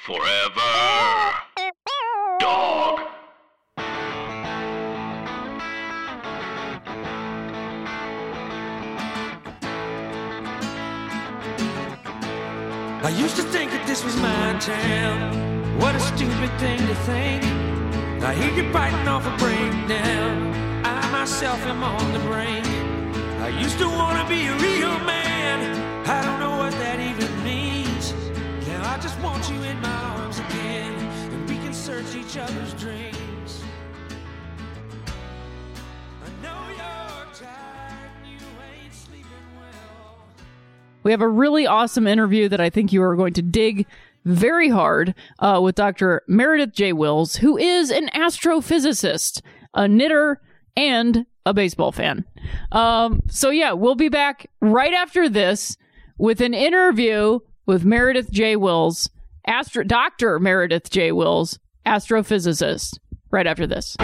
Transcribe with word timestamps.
Forever. 0.00 0.60
Dog. 2.38 3.00
I 13.00 13.10
used 13.10 13.36
to 13.36 13.42
think 13.42 13.72
that 13.72 13.84
this 13.86 14.04
was 14.04 14.16
my 14.16 14.56
town. 14.60 15.78
What 15.78 15.94
a 15.94 16.00
stupid 16.00 16.50
thing 16.58 16.78
to 16.78 16.94
think. 16.94 17.44
I 18.22 18.34
hear 18.34 18.52
you 18.54 18.72
biting 18.72 19.08
off 19.08 19.26
a 19.26 19.36
breakdown. 19.36 20.54
I 20.84 21.10
myself 21.10 21.58
am 21.66 21.82
on 21.82 22.12
the 22.12 22.20
brink. 22.20 22.66
I 23.40 23.48
used 23.48 23.78
to 23.78 23.88
want 23.88 24.16
to 24.20 24.28
be 24.28 24.46
a 24.46 24.54
real 24.56 24.98
man. 25.04 26.06
I 26.06 26.22
don't 26.22 26.40
know 26.40 26.56
what 26.56 26.72
that 26.72 27.00
even 27.00 27.44
means. 27.44 27.67
Just 29.00 29.20
want 29.20 29.48
you 29.48 29.62
in 29.62 29.80
my 29.80 29.88
arms 29.88 30.38
again. 30.38 30.94
And 31.32 31.48
we 31.48 31.56
can 31.56 31.72
search 31.72 32.14
each 32.14 32.36
other's 32.36 32.74
dreams. 32.74 33.18
We 41.08 41.12
have 41.12 41.22
a 41.22 41.28
really 41.28 41.66
awesome 41.66 42.06
interview 42.06 42.50
that 42.50 42.60
I 42.60 42.68
think 42.68 42.92
you 42.92 43.02
are 43.02 43.16
going 43.16 43.32
to 43.32 43.40
dig 43.40 43.86
very 44.26 44.68
hard 44.68 45.14
uh, 45.38 45.58
with 45.62 45.74
Dr. 45.74 46.22
Meredith 46.28 46.74
J. 46.74 46.92
Wills, 46.92 47.36
who 47.36 47.56
is 47.56 47.90
an 47.90 48.08
astrophysicist, 48.08 49.40
a 49.72 49.88
knitter, 49.88 50.38
and 50.76 51.24
a 51.46 51.54
baseball 51.54 51.92
fan. 51.92 52.26
Um, 52.72 53.22
so, 53.28 53.48
yeah, 53.48 53.72
we'll 53.72 53.94
be 53.94 54.10
back 54.10 54.50
right 54.60 54.92
after 54.92 55.30
this 55.30 55.78
with 56.18 56.42
an 56.42 56.52
interview 56.52 57.40
with 57.68 57.84
Meredith 57.84 58.30
J. 58.32 58.56
Wills, 58.56 59.10
astro- 59.46 59.84
Dr. 59.84 60.40
Meredith 60.40 60.90
J. 60.90 61.12
Wills, 61.12 61.58
astrophysicist, 61.86 62.98
right 63.30 63.46
after 63.46 63.66
this. 63.66 63.94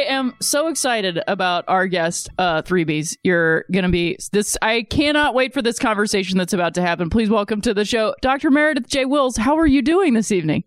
I 0.00 0.04
am 0.04 0.34
so 0.40 0.68
excited 0.68 1.20
about 1.28 1.66
our 1.68 1.86
guest, 1.86 2.30
uh, 2.38 2.62
Three 2.62 2.86
Bs. 2.86 3.18
You're 3.22 3.66
gonna 3.70 3.90
be 3.90 4.16
this. 4.32 4.56
I 4.62 4.86
cannot 4.88 5.34
wait 5.34 5.52
for 5.52 5.60
this 5.60 5.78
conversation 5.78 6.38
that's 6.38 6.54
about 6.54 6.72
to 6.74 6.82
happen. 6.82 7.10
Please 7.10 7.28
welcome 7.28 7.60
to 7.60 7.74
the 7.74 7.84
show, 7.84 8.14
Dr. 8.22 8.50
Meredith 8.50 8.88
J. 8.88 9.04
Wills. 9.04 9.36
How 9.36 9.58
are 9.58 9.66
you 9.66 9.82
doing 9.82 10.14
this 10.14 10.32
evening? 10.32 10.64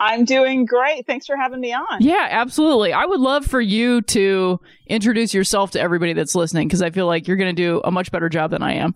I'm 0.00 0.24
doing 0.24 0.64
great. 0.64 1.06
Thanks 1.06 1.26
for 1.26 1.36
having 1.36 1.60
me 1.60 1.74
on. 1.74 2.00
Yeah, 2.00 2.26
absolutely. 2.30 2.94
I 2.94 3.04
would 3.04 3.20
love 3.20 3.44
for 3.44 3.60
you 3.60 4.00
to 4.02 4.58
introduce 4.86 5.34
yourself 5.34 5.72
to 5.72 5.80
everybody 5.80 6.14
that's 6.14 6.34
listening 6.34 6.66
because 6.66 6.80
I 6.80 6.88
feel 6.88 7.06
like 7.06 7.28
you're 7.28 7.36
going 7.36 7.54
to 7.54 7.62
do 7.62 7.82
a 7.84 7.90
much 7.90 8.10
better 8.12 8.30
job 8.30 8.50
than 8.52 8.62
I 8.62 8.74
am. 8.74 8.94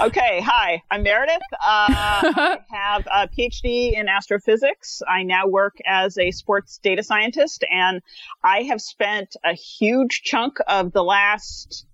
Okay, 0.00 0.40
hi. 0.40 0.82
I'm 0.90 1.02
Meredith. 1.02 1.42
Uh, 1.52 1.58
I 1.60 2.58
have 2.70 3.06
a 3.06 3.28
PhD 3.28 3.92
in 3.92 4.08
astrophysics. 4.08 5.02
I 5.08 5.22
now 5.22 5.46
work 5.46 5.76
as 5.86 6.18
a 6.18 6.30
sports 6.30 6.78
data 6.82 7.02
scientist, 7.02 7.64
and 7.70 8.02
I 8.42 8.62
have 8.64 8.80
spent 8.80 9.36
a 9.44 9.52
huge 9.52 10.22
chunk 10.22 10.58
of 10.66 10.92
the 10.92 11.04
last, 11.04 11.86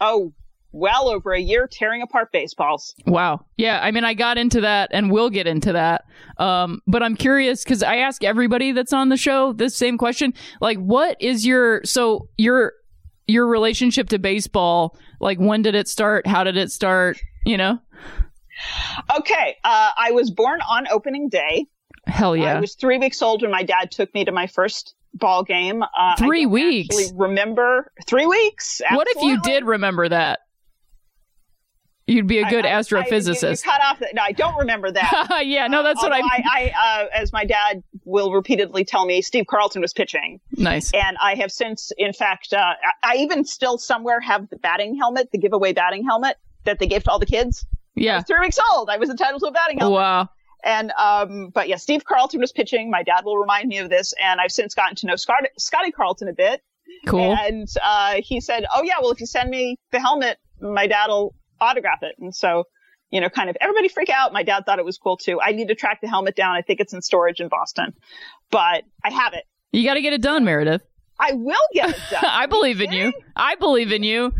oh, 0.00 0.32
well 0.72 1.08
over 1.08 1.32
a 1.32 1.40
year 1.40 1.66
tearing 1.70 2.02
apart 2.02 2.30
baseballs. 2.32 2.94
Wow. 3.06 3.46
Yeah. 3.56 3.80
I 3.82 3.90
mean, 3.92 4.04
I 4.04 4.12
got 4.12 4.36
into 4.36 4.60
that 4.60 4.90
and 4.92 5.10
we'll 5.10 5.30
get 5.30 5.46
into 5.46 5.72
that. 5.72 6.04
Um, 6.36 6.82
but 6.86 7.02
I'm 7.02 7.16
curious 7.16 7.64
because 7.64 7.82
I 7.82 7.96
ask 7.96 8.22
everybody 8.22 8.72
that's 8.72 8.92
on 8.92 9.08
the 9.08 9.16
show 9.16 9.54
this 9.54 9.74
same 9.74 9.96
question. 9.96 10.34
Like, 10.60 10.76
what 10.76 11.16
is 11.18 11.46
your, 11.46 11.80
so 11.84 12.28
your, 12.36 12.74
your 13.26 13.46
relationship 13.46 14.08
to 14.10 14.18
baseball? 14.18 14.96
Like, 15.20 15.38
when 15.38 15.62
did 15.62 15.74
it 15.74 15.88
start? 15.88 16.26
How 16.26 16.44
did 16.44 16.56
it 16.56 16.70
start? 16.70 17.18
You 17.44 17.56
know? 17.56 17.78
Okay, 19.18 19.56
uh, 19.64 19.90
I 19.96 20.12
was 20.12 20.30
born 20.30 20.60
on 20.68 20.86
opening 20.90 21.28
day. 21.28 21.66
Hell 22.06 22.36
yeah. 22.36 22.56
I 22.56 22.60
was 22.60 22.74
three 22.74 22.98
weeks 22.98 23.20
old 23.20 23.42
when 23.42 23.50
my 23.50 23.62
dad 23.62 23.90
took 23.90 24.12
me 24.14 24.24
to 24.24 24.32
my 24.32 24.46
first 24.46 24.94
ball 25.12 25.42
game. 25.42 25.82
Uh, 25.82 25.86
I 25.96 26.14
Three 26.16 26.46
weeks? 26.46 27.12
Remember 27.14 27.92
three 28.06 28.26
weeks? 28.26 28.80
What 28.90 29.08
if 29.10 29.22
you 29.22 29.40
did 29.42 29.64
remember 29.64 30.08
that? 30.08 30.40
You'd 32.08 32.26
be 32.28 32.38
a 32.38 32.44
good 32.48 32.64
I- 32.64 32.68
I- 32.68 32.72
I- 32.72 32.78
you- 32.78 32.78
you 32.78 32.84
astrophysicist. 32.84 33.64
cut 33.64 33.80
off. 33.80 33.98
The, 33.98 34.08
no, 34.14 34.22
I 34.22 34.30
don't 34.32 34.56
remember 34.58 34.92
that. 34.92 35.42
yeah, 35.46 35.66
no, 35.66 35.82
that's 35.82 36.00
what 36.02 36.12
I 36.12 36.18
I, 36.20 36.42
I 36.46 37.02
uh, 37.02 37.06
as 37.12 37.32
my 37.32 37.44
dad 37.44 37.82
will 38.04 38.32
repeatedly 38.32 38.84
tell 38.84 39.04
me, 39.06 39.22
Steve 39.22 39.46
Carlton 39.48 39.82
was 39.82 39.92
pitching, 39.92 40.38
Nice. 40.52 40.92
and 40.92 41.16
I 41.20 41.34
have 41.34 41.50
since, 41.50 41.90
in 41.98 42.12
fact, 42.12 42.52
uh, 42.52 42.74
I, 43.02 43.16
even 43.16 43.44
still 43.44 43.76
somewhere 43.78 44.20
have 44.20 44.48
the 44.50 44.56
batting 44.56 44.96
helmet, 44.96 45.30
the 45.32 45.38
giveaway 45.38 45.72
batting 45.72 46.04
helmet 46.04 46.36
that 46.64 46.78
they 46.78 46.86
gave 46.86 47.02
to 47.04 47.10
all 47.10 47.18
the 47.18 47.26
kids. 47.26 47.66
Yeah. 47.96 48.16
was 48.16 48.24
three 48.24 48.40
weeks 48.40 48.58
old. 48.72 48.88
I 48.90 48.98
was 48.98 49.10
entitled 49.10 49.40
to 49.40 49.46
a 49.48 49.52
batting 49.52 49.78
helmet. 49.78 49.96
Wow. 49.98 50.28
And 50.64 50.92
um, 50.92 51.50
but 51.54 51.68
yeah, 51.68 51.76
Steve 51.76 52.04
Carlton 52.04 52.40
was 52.40 52.52
pitching. 52.52 52.90
My 52.90 53.02
dad 53.02 53.24
will 53.24 53.36
remind 53.38 53.68
me 53.68 53.78
of 53.78 53.88
this, 53.90 54.14
and 54.22 54.40
I've 54.40 54.52
since 54.52 54.74
gotten 54.74 54.94
to 54.96 55.06
know 55.06 55.16
Scott, 55.16 55.38
Scotty 55.58 55.90
Carlton 55.92 56.28
a 56.28 56.32
bit. 56.32 56.60
Cool. 57.06 57.34
And 57.34 57.68
uh, 57.82 58.14
he 58.18 58.40
said, 58.40 58.64
"Oh 58.74 58.82
yeah, 58.84 58.94
well 59.00 59.10
if 59.10 59.20
you 59.20 59.26
send 59.26 59.50
me 59.50 59.76
the 59.92 59.98
helmet, 60.00 60.38
my 60.60 60.86
dad 60.86 61.08
will 61.08 61.34
autograph 61.60 62.02
it." 62.02 62.16
And 62.18 62.34
so, 62.34 62.64
you 63.10 63.20
know, 63.20 63.28
kind 63.28 63.50
of 63.50 63.56
everybody 63.60 63.88
freak 63.88 64.10
out. 64.10 64.32
My 64.32 64.42
dad 64.42 64.64
thought 64.66 64.78
it 64.78 64.84
was 64.84 64.98
cool 64.98 65.16
too. 65.16 65.40
I 65.40 65.52
need 65.52 65.68
to 65.68 65.74
track 65.74 66.00
the 66.00 66.08
helmet 66.08 66.36
down. 66.36 66.56
I 66.56 66.62
think 66.62 66.80
it's 66.80 66.92
in 66.92 67.02
storage 67.02 67.40
in 67.40 67.48
Boston, 67.48 67.94
but 68.50 68.84
I 69.04 69.10
have 69.10 69.32
it. 69.34 69.44
You 69.72 69.84
got 69.84 69.94
to 69.94 70.02
get 70.02 70.12
it 70.12 70.22
done, 70.22 70.44
Meredith. 70.44 70.82
I 71.18 71.32
will 71.32 71.56
get 71.72 71.90
it 71.90 71.96
done. 72.10 72.24
I 72.26 72.46
believe 72.46 72.80
in 72.80 72.92
you. 72.92 73.12
I 73.34 73.54
believe 73.56 73.92
in 73.92 74.02
you. 74.02 74.32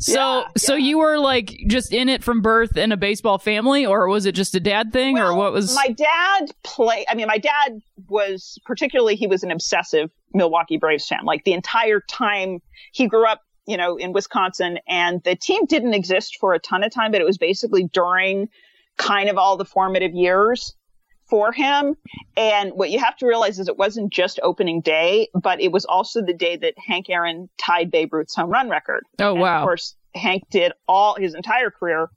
So, 0.00 0.40
Yeah, 0.40 0.44
so 0.56 0.74
you 0.74 0.98
were 0.98 1.18
like 1.18 1.54
just 1.68 1.92
in 1.92 2.08
it 2.08 2.24
from 2.24 2.40
birth 2.40 2.76
in 2.76 2.90
a 2.90 2.96
baseball 2.96 3.38
family, 3.38 3.86
or 3.86 4.08
was 4.08 4.26
it 4.26 4.34
just 4.34 4.54
a 4.56 4.60
dad 4.60 4.92
thing, 4.92 5.16
or 5.16 5.32
what 5.32 5.52
was? 5.52 5.76
my 5.76 5.88
dad 5.88 6.50
play 6.64 7.04
i 7.08 7.14
mean 7.14 7.28
my 7.28 7.38
dad 7.38 7.80
was 8.08 8.58
particularly 8.64 9.14
he 9.14 9.28
was 9.28 9.44
an 9.44 9.52
obsessive 9.52 10.10
milwaukee 10.34 10.76
braves 10.76 11.06
fan 11.06 11.24
like 11.24 11.44
the 11.44 11.52
entire 11.52 12.00
time 12.00 12.58
he 12.92 13.06
grew 13.06 13.26
up 13.26 13.42
you 13.66 13.76
know 13.76 13.96
in 13.96 14.12
wisconsin 14.12 14.78
and 14.88 15.22
the 15.24 15.36
team 15.36 15.64
didn't 15.66 15.94
exist 15.94 16.38
for 16.40 16.54
a 16.54 16.58
ton 16.58 16.82
of 16.82 16.92
time 16.92 17.12
but 17.12 17.20
it 17.20 17.24
was 17.24 17.38
basically 17.38 17.84
during 17.92 18.48
kind 18.96 19.28
of 19.28 19.38
all 19.38 19.56
the 19.56 19.64
formative 19.64 20.12
years 20.12 20.74
for 21.28 21.52
him 21.52 21.96
and 22.36 22.72
what 22.72 22.90
you 22.90 22.98
have 22.98 23.16
to 23.16 23.26
realize 23.26 23.58
is 23.58 23.68
it 23.68 23.78
wasn't 23.78 24.12
just 24.12 24.38
opening 24.42 24.80
day 24.80 25.28
but 25.34 25.60
it 25.60 25.72
was 25.72 25.84
also 25.84 26.20
the 26.22 26.34
day 26.34 26.56
that 26.56 26.74
hank 26.76 27.08
aaron 27.08 27.48
tied 27.58 27.90
babe 27.90 28.12
ruth's 28.12 28.34
home 28.34 28.50
run 28.50 28.68
record 28.68 29.04
oh 29.20 29.32
and 29.32 29.40
wow. 29.40 29.60
Of 29.60 29.64
course, 29.64 29.96
Hank 30.14 30.44
did 30.50 30.72
all 30.86 31.16
his 31.16 31.34
entire 31.34 31.70
career 31.70 32.10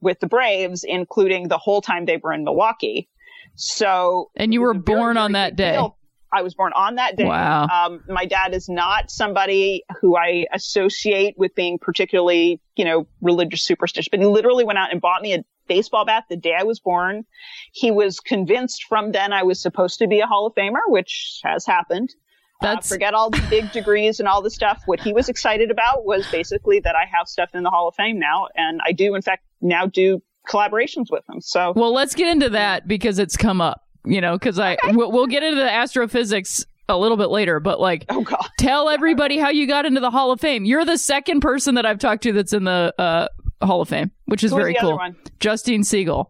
with 0.00 0.20
the 0.20 0.26
Braves, 0.26 0.84
including 0.84 1.48
the 1.48 1.58
whole 1.58 1.80
time 1.80 2.04
they 2.04 2.18
were 2.18 2.32
in 2.32 2.44
Milwaukee. 2.44 3.08
So, 3.54 4.30
And 4.36 4.52
you 4.52 4.60
were 4.60 4.74
born 4.74 5.16
on 5.16 5.32
that 5.32 5.56
day. 5.56 5.72
deal. 5.72 5.96
I 6.32 6.42
was 6.42 6.54
born 6.54 6.72
on 6.74 6.94
that 6.94 7.16
day. 7.16 7.24
Wow. 7.26 7.66
Um, 7.66 8.02
my 8.08 8.24
dad 8.24 8.54
is 8.54 8.68
not 8.68 9.10
somebody 9.10 9.84
who 10.00 10.16
I 10.16 10.46
associate 10.52 11.34
with 11.36 11.54
being 11.54 11.78
particularly, 11.78 12.60
you 12.76 12.84
know, 12.84 13.06
religious 13.20 13.62
superstitious, 13.62 14.08
but 14.08 14.20
he 14.20 14.26
literally 14.26 14.64
went 14.64 14.78
out 14.78 14.90
and 14.92 15.00
bought 15.00 15.22
me 15.22 15.34
a 15.34 15.44
baseball 15.68 16.04
bat 16.04 16.24
the 16.28 16.36
day 16.36 16.54
I 16.58 16.64
was 16.64 16.80
born. 16.80 17.24
He 17.72 17.90
was 17.90 18.18
convinced 18.20 18.84
from 18.84 19.12
then 19.12 19.32
I 19.32 19.42
was 19.42 19.60
supposed 19.60 19.98
to 19.98 20.06
be 20.06 20.20
a 20.20 20.26
Hall 20.26 20.46
of 20.46 20.54
Famer, 20.54 20.80
which 20.86 21.40
has 21.44 21.66
happened. 21.66 22.14
That's- 22.60 22.90
uh, 22.90 22.94
forget 22.94 23.12
all 23.12 23.30
the 23.30 23.44
big 23.50 23.72
degrees 23.72 24.20
and 24.20 24.28
all 24.28 24.40
the 24.40 24.50
stuff. 24.50 24.82
What 24.86 25.00
he 25.00 25.12
was 25.12 25.28
excited 25.28 25.70
about 25.70 26.04
was 26.04 26.26
basically 26.30 26.80
that 26.80 26.94
I 26.94 27.04
have 27.12 27.26
stuff 27.28 27.50
in 27.54 27.62
the 27.62 27.70
Hall 27.70 27.88
of 27.88 27.94
Fame 27.94 28.18
now, 28.18 28.46
and 28.56 28.80
I 28.86 28.92
do, 28.92 29.14
in 29.14 29.22
fact, 29.22 29.44
now 29.60 29.86
do 29.86 30.22
collaborations 30.48 31.06
with 31.10 31.28
him. 31.28 31.40
So 31.40 31.72
Well, 31.74 31.92
let's 31.92 32.14
get 32.14 32.28
into 32.28 32.48
that 32.50 32.88
because 32.88 33.18
it's 33.18 33.36
come 33.36 33.60
up. 33.60 33.81
You 34.04 34.20
know, 34.20 34.32
because 34.36 34.58
I 34.58 34.76
we'll, 34.88 35.12
we'll 35.12 35.26
get 35.28 35.42
into 35.42 35.56
the 35.60 35.70
astrophysics 35.72 36.66
a 36.88 36.96
little 36.98 37.16
bit 37.16 37.28
later, 37.30 37.60
but 37.60 37.78
like, 37.80 38.04
oh 38.08 38.22
god, 38.22 38.44
tell 38.58 38.88
everybody 38.88 39.38
how 39.38 39.48
you 39.50 39.66
got 39.66 39.86
into 39.86 40.00
the 40.00 40.10
Hall 40.10 40.32
of 40.32 40.40
Fame. 40.40 40.64
You're 40.64 40.84
the 40.84 40.98
second 40.98 41.40
person 41.40 41.76
that 41.76 41.86
I've 41.86 41.98
talked 41.98 42.22
to 42.24 42.32
that's 42.32 42.52
in 42.52 42.64
the 42.64 42.92
uh, 42.98 43.28
Hall 43.64 43.80
of 43.80 43.88
Fame, 43.88 44.10
which 44.26 44.42
is 44.42 44.52
very 44.52 44.74
cool. 44.74 44.98
Justine 45.38 45.82
Siegal. 45.82 46.26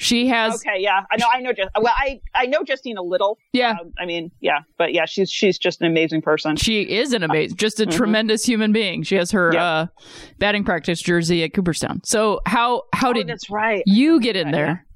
She 0.00 0.28
has 0.28 0.54
Okay, 0.64 0.80
yeah, 0.80 1.02
I 1.10 1.16
know. 1.16 1.26
I 1.32 1.40
know. 1.40 1.52
Just 1.52 1.70
well, 1.80 1.92
I 1.96 2.20
I 2.32 2.46
know 2.46 2.62
Justine 2.62 2.96
a 2.98 3.02
little. 3.02 3.36
yeah. 3.52 3.70
Um, 3.80 3.92
I 3.98 4.06
mean, 4.06 4.30
yeah, 4.40 4.60
but 4.76 4.92
yeah, 4.92 5.06
she's 5.06 5.28
she's 5.28 5.58
just 5.58 5.80
an 5.80 5.88
amazing 5.88 6.22
person. 6.22 6.54
She 6.54 6.82
is 6.82 7.12
an 7.12 7.24
amazing, 7.24 7.56
just 7.56 7.80
a 7.80 7.86
Mhm. 7.86 7.96
tremendous 7.96 8.44
human 8.44 8.72
being. 8.72 9.02
She 9.02 9.16
has 9.16 9.32
her 9.32 9.52
Yep. 9.52 9.60
uh, 9.60 9.86
batting 10.38 10.62
practice 10.62 11.02
jersey 11.02 11.42
at 11.42 11.52
Cooperstown. 11.52 12.00
So 12.04 12.40
how 12.46 12.82
how 12.92 13.10
oh, 13.10 13.12
did 13.12 13.26
that's 13.26 13.50
right. 13.50 13.82
you 13.86 14.20
get 14.20 14.36
in 14.36 14.52
there? 14.52 14.86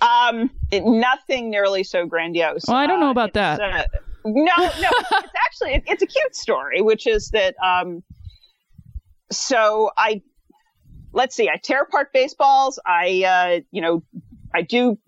Um, 0.00 0.50
it, 0.70 0.84
nothing 0.84 1.50
nearly 1.50 1.82
so 1.84 2.06
grandiose. 2.06 2.64
Well, 2.68 2.76
I 2.76 2.86
don't 2.86 3.00
know 3.00 3.08
Uh, 3.08 3.12
about 3.12 3.28
it's, 3.30 3.34
that. 3.34 3.60
uh, 3.60 3.84
no, 4.24 4.42
no, 4.56 4.68
it's 4.78 5.32
actually 5.46 5.74
it, 5.74 5.84
it's 5.86 6.02
a 6.02 6.06
cute 6.06 6.34
story, 6.36 6.80
which 6.82 7.06
is 7.06 7.30
that 7.30 7.54
um, 7.62 8.02
so 9.32 9.90
I 9.96 10.22
let's 11.12 11.34
see, 11.34 11.48
I 11.48 11.56
tear 11.56 11.82
apart 11.82 12.12
baseballs. 12.12 12.78
I 12.86 13.24
uh, 13.24 13.60
you 13.70 13.80
know, 13.82 14.02
I 14.54 14.62
do 14.62 14.98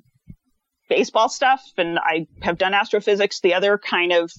baseball 0.89 1.29
stuff, 1.29 1.63
and 1.79 1.99
I 1.99 2.27
have 2.43 2.59
done 2.59 2.75
astrophysics. 2.75 3.41
The 3.41 3.55
other 3.55 3.79
kind 3.79 4.13
of 4.13 4.33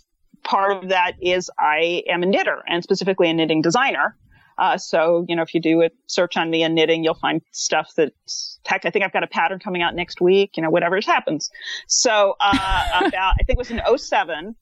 part 0.43 0.83
of 0.83 0.89
that 0.89 1.13
is 1.21 1.49
I 1.59 2.03
am 2.07 2.23
a 2.23 2.25
knitter, 2.25 2.61
and 2.67 2.83
specifically 2.83 3.29
a 3.29 3.33
knitting 3.33 3.61
designer. 3.61 4.17
Uh, 4.57 4.77
so, 4.77 5.25
you 5.27 5.35
know, 5.35 5.41
if 5.41 5.53
you 5.53 5.61
do 5.61 5.81
a 5.81 5.89
search 6.07 6.37
on 6.37 6.49
me 6.49 6.63
and 6.63 6.75
knitting, 6.75 7.03
you'll 7.03 7.13
find 7.15 7.41
stuff 7.51 7.91
that's, 7.95 8.59
heck, 8.65 8.85
I 8.85 8.91
think 8.91 9.03
I've 9.03 9.13
got 9.13 9.23
a 9.23 9.27
pattern 9.27 9.59
coming 9.59 9.81
out 9.81 9.95
next 9.95 10.21
week, 10.21 10.57
you 10.57 10.63
know, 10.63 10.69
whatever 10.69 10.99
happens. 11.05 11.49
So, 11.87 12.35
uh, 12.39 12.87
about, 13.07 13.35
I 13.39 13.43
think 13.43 13.57
it 13.57 13.57
was 13.57 13.71
in 13.71 13.81
07, 13.97 14.55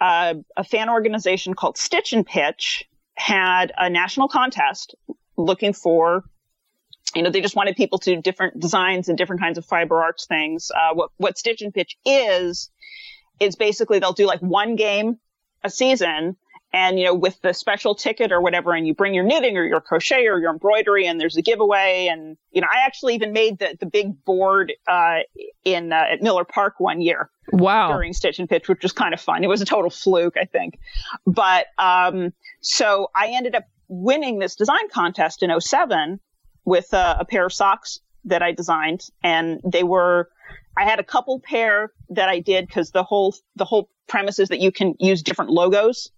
uh, 0.00 0.34
a 0.56 0.64
fan 0.64 0.90
organization 0.90 1.54
called 1.54 1.78
Stitch 1.78 2.12
and 2.12 2.26
Pitch 2.26 2.84
had 3.14 3.72
a 3.76 3.88
national 3.88 4.28
contest 4.28 4.94
looking 5.36 5.72
for, 5.72 6.24
you 7.14 7.22
know, 7.22 7.30
they 7.30 7.40
just 7.40 7.56
wanted 7.56 7.76
people 7.76 7.98
to 7.98 8.16
do 8.16 8.22
different 8.22 8.58
designs 8.58 9.08
and 9.08 9.16
different 9.16 9.40
kinds 9.40 9.58
of 9.58 9.64
fiber 9.64 10.02
arts 10.02 10.26
things. 10.26 10.70
Uh, 10.74 10.94
what, 10.94 11.10
what 11.16 11.38
Stitch 11.38 11.62
and 11.62 11.72
Pitch 11.72 11.96
is, 12.04 12.70
is 13.40 13.56
basically 13.56 13.98
they'll 13.98 14.12
do 14.12 14.26
like 14.26 14.40
one 14.40 14.76
game 14.76 15.18
a 15.64 15.70
season 15.70 16.36
and 16.72 16.98
you 16.98 17.04
know 17.04 17.14
with 17.14 17.40
the 17.42 17.52
special 17.52 17.94
ticket 17.94 18.32
or 18.32 18.40
whatever 18.40 18.72
and 18.72 18.86
you 18.86 18.94
bring 18.94 19.14
your 19.14 19.24
knitting 19.24 19.56
or 19.56 19.64
your 19.64 19.80
crochet 19.80 20.26
or 20.26 20.38
your 20.38 20.50
embroidery 20.50 21.06
and 21.06 21.20
there's 21.20 21.36
a 21.36 21.42
giveaway. 21.42 22.08
And 22.10 22.36
you 22.50 22.60
know 22.60 22.68
i 22.70 22.84
actually 22.86 23.14
even 23.14 23.32
made 23.32 23.58
the, 23.58 23.76
the 23.78 23.86
big 23.86 24.24
board 24.24 24.72
uh, 24.88 25.18
in 25.64 25.92
uh, 25.92 26.04
at 26.12 26.22
miller 26.22 26.44
park 26.44 26.74
one 26.78 27.00
year 27.00 27.30
Wow. 27.52 27.92
during 27.92 28.12
stitch 28.12 28.38
and 28.38 28.48
pitch 28.48 28.68
which 28.68 28.82
was 28.82 28.92
kind 28.92 29.12
of 29.12 29.20
fun. 29.20 29.44
It 29.44 29.48
was 29.48 29.60
a 29.60 29.66
total 29.66 29.90
fluke 29.90 30.36
i 30.36 30.44
think. 30.44 30.78
But 31.26 31.66
um 31.78 32.32
so 32.60 33.08
i 33.14 33.28
ended 33.28 33.54
up 33.54 33.64
winning 33.88 34.38
this 34.38 34.56
design 34.56 34.88
contest 34.90 35.42
in 35.42 35.60
07 35.60 36.18
with 36.64 36.94
uh, 36.94 37.16
a 37.18 37.24
pair 37.24 37.44
of 37.44 37.52
socks 37.52 38.00
that 38.24 38.42
i 38.42 38.52
designed. 38.52 39.02
And 39.22 39.60
they 39.64 39.82
were 39.82 40.30
i 40.78 40.84
had 40.84 41.00
a 41.00 41.04
couple 41.04 41.40
pair 41.40 41.92
that 42.10 42.28
i 42.28 42.38
did 42.38 42.66
because 42.66 42.92
the 42.92 43.02
whole 43.02 43.34
the 43.56 43.64
whole 43.66 43.90
premise 44.08 44.38
is 44.38 44.48
that 44.48 44.60
you 44.60 44.72
can 44.72 44.94
use 44.98 45.22
different 45.22 45.50
logos 45.50 46.10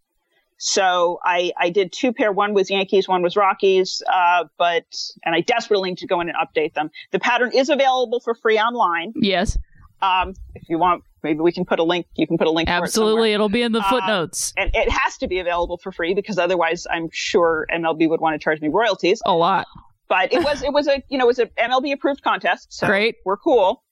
so 0.66 1.18
I, 1.22 1.52
I 1.58 1.68
did 1.68 1.92
two 1.92 2.10
pair. 2.14 2.32
One 2.32 2.54
was 2.54 2.70
Yankees, 2.70 3.06
one 3.06 3.20
was 3.22 3.36
Rockies. 3.36 4.02
Uh, 4.10 4.44
but, 4.56 4.84
and 5.22 5.34
I 5.34 5.42
desperately 5.42 5.90
need 5.90 5.98
to 5.98 6.06
go 6.06 6.22
in 6.22 6.30
and 6.30 6.38
update 6.38 6.72
them. 6.72 6.88
The 7.12 7.18
pattern 7.18 7.50
is 7.54 7.68
available 7.68 8.18
for 8.20 8.34
free 8.34 8.58
online. 8.58 9.12
Yes, 9.14 9.58
Um, 10.00 10.32
if 10.54 10.66
you 10.70 10.78
want, 10.78 11.04
maybe 11.22 11.40
we 11.40 11.52
can 11.52 11.66
put 11.66 11.80
a 11.80 11.82
link. 11.82 12.06
You 12.14 12.26
can 12.26 12.38
put 12.38 12.46
a 12.46 12.50
link. 12.50 12.68
for 12.70 12.74
it 12.76 12.78
absolutely. 12.78 13.34
It'll 13.34 13.50
be 13.50 13.60
in 13.60 13.72
the 13.72 13.80
Um, 13.80 13.90
footnotes. 13.90 14.54
and 14.56 14.70
it 14.74 14.88
has 14.90 15.18
to 15.18 15.26
be 15.28 15.38
available 15.38 15.76
for 15.76 15.92
free 15.92 16.14
because 16.14 16.38
otherwise 16.38 16.86
I'm 16.90 17.08
sure 17.12 17.66
MLB 17.70 18.08
would 18.08 18.22
want 18.22 18.32
to 18.34 18.42
charge 18.42 18.62
me 18.62 18.68
royalties. 18.68 19.20
A 19.26 19.34
lot. 19.34 19.66
But 20.08 20.32
it 20.32 20.42
was, 20.42 20.62
it 20.62 20.72
was 20.72 20.88
a, 20.88 21.02
you 21.10 21.18
know, 21.18 21.24
it 21.24 21.28
was 21.28 21.38
an 21.40 21.50
MLB 21.58 21.92
approved 21.92 22.22
contest. 22.22 22.72
So 22.72 22.86
Great. 22.86 23.16
we're 23.26 23.36
cool. 23.36 23.82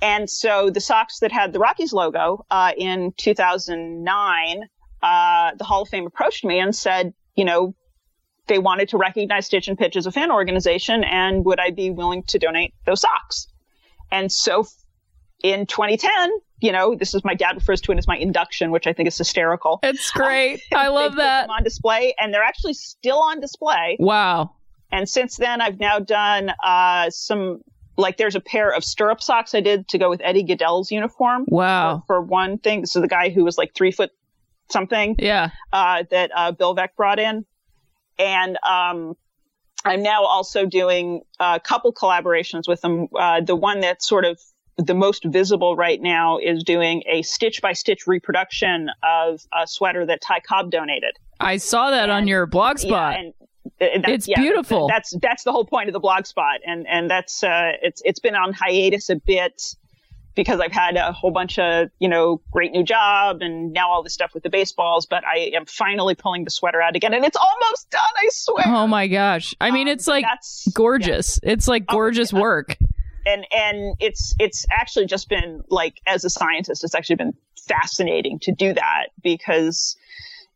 And 0.00 0.28
so 0.28 0.68
the 0.68 0.80
socks 0.80 1.20
that 1.20 1.30
had 1.30 1.52
the 1.52 1.60
Rockies 1.60 1.92
logo, 1.92 2.44
uh, 2.50 2.72
in 2.76 3.12
2009, 3.18 4.62
uh, 5.02 5.52
the 5.56 5.64
Hall 5.64 5.82
of 5.82 5.88
Fame 5.88 6.06
approached 6.06 6.44
me 6.44 6.58
and 6.58 6.74
said, 6.74 7.12
you 7.34 7.44
know, 7.44 7.74
they 8.48 8.58
wanted 8.58 8.88
to 8.90 8.98
recognize 8.98 9.46
Stitch 9.46 9.68
and 9.68 9.78
Pitch 9.78 9.96
as 9.96 10.06
a 10.06 10.12
fan 10.12 10.30
organization 10.32 11.04
and 11.04 11.44
would 11.44 11.60
I 11.60 11.70
be 11.70 11.90
willing 11.90 12.22
to 12.24 12.38
donate 12.38 12.74
those 12.86 13.00
socks? 13.00 13.46
And 14.10 14.30
so 14.30 14.66
in 15.42 15.66
2010, 15.66 16.30
you 16.60 16.70
know, 16.72 16.94
this 16.94 17.14
is 17.14 17.24
my 17.24 17.34
dad 17.34 17.54
refers 17.56 17.80
to 17.82 17.92
it 17.92 17.98
as 17.98 18.06
my 18.06 18.16
induction, 18.16 18.70
which 18.70 18.86
I 18.86 18.92
think 18.92 19.08
is 19.08 19.16
hysterical. 19.18 19.80
It's 19.82 20.10
great. 20.10 20.60
I 20.74 20.84
They 20.84 20.88
love 20.90 21.12
put 21.12 21.18
that. 21.18 21.42
them 21.42 21.50
on 21.50 21.62
display 21.64 22.14
and 22.18 22.32
they're 22.32 22.42
actually 22.44 22.74
still 22.74 23.18
on 23.20 23.40
display. 23.40 23.96
Wow. 23.98 24.52
And 24.90 25.08
since 25.08 25.36
then, 25.36 25.60
I've 25.60 25.80
now 25.80 25.98
done, 25.98 26.52
uh, 26.62 27.10
some, 27.10 27.62
like 27.96 28.16
there's 28.18 28.34
a 28.36 28.40
pair 28.40 28.70
of 28.70 28.84
stirrup 28.84 29.22
socks 29.22 29.54
I 29.54 29.60
did 29.60 29.88
to 29.88 29.98
go 29.98 30.10
with 30.10 30.20
Eddie 30.22 30.44
Gaedel's 30.44 30.90
uniform 30.90 31.44
Wow. 31.48 32.02
for, 32.06 32.16
for 32.16 32.20
one 32.22 32.58
thing. 32.58 32.80
This 32.82 32.94
is 32.94 33.02
the 33.02 33.08
guy 33.08 33.30
who 33.30 33.44
was 33.44 33.56
like 33.58 33.74
three 33.74 33.90
foot 33.90 34.10
something, 34.70 35.16
Yeah. 35.18 35.50
uh, 35.72 36.04
that, 36.10 36.30
uh, 36.34 36.52
Bill 36.52 36.74
Veeck 36.74 36.90
brought 36.96 37.18
in. 37.18 37.44
And, 38.18 38.58
um, 38.66 39.14
I'm 39.84 40.02
now 40.02 40.24
also 40.24 40.64
doing 40.64 41.22
a 41.40 41.58
couple 41.58 41.92
collaborations 41.92 42.68
with 42.68 42.80
them. 42.82 43.08
Uh, 43.18 43.40
the 43.40 43.56
one 43.56 43.80
that's 43.80 44.06
sort 44.06 44.24
of 44.24 44.40
the 44.78 44.94
most 44.94 45.24
visible 45.24 45.74
right 45.76 46.00
now 46.00 46.38
is 46.38 46.62
doing 46.62 47.02
a 47.06 47.22
stitch 47.22 47.60
by 47.60 47.72
stitch 47.72 48.06
reproduction 48.06 48.88
of 49.02 49.40
a 49.52 49.66
sweater 49.66 50.06
that 50.06 50.20
Ty 50.20 50.40
Cobb 50.40 50.70
donated. 50.70 51.16
I 51.40 51.56
saw 51.56 51.90
that 51.90 52.10
on 52.10 52.28
your 52.28 52.46
blog 52.46 52.78
spot. 52.78 53.14
Yeah, 53.14 53.18
and 53.18 53.34
uh, 53.80 54.00
that- 54.02 54.10
It's 54.10 54.28
yeah, 54.28 54.40
beautiful. 54.40 54.86
That's 54.86 55.12
that's 55.20 55.42
the 55.42 55.50
whole 55.52 55.64
point 55.64 55.88
of 55.88 55.92
the 55.92 56.00
blog 56.00 56.26
spot, 56.26 56.60
and 56.64 56.86
and 56.88 57.10
that's 57.10 57.42
uh, 57.42 57.72
it's 57.82 58.00
it's 58.04 58.20
been 58.20 58.36
on 58.36 58.52
hiatus 58.52 59.10
a 59.10 59.16
bit 59.16 59.74
because 60.34 60.60
I've 60.60 60.72
had 60.72 60.96
a 60.96 61.12
whole 61.12 61.30
bunch 61.30 61.58
of 61.58 61.88
you 61.98 62.08
know 62.08 62.40
great 62.50 62.72
new 62.72 62.82
job 62.84 63.38
and 63.42 63.72
now 63.72 63.90
all 63.90 64.02
this 64.02 64.14
stuff 64.14 64.32
with 64.34 64.42
the 64.42 64.50
baseballs, 64.50 65.06
but 65.06 65.24
I 65.26 65.50
am 65.54 65.66
finally 65.66 66.14
pulling 66.14 66.44
the 66.44 66.50
sweater 66.50 66.80
out 66.80 66.96
again, 66.96 67.14
and 67.14 67.24
it's 67.24 67.36
almost 67.36 67.90
done. 67.90 68.00
I 68.16 68.28
swear. 68.30 68.64
oh 68.66 68.86
my 68.86 69.08
gosh. 69.08 69.54
I 69.60 69.70
mean, 69.70 69.88
Um, 69.88 69.92
it's 69.92 70.06
like 70.08 70.24
that's 70.24 70.68
gorgeous. 70.74 71.38
It's 71.42 71.68
like 71.68 71.84
Oh, 71.88 71.94
gorgeous 71.94 72.32
yeah. 72.32 72.40
work. 72.40 72.76
and 73.26 73.46
and 73.54 73.94
it's 74.00 74.34
it's 74.40 74.66
actually 74.70 75.06
just 75.06 75.28
been 75.28 75.62
like 75.68 76.00
as 76.06 76.24
a 76.24 76.30
scientist 76.30 76.82
it's 76.82 76.94
actually 76.94 77.14
been 77.16 77.32
fascinating 77.68 78.38
to 78.40 78.50
do 78.52 78.72
that 78.74 79.08
because 79.22 79.96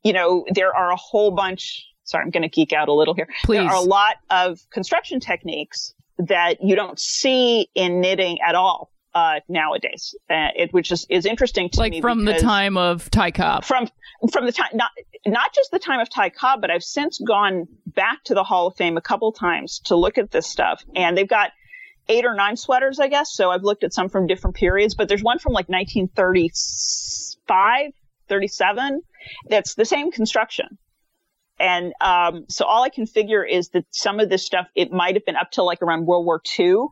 you 0.02 0.12
know 0.12 0.44
there 0.52 0.74
are 0.74 0.90
a 0.90 0.96
whole 0.96 1.30
bunch 1.30 1.86
sorry 2.02 2.24
i'm 2.24 2.30
going 2.30 2.42
to 2.42 2.48
geek 2.48 2.72
out 2.72 2.88
a 2.88 2.92
little 2.92 3.14
here 3.14 3.28
Please. 3.44 3.58
there 3.58 3.68
are 3.68 3.76
a 3.76 3.80
lot 3.80 4.16
of 4.30 4.58
construction 4.70 5.20
techniques 5.20 5.94
that 6.18 6.56
you 6.60 6.74
don't 6.74 6.98
see 6.98 7.68
in 7.76 8.00
knitting 8.00 8.40
at 8.40 8.56
all 8.56 8.90
uh, 9.16 9.40
nowadays 9.48 10.14
uh, 10.28 10.48
it 10.54 10.74
which 10.74 10.92
is, 10.92 11.06
is 11.08 11.24
interesting 11.24 11.70
to 11.70 11.80
me 11.80 11.90
Like 11.90 12.02
from 12.02 12.26
the 12.26 12.38
time 12.38 12.76
of 12.76 13.10
Ty 13.10 13.30
Cobb. 13.30 13.64
from 13.64 13.88
from 14.30 14.44
the 14.44 14.52
time 14.52 14.68
not 14.74 14.90
not 15.24 15.54
just 15.54 15.70
the 15.70 15.78
time 15.78 16.00
of 16.00 16.10
Ty 16.10 16.28
Cobb, 16.30 16.60
but 16.60 16.70
I've 16.70 16.84
since 16.84 17.18
gone 17.18 17.66
back 17.86 18.22
to 18.24 18.34
the 18.34 18.44
Hall 18.44 18.66
of 18.66 18.76
Fame 18.76 18.98
a 18.98 19.00
couple 19.00 19.32
times 19.32 19.78
to 19.86 19.96
look 19.96 20.18
at 20.18 20.30
this 20.30 20.46
stuff, 20.46 20.84
and 20.94 21.16
they've 21.16 21.26
got 21.26 21.52
eight 22.10 22.26
or 22.26 22.34
nine 22.34 22.58
sweaters, 22.58 23.00
I 23.00 23.08
guess. 23.08 23.32
So 23.32 23.50
I've 23.50 23.64
looked 23.64 23.84
at 23.84 23.94
some 23.94 24.10
from 24.10 24.26
different 24.26 24.54
periods, 24.54 24.94
but 24.94 25.08
there's 25.08 25.22
one 25.22 25.38
from 25.38 25.54
like 25.54 25.70
1935, 25.70 27.92
37 28.28 29.00
that's 29.48 29.74
the 29.74 29.86
same 29.86 30.12
construction. 30.12 30.76
And 31.58 31.94
um, 32.02 32.44
so 32.50 32.66
all 32.66 32.82
I 32.84 32.90
can 32.90 33.06
figure 33.06 33.42
is 33.42 33.70
that 33.70 33.86
some 33.90 34.20
of 34.20 34.28
this 34.28 34.44
stuff 34.44 34.66
it 34.74 34.92
might 34.92 35.14
have 35.14 35.24
been 35.24 35.36
up 35.36 35.50
till 35.50 35.64
like 35.64 35.80
around 35.80 36.04
World 36.04 36.26
War 36.26 36.42
II, 36.58 36.88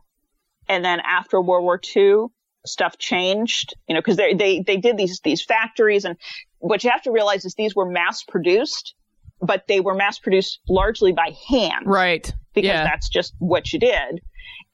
and 0.67 0.83
then 0.83 0.99
after 0.99 1.41
World 1.41 1.63
War 1.63 1.79
II, 1.95 2.27
stuff 2.65 2.97
changed. 2.97 3.75
You 3.87 3.95
know, 3.95 4.01
because 4.01 4.17
they 4.17 4.33
they 4.33 4.61
they 4.61 4.77
did 4.77 4.97
these 4.97 5.19
these 5.21 5.43
factories, 5.43 6.05
and 6.05 6.17
what 6.59 6.83
you 6.83 6.89
have 6.89 7.03
to 7.03 7.11
realize 7.11 7.45
is 7.45 7.55
these 7.55 7.75
were 7.75 7.85
mass 7.85 8.23
produced, 8.23 8.95
but 9.41 9.67
they 9.67 9.79
were 9.79 9.95
mass 9.95 10.19
produced 10.19 10.59
largely 10.67 11.11
by 11.11 11.35
hand 11.47 11.85
Right. 11.85 12.31
because 12.53 12.67
yeah. 12.67 12.83
that's 12.83 13.09
just 13.09 13.33
what 13.39 13.71
you 13.71 13.79
did. 13.79 14.21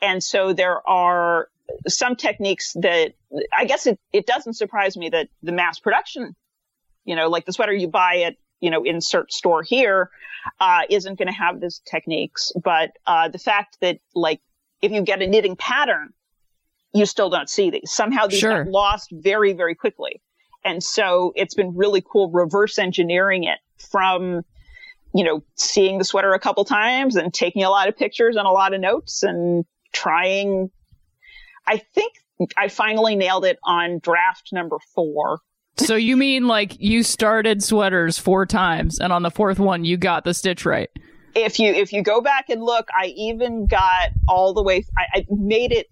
And 0.01 0.23
so 0.23 0.53
there 0.53 0.87
are 0.87 1.49
some 1.87 2.15
techniques 2.15 2.73
that 2.73 3.13
I 3.55 3.65
guess 3.65 3.87
it, 3.87 3.99
it 4.11 4.25
doesn't 4.25 4.53
surprise 4.53 4.97
me 4.97 5.09
that 5.09 5.29
the 5.43 5.51
mass 5.51 5.79
production, 5.79 6.35
you 7.05 7.15
know, 7.15 7.29
like 7.29 7.45
the 7.45 7.53
sweater 7.53 7.73
you 7.73 7.87
buy 7.87 8.23
at, 8.23 8.35
you 8.59 8.69
know, 8.69 8.83
insert 8.83 9.31
store 9.31 9.63
here, 9.63 10.09
uh, 10.59 10.81
isn't 10.89 11.17
going 11.17 11.27
to 11.27 11.33
have 11.33 11.59
these 11.59 11.81
techniques. 11.89 12.51
But, 12.61 12.91
uh, 13.05 13.29
the 13.29 13.39
fact 13.39 13.77
that 13.81 13.99
like 14.15 14.41
if 14.81 14.91
you 14.91 15.01
get 15.01 15.21
a 15.21 15.27
knitting 15.27 15.55
pattern, 15.55 16.13
you 16.93 17.05
still 17.05 17.29
don't 17.29 17.49
see 17.49 17.69
these. 17.69 17.91
Somehow 17.91 18.27
these 18.27 18.39
Sure. 18.39 18.63
get 18.63 18.71
lost 18.71 19.09
very, 19.11 19.53
very 19.53 19.75
quickly. 19.75 20.21
And 20.63 20.83
so 20.83 21.31
it's 21.35 21.53
been 21.55 21.75
really 21.75 22.01
cool 22.05 22.29
reverse 22.31 22.77
engineering 22.77 23.45
it 23.45 23.59
from, 23.89 24.43
you 25.13 25.23
know, 25.23 25.43
seeing 25.55 25.97
the 25.97 26.03
sweater 26.03 26.33
a 26.33 26.39
couple 26.39 26.63
times 26.65 27.15
and 27.15 27.33
taking 27.33 27.63
a 27.63 27.69
lot 27.69 27.87
of 27.87 27.97
pictures 27.97 28.35
and 28.35 28.45
a 28.45 28.51
lot 28.51 28.73
of 28.73 28.81
notes 28.81 29.23
and 29.23 29.65
trying. 29.93 30.69
I 31.65 31.77
think 31.77 32.13
I 32.57 32.67
finally 32.67 33.15
nailed 33.15 33.45
it 33.45 33.57
on 33.63 33.99
draft 33.99 34.49
number 34.51 34.77
four. 34.95 35.39
so 35.77 35.95
you 35.95 36.17
mean 36.17 36.47
like 36.47 36.75
you 36.79 37.01
started 37.03 37.63
sweaters 37.63 38.17
four 38.17 38.45
times 38.45 38.99
and 38.99 39.13
on 39.13 39.21
the 39.23 39.31
fourth 39.31 39.57
one 39.59 39.85
you 39.85 39.95
got 39.95 40.23
the 40.25 40.33
stitch 40.33 40.65
right? 40.65 40.89
If 41.35 41.59
you 41.59 41.71
if 41.73 41.93
you 41.93 42.03
go 42.03 42.21
back 42.21 42.49
and 42.49 42.61
look, 42.61 42.89
I 42.93 43.07
even 43.15 43.65
got 43.67 44.09
all 44.27 44.53
the 44.53 44.63
way. 44.63 44.85
I, 44.97 45.05
I 45.19 45.25
made 45.29 45.71
it 45.71 45.87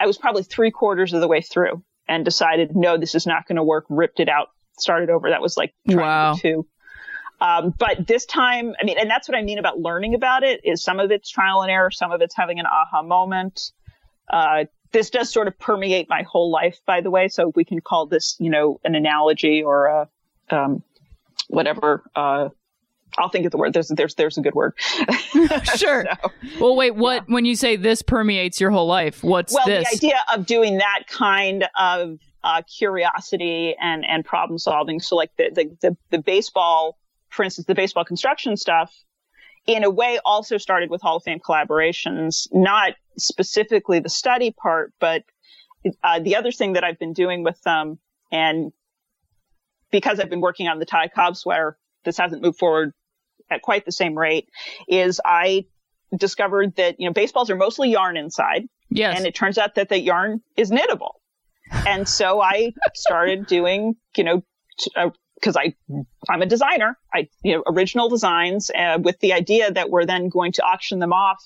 I 0.00 0.06
was 0.06 0.16
probably 0.16 0.42
three 0.42 0.70
quarters 0.70 1.12
of 1.12 1.20
the 1.20 1.28
way 1.28 1.42
through 1.42 1.84
and 2.08 2.24
decided, 2.24 2.74
no, 2.74 2.96
this 2.96 3.14
is 3.14 3.26
not 3.26 3.46
going 3.46 3.56
to 3.56 3.62
work. 3.62 3.84
Ripped 3.90 4.18
it 4.18 4.28
out, 4.28 4.48
started 4.78 5.10
over. 5.10 5.28
That 5.28 5.42
was 5.42 5.56
like 5.56 5.74
Wow. 5.86 6.34
two. 6.34 6.66
Um, 7.40 7.74
but 7.78 8.06
this 8.06 8.26
time, 8.26 8.74
I 8.80 8.84
mean, 8.84 8.98
and 8.98 9.08
that's 9.08 9.28
what 9.28 9.36
I 9.36 9.42
mean 9.42 9.58
about 9.58 9.78
learning 9.78 10.14
about 10.14 10.42
it 10.42 10.60
is 10.64 10.82
some 10.82 11.00
of 11.00 11.10
it's 11.10 11.30
trial 11.30 11.62
and 11.62 11.70
error, 11.70 11.90
some 11.90 12.12
of 12.12 12.20
it's 12.22 12.34
having 12.34 12.58
an 12.58 12.66
aha 12.66 13.02
moment. 13.02 13.72
Uh, 14.28 14.64
this 14.92 15.10
does 15.10 15.30
sort 15.30 15.48
of 15.48 15.58
permeate 15.58 16.08
my 16.08 16.22
whole 16.22 16.50
life, 16.50 16.80
by 16.86 17.00
the 17.00 17.10
way. 17.10 17.28
So 17.28 17.52
we 17.54 17.64
can 17.64 17.80
call 17.80 18.06
this, 18.06 18.36
you 18.40 18.50
know, 18.50 18.80
an 18.84 18.94
analogy 18.94 19.62
or 19.62 19.86
a, 19.86 20.08
um, 20.50 20.82
whatever, 21.48 22.02
uh, 22.14 22.48
I'll 23.18 23.28
think 23.28 23.44
of 23.44 23.52
the 23.52 23.58
word. 23.58 23.72
There's, 23.72 23.88
there's, 23.88 24.14
there's 24.14 24.38
a 24.38 24.40
good 24.40 24.54
word. 24.54 24.74
Sure. 25.76 26.06
So- 26.22 26.30
Well, 26.60 26.76
wait. 26.76 26.94
What 26.94 27.28
when 27.28 27.44
you 27.44 27.56
say 27.56 27.76
this 27.76 28.02
permeates 28.02 28.60
your 28.60 28.70
whole 28.70 28.86
life? 28.86 29.22
What's 29.22 29.54
well, 29.54 29.66
this? 29.66 29.88
the 29.90 30.06
idea 30.06 30.18
of 30.34 30.46
doing 30.46 30.78
that 30.78 31.04
kind 31.08 31.66
of 31.78 32.18
uh, 32.44 32.62
curiosity 32.62 33.74
and 33.80 34.04
and 34.06 34.24
problem 34.24 34.58
solving. 34.58 35.00
So, 35.00 35.16
like 35.16 35.30
the, 35.36 35.50
the 35.54 35.76
the 35.80 35.96
the 36.10 36.18
baseball, 36.18 36.98
for 37.28 37.44
instance, 37.44 37.66
the 37.66 37.74
baseball 37.74 38.04
construction 38.04 38.56
stuff, 38.56 38.92
in 39.66 39.84
a 39.84 39.90
way, 39.90 40.18
also 40.24 40.56
started 40.58 40.90
with 40.90 41.02
Hall 41.02 41.16
of 41.16 41.22
Fame 41.22 41.40
collaborations. 41.40 42.48
Not 42.52 42.94
specifically 43.16 44.00
the 44.00 44.08
study 44.08 44.52
part, 44.52 44.92
but 45.00 45.22
uh, 46.02 46.20
the 46.20 46.36
other 46.36 46.52
thing 46.52 46.74
that 46.74 46.84
I've 46.84 46.98
been 46.98 47.12
doing 47.12 47.42
with 47.42 47.60
them, 47.62 47.98
and 48.32 48.72
because 49.90 50.20
I've 50.20 50.30
been 50.30 50.40
working 50.40 50.68
on 50.68 50.78
the 50.78 50.86
Ty 50.86 51.08
Cobb 51.08 51.36
sweater, 51.36 51.78
this 52.04 52.16
hasn't 52.16 52.42
moved 52.42 52.58
forward 52.58 52.92
at 53.50 53.62
quite 53.62 53.84
the 53.84 53.92
same 53.92 54.16
rate. 54.16 54.48
Is 54.88 55.20
I 55.24 55.64
discovered 56.16 56.76
that 56.76 56.98
you 56.98 57.06
know 57.08 57.12
baseballs 57.12 57.50
are 57.50 57.56
mostly 57.56 57.90
yarn 57.90 58.16
inside 58.16 58.64
yes. 58.90 59.16
and 59.16 59.26
it 59.26 59.34
turns 59.34 59.58
out 59.58 59.76
that 59.76 59.88
the 59.88 60.00
yarn 60.00 60.40
is 60.56 60.70
knittable. 60.70 61.12
And 61.86 62.08
so 62.08 62.40
I 62.40 62.72
started 62.94 63.46
doing, 63.46 63.94
you 64.16 64.24
know, 64.24 64.42
because 65.36 65.56
I 65.56 65.74
I'm 66.28 66.42
a 66.42 66.46
designer, 66.46 66.98
I 67.14 67.28
you 67.42 67.54
know 67.56 67.62
original 67.66 68.08
designs 68.08 68.70
uh, 68.70 68.98
with 69.00 69.18
the 69.20 69.32
idea 69.32 69.70
that 69.72 69.88
we're 69.90 70.04
then 70.06 70.28
going 70.28 70.52
to 70.52 70.62
auction 70.62 70.98
them 70.98 71.12
off 71.12 71.38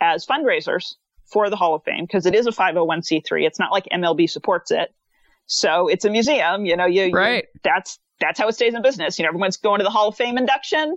as 0.00 0.26
fundraisers 0.26 0.94
for 1.32 1.50
the 1.50 1.56
Hall 1.56 1.74
of 1.74 1.84
Fame 1.84 2.04
because 2.04 2.26
it 2.26 2.34
is 2.34 2.46
a 2.46 2.50
501c3. 2.50 3.46
It's 3.46 3.58
not 3.58 3.70
like 3.70 3.84
MLB 3.92 4.28
supports 4.28 4.70
it, 4.72 4.92
so 5.46 5.88
it's 5.88 6.04
a 6.04 6.10
museum. 6.10 6.66
You 6.66 6.76
know, 6.76 6.86
you, 6.86 7.04
you- 7.04 7.14
Right. 7.14 7.44
that's 7.62 7.98
that's 8.20 8.38
how 8.40 8.48
it 8.48 8.54
stays 8.54 8.74
in 8.74 8.82
business. 8.82 9.18
You 9.18 9.22
know, 9.24 9.28
everyone's 9.28 9.56
going 9.56 9.78
to 9.78 9.84
the 9.84 9.90
Hall 9.90 10.08
of 10.08 10.16
Fame 10.16 10.36
induction, 10.36 10.96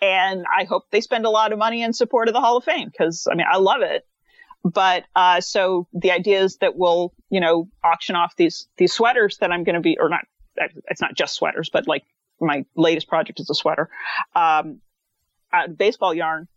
and 0.00 0.44
I 0.54 0.64
hope 0.64 0.84
they 0.90 1.00
spend 1.00 1.24
a 1.26 1.30
lot 1.30 1.52
of 1.52 1.58
money 1.58 1.82
in 1.82 1.92
support 1.92 2.28
of 2.28 2.34
the 2.34 2.40
Hall 2.40 2.56
of 2.56 2.64
Fame 2.64 2.88
because 2.88 3.26
I 3.30 3.34
mean 3.34 3.46
I 3.50 3.58
love 3.58 3.82
it. 3.82 4.06
But 4.64 5.04
uh, 5.14 5.40
so 5.40 5.86
the 5.92 6.10
idea 6.10 6.42
is 6.42 6.56
that 6.56 6.76
we'll 6.76 7.12
you 7.30 7.40
know 7.40 7.68
auction 7.82 8.16
off 8.16 8.34
these 8.36 8.68
these 8.76 8.92
sweaters 8.92 9.38
that 9.38 9.52
I'm 9.52 9.64
going 9.64 9.74
to 9.76 9.80
be 9.80 9.96
or 9.98 10.08
not. 10.08 10.24
It's 10.88 11.00
not 11.00 11.14
just 11.14 11.34
sweaters, 11.34 11.70
but 11.72 11.86
like 11.86 12.04
my 12.40 12.64
latest 12.76 13.08
project 13.08 13.40
is 13.40 13.48
a 13.48 13.54
sweater, 13.54 13.88
um, 14.34 14.80
of 15.52 15.78
baseball 15.78 16.12
yarn. 16.14 16.48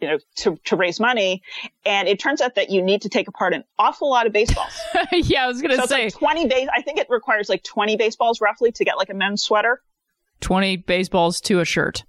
You 0.00 0.08
know, 0.08 0.18
to 0.36 0.56
to 0.64 0.76
raise 0.76 0.98
money, 0.98 1.42
and 1.84 2.08
it 2.08 2.18
turns 2.18 2.40
out 2.40 2.54
that 2.54 2.70
you 2.70 2.80
need 2.80 3.02
to 3.02 3.10
take 3.10 3.28
apart 3.28 3.52
an 3.52 3.64
awful 3.78 4.08
lot 4.08 4.26
of 4.26 4.32
baseballs. 4.32 4.72
yeah, 5.12 5.44
I 5.44 5.46
was 5.46 5.60
gonna 5.60 5.76
so 5.76 5.82
it's 5.82 5.90
say 5.90 6.04
like 6.04 6.14
20 6.14 6.46
base. 6.46 6.68
I 6.74 6.80
think 6.80 6.98
it 6.98 7.08
requires 7.10 7.50
like 7.50 7.62
20 7.64 7.96
baseballs 7.96 8.40
roughly 8.40 8.72
to 8.72 8.84
get 8.84 8.96
like 8.96 9.10
a 9.10 9.14
men's 9.14 9.42
sweater. 9.42 9.82
twenty 10.40 10.76
baseballs 10.78 11.42
to 11.42 11.60
a 11.60 11.66
shirt, 11.66 12.04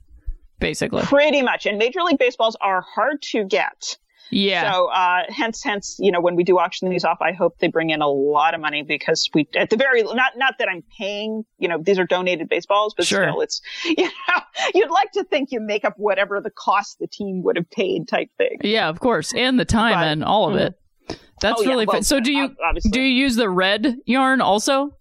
basically. 0.62 1.02
Pretty 1.04 1.42
much. 1.42 1.66
And 1.66 1.78
Major 1.78 2.02
League 2.04 2.18
Baseballs 2.20 2.56
are 2.62 2.82
hard 2.82 3.22
to 3.24 3.44
get. 3.44 3.98
Yeah. 4.34 4.72
So, 4.72 4.86
uh, 4.86 5.24
hence, 5.28 5.62
hence, 5.62 5.98
you 6.00 6.10
know, 6.10 6.22
when 6.22 6.38
we 6.38 6.46
do 6.46 6.58
auction 6.58 6.90
these 6.90 7.04
off, 7.04 7.18
I 7.22 7.34
hope 7.34 7.58
they 7.60 7.68
bring 7.68 7.90
in 7.90 8.02
a 8.02 8.08
lot 8.08 8.54
of 8.54 8.62
money 8.62 8.82
because 8.82 9.30
we, 9.34 9.46
at 9.58 9.70
the 9.70 9.76
very, 9.76 10.04
not, 10.04 10.38
not 10.38 10.54
that 10.60 10.70
I'm 10.70 10.84
paying, 10.98 11.44
you 11.58 11.68
know, 11.68 11.78
these 11.82 12.00
are 12.00 12.06
donated 12.06 12.48
baseballs, 12.48 12.94
but 12.96 13.06
Sure. 13.06 13.24
still 13.28 13.42
it's, 13.42 13.62
you 13.84 14.06
know, 14.06 14.42
you'd 14.74 14.90
like 14.90 15.12
to 15.14 15.26
think 15.26 15.52
you 15.52 15.60
make 15.60 15.84
up 15.84 15.96
whatever 15.98 16.40
the 16.40 16.50
cost 16.50 17.00
the 17.00 17.08
team 17.08 17.44
would 17.44 17.58
have 17.58 17.70
paid 17.72 18.08
type 18.08 18.30
thing. 18.38 18.60
yeah, 18.62 18.88
of 18.88 19.02
course, 19.02 19.34
and 19.34 19.60
the 19.60 19.66
time 19.66 19.96
But- 19.96 20.08
and 20.08 20.24
all 20.24 20.48
of 20.50 20.56
Mhm. 20.56 20.68
it. 20.68 21.20
That's 21.42 21.60
Oh, 21.60 21.64
yeah, 21.64 21.70
really 21.72 21.86
well, 21.88 21.96
fun. 21.98 22.04
So 22.04 22.20
do 22.22 22.32
you 22.32 22.56
obviously. 22.64 22.92
do 22.92 23.02
you 23.02 23.10
use 23.24 23.36
the 23.36 23.50
red 23.50 23.98
yarn 24.06 24.40
also? 24.40 24.96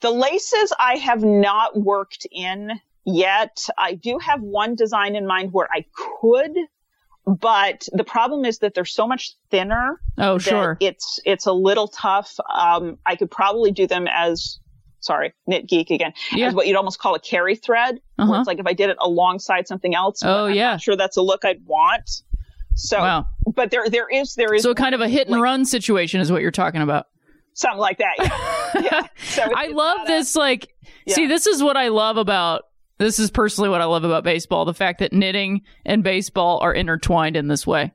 The 0.00 0.10
laces 0.10 0.74
I 0.78 0.96
have 0.96 1.22
not 1.24 1.74
worked 1.80 2.26
in 2.30 2.80
yet. 3.06 3.66
I 3.78 3.94
do 3.94 4.18
have 4.18 4.42
one 4.42 4.74
design 4.74 5.16
in 5.16 5.26
mind 5.26 5.52
where 5.52 5.68
I 5.72 5.86
could, 6.20 6.52
but 7.26 7.86
the 7.92 8.04
problem 8.04 8.44
is 8.44 8.58
that 8.58 8.74
they're 8.74 8.84
so 8.84 9.06
much 9.06 9.34
thinner 9.50 10.00
Oh, 10.18 10.38
sure. 10.38 10.76
it's 10.80 11.18
it's 11.24 11.46
a 11.46 11.52
little 11.52 11.88
tough. 11.88 12.36
Um, 12.52 12.98
I 13.06 13.16
could 13.16 13.30
probably 13.30 13.70
do 13.72 13.86
them 13.86 14.06
as 14.12 14.58
sorry, 15.00 15.32
knit 15.46 15.68
geek 15.68 15.90
again, 15.90 16.12
Yeah. 16.32 16.48
as 16.48 16.54
what 16.54 16.66
you'd 16.66 16.76
almost 16.76 16.98
call 16.98 17.14
a 17.14 17.20
carry 17.20 17.54
thread. 17.54 18.00
Uh-huh. 18.18 18.34
It's 18.34 18.46
like 18.46 18.58
if 18.58 18.66
I 18.66 18.72
did 18.72 18.90
it 18.90 18.96
alongside 19.00 19.68
something 19.68 19.94
else. 19.94 20.20
Oh, 20.24 20.46
I'm 20.46 20.54
yeah. 20.54 20.70
not 20.72 20.80
sure 20.80 20.96
that's 20.96 21.16
a 21.16 21.22
look 21.22 21.44
I'd 21.44 21.64
want. 21.64 22.10
So, 22.74 22.98
Wow. 22.98 23.26
but 23.54 23.70
there 23.70 23.88
there 23.88 24.08
is 24.08 24.34
there 24.34 24.52
is 24.52 24.62
So 24.62 24.74
kind 24.74 24.94
of 24.94 25.00
a 25.00 25.08
hit 25.08 25.28
and 25.28 25.32
like, 25.36 25.42
run 25.42 25.64
situation 25.64 26.20
is 26.20 26.30
what 26.32 26.42
you're 26.42 26.50
talking 26.50 26.82
about. 26.82 27.06
something 27.54 27.78
like 27.80 27.98
that. 27.98 28.14
Yeah. 28.18 28.80
yeah. 28.82 29.06
So 29.18 29.42
I 29.54 29.66
love 29.68 29.98
not 29.98 30.08
a- 30.08 30.12
this. 30.12 30.34
Like, 30.36 30.68
see, 31.08 31.26
this 31.26 31.46
is 31.46 31.62
what 31.62 31.76
I 31.76 31.88
love 31.88 32.16
about. 32.16 32.62
This 32.98 33.18
is 33.18 33.30
personally 33.30 33.68
what 33.68 33.80
I 33.80 33.84
love 33.84 34.04
about 34.04 34.24
baseball: 34.24 34.64
the 34.64 34.74
fact 34.74 35.00
that 35.00 35.12
knitting 35.12 35.62
and 35.84 36.02
baseball 36.02 36.58
are 36.60 36.72
intertwined 36.72 37.36
in 37.36 37.48
this 37.48 37.66
way. 37.66 37.92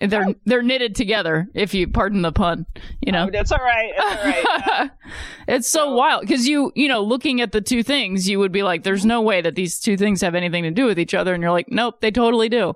They're 0.00 0.34
they're 0.44 0.62
knitted 0.62 0.94
together, 0.94 1.48
if 1.54 1.72
you 1.72 1.88
pardon 1.88 2.20
the 2.20 2.30
pun. 2.30 2.66
You 3.00 3.12
know, 3.12 3.28
Oh, 3.28 3.30
that's 3.32 3.50
all 3.50 3.58
right. 3.58 3.92
That's 3.96 4.24
all 4.24 4.30
right. 4.78 4.90
It's 5.48 5.68
so 5.68 5.94
wild 5.94 6.22
because 6.22 6.46
you 6.46 6.70
you 6.74 6.88
know 6.88 7.02
looking 7.02 7.40
at 7.40 7.52
the 7.52 7.60
two 7.60 7.82
things, 7.82 8.28
you 8.28 8.38
would 8.38 8.52
be 8.52 8.62
like, 8.62 8.82
"There's 8.82 9.06
no 9.06 9.22
way 9.22 9.40
that 9.40 9.54
these 9.54 9.80
two 9.80 9.96
things 9.96 10.20
have 10.20 10.34
anything 10.34 10.64
to 10.64 10.70
do 10.70 10.84
with 10.84 10.98
each 10.98 11.14
other," 11.14 11.32
and 11.32 11.42
you're 11.42 11.52
like, 11.52 11.68
"Nope, 11.70 12.00
they 12.00 12.10
totally 12.10 12.48
do." 12.48 12.74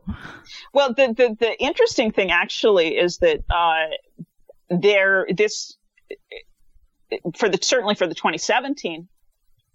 Well, 0.73 0.95
the, 0.95 1.09
the, 1.09 1.37
the 1.39 1.63
interesting 1.63 2.13
thing 2.13 2.31
actually 2.31 2.97
is 2.97 3.19
that, 3.19 3.41
uh, 3.51 3.87
there, 4.71 5.27
this, 5.37 5.77
for 7.37 7.49
the, 7.49 7.59
certainly 7.61 7.97
for 7.97 8.07
the 8.07 8.15
2017 8.15 9.09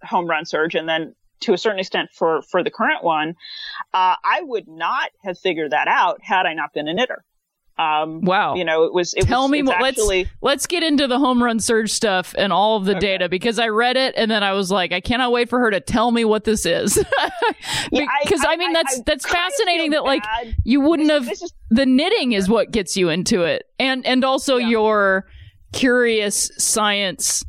home 0.04 0.25
run 0.25 0.46
surge 0.46 0.74
and 0.75 0.88
then 0.88 1.14
to 1.42 1.54
a 1.54 1.58
certain 1.58 1.80
extent 1.80 2.10
for, 2.13 2.42
for 2.44 2.63
the 2.63 2.72
current 2.72 3.04
one, 3.04 3.36
uh, 3.94 4.15
I 4.24 4.42
would 4.42 4.68
not 4.68 5.12
have 5.24 5.38
figured 5.38 5.72
that 5.72 5.88
out 5.88 6.20
had 6.24 6.46
I 6.46 6.54
not 6.54 6.74
been 6.74 6.88
a 6.88 6.94
knitter. 6.94 7.24
Um, 7.77 8.22
Wow. 8.22 8.56
you 8.56 8.63
know, 8.63 8.86
it 8.86 8.94
was, 8.94 9.13
it 9.15 9.24
Tell 9.27 9.42
was, 9.44 9.51
me 9.51 9.62
what. 9.62 9.75
actually, 9.84 10.24
Let's 10.24 10.32
let's 10.42 10.65
get 10.68 10.82
into 10.82 11.08
the 11.08 11.20
home 11.20 11.44
run 11.44 11.60
surge 11.60 11.92
stuff 11.92 12.34
and 12.38 12.54
all 12.54 12.77
of 12.77 12.86
the 12.86 12.96
data 12.96 13.27
because 13.27 13.60
I 13.60 13.68
read 13.68 13.98
it 13.98 14.13
and 14.15 14.32
then 14.32 14.44
I 14.44 14.54
was 14.54 14.72
like, 14.72 14.94
I 14.94 15.01
cannot 15.01 15.34
wait 15.34 15.50
for 15.50 15.60
her 15.60 15.72
to 15.72 15.82
tell 15.82 16.10
me 16.12 16.24
what 16.24 16.46
this 16.46 16.65
is. 16.65 16.98
Yeah, 17.92 18.04
I- 18.04 18.24
Because 18.24 18.44
I, 18.46 18.54
I- 18.54 18.56
mean, 18.58 18.72
that's 18.74 19.00
I 19.00 19.04
that's 19.06 19.27
fascinating 19.30 19.92
that 19.92 20.04
like 20.06 20.24
bad. 20.24 20.56
you 20.63 20.80
wouldn't 20.82 21.10
This- 21.10 21.18
have 21.20 21.25
this 21.30 21.42
is- 21.42 21.54
the 21.70 21.86
knitting 21.86 22.32
is 22.32 22.48
what 22.48 22.72
gets 22.72 22.96
you 22.96 23.10
into 23.10 23.42
it, 23.44 23.63
and 23.80 24.06
and 24.06 24.24
also 24.24 24.56
Yeah. 24.58 24.68
your 24.70 25.25
curious 25.74 26.50
science 26.58 27.44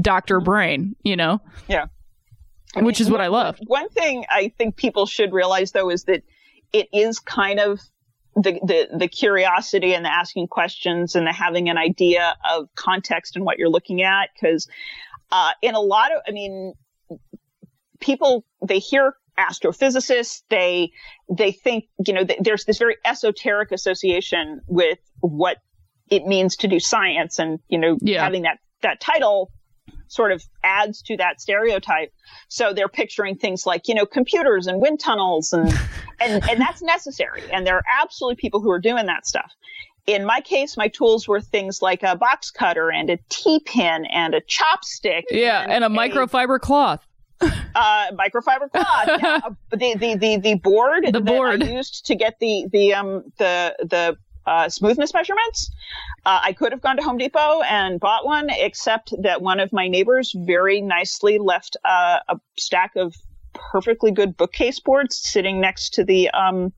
doctor 0.00 0.40
brain, 0.40 0.94
you 1.02 1.16
know, 1.16 1.40
yeah. 1.68 1.86
Which 2.76 3.00
is 3.00 3.10
what 3.10 3.20
I 3.20 3.28
love. 3.28 3.58
One 3.66 3.88
thing 3.90 4.24
I 4.30 4.52
think 4.56 4.76
people 4.76 5.06
should 5.06 5.32
realize 5.32 5.72
though 5.72 5.90
is 5.90 6.04
that 6.04 6.22
it 6.72 6.88
is 6.92 7.18
kind 7.18 7.60
of 7.60 7.80
the, 8.34 8.52
the, 8.64 8.88
the 8.98 9.08
curiosity 9.08 9.94
and 9.94 10.04
the 10.04 10.10
asking 10.12 10.48
questions 10.48 11.14
and 11.16 11.26
the 11.26 11.32
having 11.32 11.68
an 11.68 11.76
idea 11.76 12.34
of 12.50 12.68
context 12.74 13.36
and 13.36 13.44
what 13.44 13.58
you're 13.58 13.68
looking 13.68 14.02
at. 14.02 14.30
Cause, 14.40 14.68
uh, 15.30 15.50
in 15.60 15.74
a 15.74 15.80
lot 15.80 16.12
of, 16.12 16.22
I 16.26 16.30
mean, 16.30 16.72
people, 18.00 18.44
they 18.66 18.78
hear 18.78 19.14
astrophysicists, 19.38 20.42
they, 20.48 20.92
they 21.30 21.52
think, 21.52 21.84
you 22.06 22.14
know, 22.14 22.24
th- 22.24 22.40
there's 22.42 22.64
this 22.64 22.78
very 22.78 22.96
esoteric 23.04 23.70
association 23.72 24.60
with 24.66 24.98
what 25.20 25.58
it 26.10 26.26
means 26.26 26.56
to 26.56 26.68
do 26.68 26.80
science 26.80 27.38
and, 27.38 27.58
you 27.68 27.78
know, 27.78 27.98
Yeah. 28.00 28.22
having 28.24 28.42
that, 28.42 28.58
that 28.82 29.00
title 29.00 29.50
sort 30.12 30.30
of 30.30 30.44
adds 30.62 31.00
to 31.00 31.16
that 31.16 31.40
stereotype. 31.40 32.12
So 32.48 32.74
they're 32.74 32.88
picturing 32.88 33.36
things 33.36 33.64
like, 33.64 33.88
you 33.88 33.94
know, 33.94 34.04
computers 34.04 34.66
and 34.66 34.78
wind 34.78 35.00
tunnels 35.00 35.54
and, 35.54 35.72
and, 36.20 36.46
and 36.50 36.60
that's 36.60 36.82
necessary. 36.82 37.42
And 37.50 37.66
there 37.66 37.76
are 37.76 37.84
absolutely 38.02 38.36
people 38.36 38.60
who 38.60 38.70
are 38.70 38.78
doing 38.78 39.06
that 39.06 39.26
stuff. 39.26 39.50
In 40.06 40.26
my 40.26 40.40
case, 40.42 40.76
my 40.76 40.88
tools 40.88 41.26
were 41.26 41.40
things 41.40 41.80
like 41.80 42.02
a 42.02 42.14
box 42.14 42.50
cutter 42.50 42.90
and 42.90 43.08
a 43.08 43.18
T-pin 43.30 44.04
and 44.04 44.34
a 44.34 44.42
chopstick. 44.42 45.22
Yeah, 45.30 45.64
and 45.66 45.82
a 45.82 45.88
microfiber 45.88 46.60
cloth. 46.60 47.06
uh, 47.40 48.10
microfiber 48.12 48.70
cloth. 48.70 49.06
yeah. 49.22 49.40
The, 49.70 49.94
the, 49.94 50.16
the, 50.16 50.36
the 50.36 50.54
board 50.56 51.06
The 51.10 51.20
board. 51.20 51.62
I 51.62 51.70
used 51.70 52.04
to 52.06 52.16
get 52.16 52.38
the, 52.38 52.66
the, 52.70 52.94
um, 52.94 53.32
the, 53.38 53.76
the, 53.80 54.16
uh, 54.46 54.68
smoothness 54.68 55.14
measurements. 55.14 55.70
Uh, 56.24 56.40
I 56.42 56.52
could 56.52 56.72
have 56.72 56.80
gone 56.80 56.96
to 56.96 57.02
Home 57.02 57.18
Depot 57.18 57.62
and 57.62 57.98
bought 58.00 58.24
one, 58.24 58.48
except 58.50 59.12
that 59.22 59.42
one 59.42 59.60
of 59.60 59.72
my 59.72 59.88
neighbors 59.88 60.34
very 60.46 60.80
nicely 60.80 61.38
left 61.38 61.76
uh, 61.84 62.18
a 62.28 62.36
stack 62.58 62.92
of 62.96 63.14
perfectly 63.54 64.10
good 64.10 64.36
bookcase 64.36 64.80
boards 64.80 65.18
sitting 65.22 65.60
next 65.60 65.94
to 65.94 66.04
the, 66.04 66.30
um, 66.30 66.72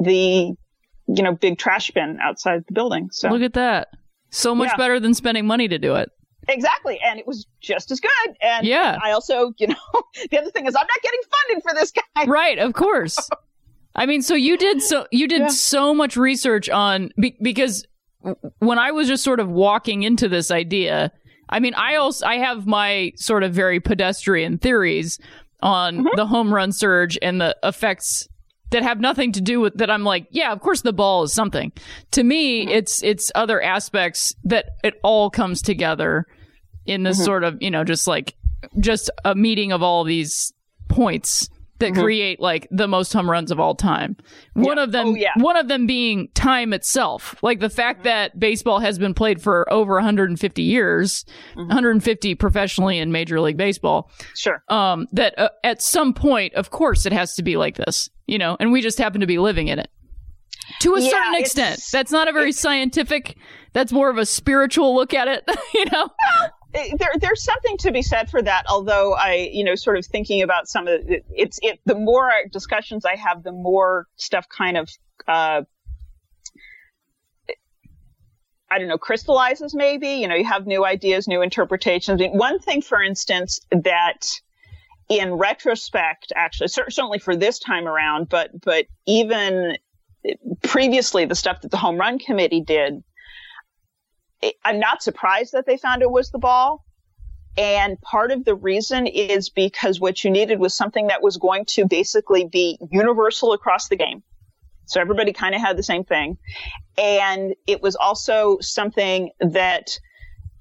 the, 0.00 0.54
you 1.06 1.22
know, 1.22 1.34
big 1.34 1.58
trash 1.58 1.90
bin 1.90 2.18
outside 2.22 2.64
the 2.66 2.72
building. 2.74 3.08
So 3.12 3.28
Look 3.30 3.42
at 3.42 3.54
that. 3.54 3.88
So 4.30 4.54
much 4.54 4.68
Yeah. 4.72 4.76
better 4.76 5.00
than 5.00 5.14
spending 5.14 5.46
money 5.46 5.68
to 5.68 5.78
do 5.78 5.94
it. 5.94 6.10
Exactly. 6.48 6.98
And 7.04 7.18
it 7.18 7.26
was 7.26 7.46
just 7.60 7.90
as 7.90 8.00
good. 8.00 8.36
And 8.42 8.66
Yeah. 8.66 8.98
I 9.02 9.12
also, 9.12 9.52
you 9.58 9.68
know, 9.68 9.76
the 10.30 10.38
other 10.38 10.50
thing 10.50 10.66
is 10.66 10.74
I'm 10.74 10.86
not 10.86 11.02
getting 11.02 11.20
funded 11.46 11.62
for 11.62 11.74
this 11.74 11.92
guy. 11.92 12.24
Right, 12.26 12.58
of 12.58 12.72
course. 12.74 13.16
I 13.98 14.06
mean, 14.06 14.22
so 14.22 14.34
you 14.34 14.56
did 14.56 14.80
so 14.82 15.06
you 15.10 15.26
did 15.28 15.40
Yeah. 15.42 15.48
so 15.48 15.92
much 15.94 16.16
research 16.16 16.68
on 16.70 17.10
be, 17.20 17.36
because 17.42 17.84
when 18.60 18.78
I 18.78 18.90
was 18.92 19.08
just 19.08 19.24
sort 19.24 19.40
of 19.40 19.48
walking 19.50 20.02
into 20.02 20.28
this 20.28 20.50
idea, 20.50 21.12
I 21.48 21.60
mean, 21.60 21.74
I 21.74 21.96
also 21.96 22.24
I 22.26 22.36
have 22.38 22.66
my 22.66 23.12
sort 23.16 23.42
of 23.42 23.52
very 23.52 23.80
pedestrian 23.80 24.58
theories 24.58 25.18
on 25.60 25.96
Mm-hmm. 25.98 26.16
the 26.16 26.26
home 26.26 26.54
run 26.54 26.70
surge 26.72 27.18
and 27.20 27.40
the 27.40 27.56
effects 27.64 28.28
that 28.70 28.82
have 28.82 29.00
nothing 29.00 29.32
to 29.32 29.40
do 29.40 29.60
with 29.60 29.74
that 29.78 29.90
I'm 29.90 30.04
like, 30.04 30.26
yeah, 30.30 30.52
of 30.52 30.60
course 30.60 30.82
the 30.82 30.92
ball 30.92 31.22
is 31.24 31.32
something. 31.32 31.72
To 32.12 32.22
me, 32.22 32.62
Mm-hmm. 32.66 32.70
it's 32.78 33.02
it's 33.02 33.32
other 33.34 33.60
aspects 33.60 34.32
that 34.44 34.66
it 34.84 34.94
all 35.02 35.30
comes 35.30 35.60
together 35.62 36.26
in 36.86 37.00
Mm-hmm. 37.00 37.04
this 37.08 37.24
sort 37.24 37.44
of, 37.44 37.56
you 37.60 37.70
know, 37.70 37.82
just 37.84 38.06
like 38.06 38.34
just 38.78 39.10
a 39.24 39.34
meeting 39.34 39.72
of 39.72 39.82
all 39.82 40.04
these 40.04 40.52
points 40.88 41.48
that 41.80 41.92
Mm-hmm. 41.92 42.02
create 42.02 42.40
like 42.40 42.66
the 42.70 42.88
most 42.88 43.12
home 43.12 43.30
runs 43.30 43.50
of 43.50 43.60
all 43.60 43.74
time. 43.74 44.16
One 44.54 44.78
of 44.78 44.92
them 44.92 45.08
Oh, 45.08 45.14
yeah. 45.14 45.28
Mm-hmm. 45.30 45.42
one 45.42 45.56
of 45.56 45.68
them 45.68 45.86
being 45.86 46.28
time 46.34 46.72
itself. 46.72 47.36
Like 47.42 47.60
the 47.60 47.70
fact 47.70 48.04
that 48.04 48.38
baseball 48.38 48.80
has 48.80 48.98
been 48.98 49.14
played 49.14 49.40
for 49.40 49.72
over 49.72 49.94
150 49.94 50.62
years, 50.62 51.24
Mm-hmm. 51.50 51.68
150 51.68 52.34
professionally 52.34 52.98
in 52.98 53.12
Major 53.12 53.40
League 53.40 53.56
Baseball. 53.56 54.10
Sure. 54.34 54.62
Um 54.68 55.06
that 55.12 55.38
uh, 55.38 55.50
at 55.64 55.80
some 55.82 56.14
point 56.14 56.54
of 56.54 56.70
course 56.70 57.06
it 57.06 57.12
has 57.12 57.34
to 57.36 57.42
be 57.42 57.56
like 57.56 57.76
this, 57.76 58.10
you 58.26 58.38
know, 58.38 58.56
and 58.58 58.72
we 58.72 58.80
just 58.82 58.98
happen 58.98 59.20
to 59.20 59.26
be 59.26 59.38
living 59.38 59.68
in 59.68 59.78
it. 59.78 59.88
To 60.80 60.94
a 60.94 61.00
Yeah, 61.00 61.08
certain 61.08 61.34
extent. 61.36 61.80
That's 61.92 62.12
not 62.12 62.28
a 62.28 62.32
very 62.32 62.52
scientific 62.52 63.36
that's 63.72 63.92
more 63.92 64.10
of 64.10 64.18
a 64.18 64.26
spiritual 64.26 64.94
look 64.94 65.14
at 65.14 65.28
it, 65.28 65.44
you 65.74 65.84
know. 65.92 66.08
Eh, 66.74 66.96
there, 66.98 67.12
there's 67.18 67.42
something 67.42 67.76
to 67.78 67.92
be 67.92 68.02
said 68.02 68.30
for 68.30 68.42
that. 68.42 68.64
Although 68.68 69.14
I, 69.14 69.48
you 69.52 69.64
know, 69.64 69.74
sort 69.74 69.98
of 69.98 70.06
thinking 70.06 70.42
about 70.42 70.68
some 70.68 70.86
of 70.86 71.08
it, 71.08 71.24
it's 71.34 71.58
it. 71.62 71.80
The 71.86 71.94
more 71.94 72.30
discussions 72.52 73.04
I 73.04 73.16
have, 73.16 73.42
the 73.42 73.52
more 73.52 74.06
stuff 74.16 74.46
kind 74.48 74.76
of, 74.76 74.90
uh, 75.26 75.62
I 78.70 78.78
don't 78.78 78.88
know, 78.88 78.98
crystallizes. 78.98 79.74
Maybe 79.74 80.08
you 80.08 80.28
know, 80.28 80.34
you 80.34 80.44
have 80.44 80.66
new 80.66 80.84
ideas, 80.84 81.26
new 81.26 81.40
interpretations. 81.42 82.20
I 82.20 82.28
mean, 82.28 82.36
one 82.36 82.58
thing, 82.58 82.82
for 82.82 83.02
instance, 83.02 83.60
that 83.70 84.26
in 85.08 85.32
retrospect, 85.32 86.32
actually, 86.36 86.68
certainly 86.68 87.18
for 87.18 87.34
this 87.34 87.58
time 87.58 87.88
around, 87.88 88.28
but 88.28 88.50
but 88.60 88.84
even 89.06 89.78
previously, 90.62 91.24
the 91.24 91.34
stuff 91.34 91.62
that 91.62 91.70
the 91.70 91.78
home 91.78 91.96
run 91.96 92.18
committee 92.18 92.60
did 92.60 93.02
I'm 94.64 94.78
not 94.78 95.02
surprised 95.02 95.52
that 95.52 95.66
they 95.66 95.76
found 95.76 96.02
it 96.02 96.10
was 96.10 96.30
the 96.30 96.38
ball. 96.38 96.84
And 97.56 98.00
part 98.00 98.30
of 98.30 98.44
the 98.44 98.54
reason 98.54 99.06
is 99.08 99.50
because 99.50 99.98
what 99.98 100.22
you 100.22 100.30
needed 100.30 100.60
was 100.60 100.74
something 100.74 101.08
that 101.08 101.22
was 101.22 101.36
going 101.38 101.64
to 101.66 101.86
basically 101.86 102.46
be 102.46 102.78
universal 102.92 103.52
across 103.52 103.88
the 103.88 103.96
game. 103.96 104.22
So 104.86 105.00
everybody 105.00 105.32
kind 105.32 105.54
of 105.54 105.60
had 105.60 105.76
the 105.76 105.82
same 105.82 106.04
thing. 106.04 106.38
And 106.96 107.54
it 107.66 107.82
was 107.82 107.96
also 107.96 108.58
something 108.60 109.30
that 109.40 109.98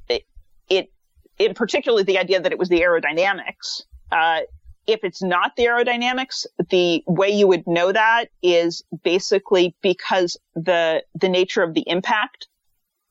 it, 0.10 0.24
it 0.70 0.92
in 1.38 1.54
particular, 1.54 2.04
the 2.04 2.18
idea 2.18 2.42
that 2.42 2.52
it 2.52 2.58
was 2.58 2.70
the 2.70 2.82
aerodynamics. 2.82 3.84
Uh, 4.12 4.42
if 4.88 5.04
it's 5.04 5.22
not 5.22 5.56
the 5.56 5.66
aerodynamics, 5.66 6.46
the 6.70 7.04
way 7.06 7.30
you 7.30 7.48
would 7.48 7.68
know 7.68 7.92
that 7.92 8.30
is 8.42 8.84
basically 9.04 9.76
because 9.82 10.38
the, 10.56 11.04
the 11.14 11.30
nature 11.30 11.62
of 11.62 11.74
the 11.74 11.84
impact 11.88 12.48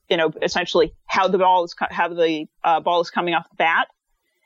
you 0.09 0.17
know, 0.17 0.31
essentially 0.41 0.93
how 1.05 1.27
the 1.27 1.37
ball 1.37 1.63
is, 1.63 1.73
co- 1.73 1.87
how 1.89 2.07
the 2.07 2.45
uh, 2.63 2.79
ball 2.79 3.01
is 3.01 3.09
coming 3.09 3.33
off 3.33 3.49
the 3.49 3.55
bat. 3.55 3.87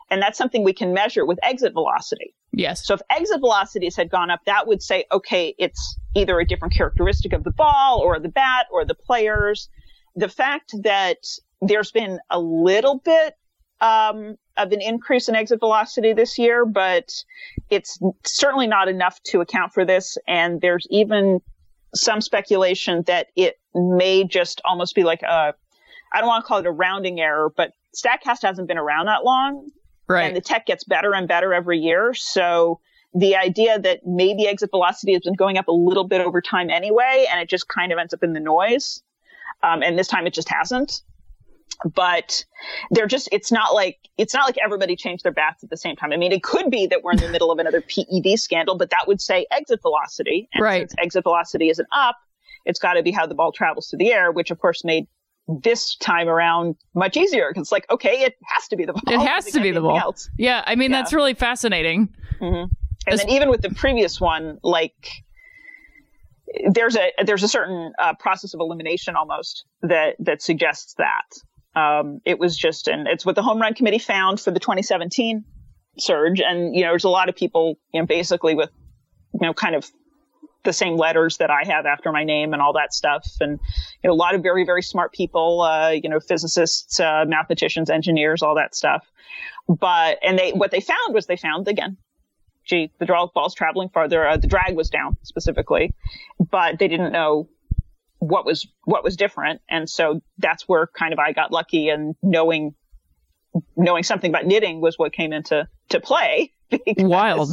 And 0.10 0.22
that's 0.22 0.38
something 0.38 0.64
we 0.64 0.74
can 0.74 0.94
measure 0.94 1.26
with 1.26 1.40
exit 1.42 1.74
velocity. 1.74 2.34
Yes. 2.52 2.86
So 2.86 2.96
if 2.96 3.02
exit 3.10 3.40
velocities 3.40 3.96
had 3.96 4.10
gone 4.10 4.30
up, 4.30 4.42
that 4.46 4.68
would 4.68 4.84
say, 4.84 5.06
okay, 5.12 5.56
it's 5.58 5.98
either 6.16 6.38
a 6.40 6.46
different 6.46 6.74
characteristic 6.74 7.32
of 7.32 7.46
the 7.46 7.52
ball 7.52 8.00
or 8.00 8.20
the 8.20 8.28
bat 8.28 8.66
or 8.72 8.84
the 8.84 8.96
players. 8.96 9.70
The 10.16 10.28
fact 10.28 10.74
that 10.84 11.18
there's 11.62 11.92
been 11.92 12.20
a 12.30 12.40
little 12.40 12.98
bit 12.98 13.36
um, 13.80 14.36
of 14.58 14.74
an 14.74 14.82
increase 14.82 15.30
in 15.30 15.36
exit 15.36 15.60
velocity 15.60 16.12
this 16.12 16.38
year, 16.38 16.66
but 16.66 17.14
it's 17.70 17.98
certainly 18.26 18.68
not 18.68 18.90
enough 18.90 19.22
to 19.24 19.40
account 19.40 19.74
for 19.74 19.86
this. 19.86 20.18
And 20.28 20.60
there's 20.60 20.86
even 20.90 21.40
some 21.96 22.20
speculation 22.20 23.04
that 23.08 23.28
it 23.36 23.61
may 23.74 24.24
just 24.24 24.62
almost 24.66 24.96
be 24.96 25.04
like 25.04 25.22
a, 25.22 25.54
I 26.14 26.20
don't 26.20 26.28
want 26.28 26.44
to 26.44 26.48
call 26.48 26.60
it 26.60 26.66
a 26.66 26.72
rounding 26.72 27.20
error, 27.20 27.52
but 27.56 27.72
StatCast 27.96 28.42
hasn't 28.42 28.68
been 28.68 28.78
around 28.78 29.08
that 29.08 29.24
long 29.24 29.70
right. 30.12 30.24
and 30.24 30.36
the 30.36 30.42
tech 30.42 30.66
gets 30.66 30.84
better 30.84 31.14
and 31.14 31.28
better 31.28 31.54
every 31.54 31.80
year. 31.80 32.14
So 32.14 32.80
the 33.14 33.36
idea 33.36 33.80
that 33.80 34.02
maybe 34.06 34.48
exit 34.48 34.70
velocity 34.72 35.14
has 35.14 35.22
been 35.24 35.34
going 35.34 35.58
up 35.58 35.68
a 35.68 35.74
little 35.74 36.08
bit 36.08 36.22
over 36.22 36.42
time 36.42 36.70
anyway, 36.70 37.28
and 37.30 37.42
it 37.42 37.50
just 37.50 37.68
kind 37.68 37.92
of 37.92 37.98
ends 37.98 38.14
up 38.14 38.24
in 38.24 38.34
the 38.34 38.40
noise. 38.40 39.02
Um, 39.64 39.84
and 39.84 39.98
this 39.98 40.08
time 40.08 40.28
it 40.28 40.34
just 40.34 40.50
hasn't. 40.50 41.02
But 41.96 42.46
they're 42.92 43.08
just, 43.08 43.28
it's 43.32 43.52
not 43.52 43.74
like, 43.74 43.98
it's 44.18 44.34
not 44.34 44.46
like 44.46 44.58
everybody 44.64 44.96
changed 44.96 45.24
their 45.24 45.32
bats 45.32 45.64
at 45.64 45.70
the 45.70 45.78
same 45.78 45.96
time. 45.96 46.12
I 46.14 46.18
mean, 46.18 46.32
it 46.32 46.44
could 46.44 46.70
be 46.70 46.86
that 46.88 47.04
we're 47.04 47.14
in 47.14 47.18
the 47.18 47.30
middle 47.30 47.52
of 47.52 47.58
another 47.58 47.82
PED 47.82 48.38
scandal, 48.38 48.78
but 48.78 48.92
that 48.92 49.06
would 49.08 49.20
say 49.20 49.48
exit 49.50 49.82
velocity. 49.82 50.48
And 50.54 50.64
Right. 50.64 50.82
since 50.82 50.94
exit 51.00 51.24
velocity 51.24 51.70
isn't 51.70 51.88
up, 51.92 52.18
it's 52.66 52.80
got 52.80 52.94
to 52.94 53.04
be 53.04 53.12
how 53.12 53.26
the 53.26 53.36
ball 53.36 53.52
travels 53.52 53.90
through 53.90 54.00
the 54.00 54.12
air, 54.12 54.32
which 54.32 54.52
of 54.52 54.60
course 54.60 54.84
made 54.84 55.08
this 55.64 55.96
time 55.96 56.28
around 56.28 56.76
much 56.96 57.18
easier 57.18 57.50
because 57.50 57.64
it's 57.64 57.72
like, 57.72 57.90
okay, 57.90 58.22
it 58.24 58.36
has 58.48 58.68
to 58.70 58.76
be 58.78 58.86
the 58.86 58.94
ball. 58.94 59.02
it 59.14 59.20
has 59.20 59.46
to 59.46 59.60
be 59.60 59.72
the 59.72 59.82
ball. 59.82 59.98
else. 60.00 60.30
Yeah, 60.38 60.64
I 60.66 60.76
mean 60.76 60.92
Yeah. 60.92 60.98
that's 61.02 61.14
really 61.14 61.34
fascinating. 61.34 62.10
And 62.40 62.70
As- 63.08 63.22
then 63.22 63.30
even 63.30 63.50
with 63.50 63.62
the 63.62 63.72
previous 63.72 64.22
one, 64.22 64.60
like 64.64 65.10
there's 66.72 66.96
a 66.98 67.12
there's 67.26 67.44
a 67.44 67.48
certain 67.48 67.94
uh, 68.00 68.14
process 68.20 68.54
of 68.54 68.60
elimination 68.60 69.16
almost 69.16 69.66
that 69.82 70.16
that 70.20 70.42
suggests 70.42 70.96
that 70.96 71.80
um, 71.80 72.20
it 72.26 72.40
was 72.40 72.58
just 72.58 72.88
and 72.88 73.08
it's 73.08 73.26
what 73.26 73.36
the 73.36 73.42
home 73.44 73.60
run 73.60 73.74
committee 73.74 74.00
found 74.00 74.40
for 74.40 74.52
the 74.52 74.60
2017 74.60 75.46
surge, 75.98 76.42
and 76.42 76.76
you 76.76 76.82
know 76.84 76.90
there's 76.90 77.04
a 77.06 77.10
lot 77.10 77.30
of 77.30 77.36
people 77.36 77.78
you 77.94 78.02
know 78.02 78.06
basically 78.06 78.54
with 78.54 78.70
you 79.34 79.46
know 79.48 79.54
kind 79.54 79.76
of 79.76 79.90
the 80.64 80.74
same 80.74 80.96
letters 80.96 81.38
that 81.38 81.50
I 81.50 81.64
have 81.66 81.86
after 81.86 82.12
my 82.12 82.24
name 82.24 82.54
and 82.54 82.62
all 82.62 82.74
that 82.74 82.94
stuff, 82.94 83.28
and 83.40 83.60
you 84.04 84.08
know 84.08 84.14
a 84.14 84.16
lot 84.16 84.36
of 84.36 84.44
very 84.44 84.66
very 84.66 84.84
smart 84.84 85.14
people, 85.14 85.62
uh, 85.62 85.90
you 85.90 86.10
know 86.10 86.20
physicists, 86.20 87.00
uh, 87.00 87.26
mathematicians, 87.28 87.90
engineers, 87.90 88.42
all 88.42 88.56
that 88.56 88.76
stuff. 88.76 89.06
But 89.68 90.20
and 90.24 90.38
they 90.38 90.52
what 90.52 90.72
they 90.72 90.82
found 90.82 91.14
was 91.14 91.26
they 91.26 91.38
found 91.38 91.68
again 91.68 91.98
gee, 92.66 92.92
the 93.00 93.06
draw 93.06 93.28
ball's 93.28 93.56
traveling 93.56 93.90
farther. 93.90 94.28
Uh, 94.28 94.38
the 94.38 94.48
drag 94.48 94.76
was 94.76 94.90
down 94.90 95.18
specifically, 95.24 95.94
but 96.40 96.80
they 96.80 96.88
didn't 96.88 97.12
know 97.12 97.50
what 98.20 98.46
was 98.46 98.68
what 98.86 99.04
was 99.04 99.16
different, 99.16 99.62
and 99.70 99.90
so 99.90 100.22
that's 100.38 100.68
where 100.68 100.88
kind 100.88 101.14
of 101.14 101.20
I 101.20 101.34
got 101.34 101.52
lucky 101.52 101.90
and 101.90 102.16
knowing 102.22 102.76
knowing 103.76 104.04
something 104.04 104.32
about 104.32 104.46
knitting 104.46 104.80
was 104.80 104.98
what 104.98 105.12
came 105.14 105.34
into 105.34 105.68
to 105.90 106.00
play. 106.00 106.54
Wild. 106.98 107.52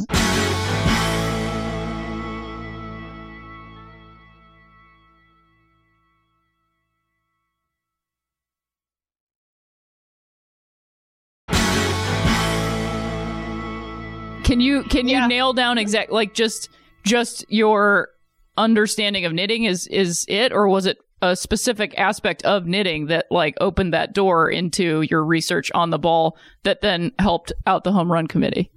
Can 14.49 14.59
you 14.61 14.81
can 14.81 15.07
you 15.07 15.17
Yeah. 15.17 15.27
nail 15.27 15.53
down 15.53 15.77
exact 15.77 16.11
like 16.11 16.33
just 16.33 16.69
just 17.05 17.45
your 17.49 18.09
understanding 18.57 19.23
of 19.25 19.31
knitting 19.31 19.65
is 19.65 19.85
is 19.87 20.25
it 20.27 20.51
or 20.51 20.67
was 20.67 20.87
it 20.87 20.97
a 21.21 21.35
specific 21.35 21.93
aspect 21.99 22.41
of 22.45 22.65
knitting 22.65 23.05
that 23.07 23.27
like 23.29 23.55
opened 23.61 23.93
that 23.93 24.11
door 24.11 24.49
into 24.49 25.03
your 25.03 25.23
research 25.23 25.69
on 25.75 25.91
the 25.91 25.99
ball 25.99 26.35
that 26.63 26.81
then 26.81 27.11
helped 27.19 27.51
out 27.67 27.83
the 27.83 27.91
home 27.91 28.11
run 28.11 28.25
committee? 28.25 28.71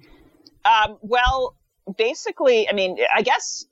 Um, 0.67 0.99
well, 1.01 1.57
basically, 1.97 2.69
I 2.69 2.75
mean, 2.75 2.99
I 3.15 3.23
guess 3.23 3.65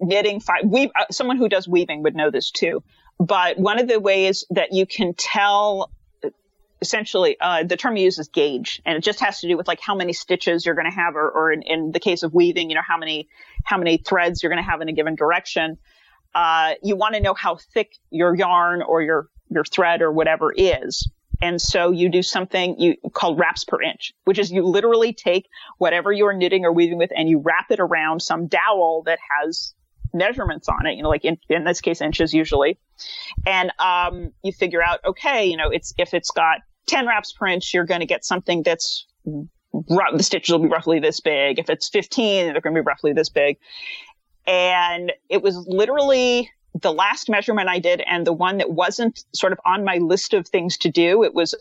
knitting, 0.00 0.40
weave, 0.64 0.88
uh, 0.98 1.04
someone 1.10 1.36
who 1.36 1.50
does 1.50 1.68
weaving 1.68 2.02
would 2.04 2.14
know 2.16 2.30
this 2.30 2.50
too. 2.50 2.82
But 3.20 3.58
one 3.58 3.78
of 3.78 3.88
the 3.88 4.00
ways 4.00 4.46
that 4.50 4.72
you 4.72 4.86
can 4.86 5.12
tell, 5.14 5.90
essentially, 6.80 7.36
uh, 7.40 7.64
the 7.64 7.76
term 7.76 7.96
you 7.96 8.04
use 8.04 8.18
is 8.18 8.28
gauge, 8.28 8.80
and 8.84 8.96
it 8.96 9.04
just 9.04 9.20
has 9.20 9.40
to 9.40 9.48
do 9.48 9.56
with 9.56 9.68
like 9.68 9.80
how 9.80 9.94
many 9.94 10.12
stitches 10.12 10.66
you're 10.66 10.74
going 10.74 10.90
to 10.90 10.94
have, 10.94 11.16
or, 11.16 11.30
or 11.30 11.52
in, 11.52 11.62
in 11.62 11.92
the 11.92 12.00
case 12.00 12.22
of 12.22 12.34
weaving, 12.34 12.70
you 12.70 12.76
know, 12.76 12.82
how 12.86 12.98
many 12.98 13.28
how 13.64 13.78
many 13.78 13.96
threads 13.96 14.42
you're 14.42 14.50
going 14.50 14.62
to 14.62 14.68
have 14.68 14.80
in 14.80 14.88
a 14.88 14.92
given 14.92 15.14
direction. 15.14 15.78
Uh, 16.34 16.74
you 16.82 16.96
want 16.96 17.14
to 17.14 17.20
know 17.20 17.34
how 17.34 17.58
thick 17.72 17.92
your 18.10 18.34
yarn 18.34 18.82
or 18.82 19.02
your 19.02 19.28
your 19.48 19.64
thread 19.64 20.02
or 20.02 20.12
whatever 20.12 20.52
is. 20.56 21.08
And 21.42 21.60
so 21.60 21.90
you 21.90 22.08
do 22.08 22.22
something 22.22 22.78
you 22.78 22.96
called 23.12 23.38
wraps 23.38 23.64
per 23.64 23.80
inch, 23.82 24.14
which 24.24 24.38
is 24.38 24.50
you 24.50 24.62
literally 24.62 25.12
take 25.12 25.48
whatever 25.78 26.12
you're 26.12 26.32
knitting 26.32 26.64
or 26.64 26.72
weaving 26.72 26.98
with 26.98 27.10
and 27.14 27.28
you 27.28 27.38
wrap 27.38 27.70
it 27.70 27.78
around 27.78 28.20
some 28.20 28.46
dowel 28.46 29.02
that 29.04 29.18
has 29.40 29.74
measurements 30.16 30.68
on 30.68 30.86
it, 30.86 30.94
you 30.94 31.02
know, 31.02 31.08
like 31.08 31.24
in, 31.24 31.38
in 31.48 31.64
this 31.64 31.80
case, 31.80 32.00
inches 32.00 32.32
usually. 32.32 32.78
And, 33.46 33.70
um, 33.78 34.32
you 34.42 34.52
figure 34.52 34.82
out, 34.82 35.00
okay, 35.04 35.46
you 35.46 35.56
know, 35.56 35.70
it's, 35.70 35.94
if 35.98 36.14
it's 36.14 36.30
got 36.30 36.58
10 36.86 37.06
wraps 37.06 37.32
per 37.32 37.46
inch, 37.46 37.74
you're 37.74 37.84
going 37.84 38.00
to 38.00 38.06
get 38.06 38.24
something 38.24 38.62
that's, 38.62 39.06
the 39.72 40.22
stitches 40.22 40.52
will 40.52 40.60
be 40.60 40.68
roughly 40.68 41.00
this 41.00 41.20
big. 41.20 41.58
If 41.58 41.68
it's 41.68 41.88
15, 41.88 42.52
they're 42.52 42.60
going 42.60 42.74
to 42.74 42.82
be 42.82 42.86
roughly 42.86 43.12
this 43.12 43.28
big. 43.28 43.58
And 44.46 45.12
it 45.28 45.42
was 45.42 45.56
literally 45.66 46.50
the 46.80 46.92
last 46.92 47.28
measurement 47.28 47.68
I 47.68 47.78
did 47.78 48.00
and 48.00 48.26
the 48.26 48.32
one 48.32 48.58
that 48.58 48.70
wasn't 48.70 49.24
sort 49.34 49.52
of 49.52 49.60
on 49.64 49.84
my 49.84 49.96
list 49.96 50.34
of 50.34 50.46
things 50.46 50.78
to 50.78 50.90
do. 50.90 51.24
It 51.24 51.34
was 51.34 51.54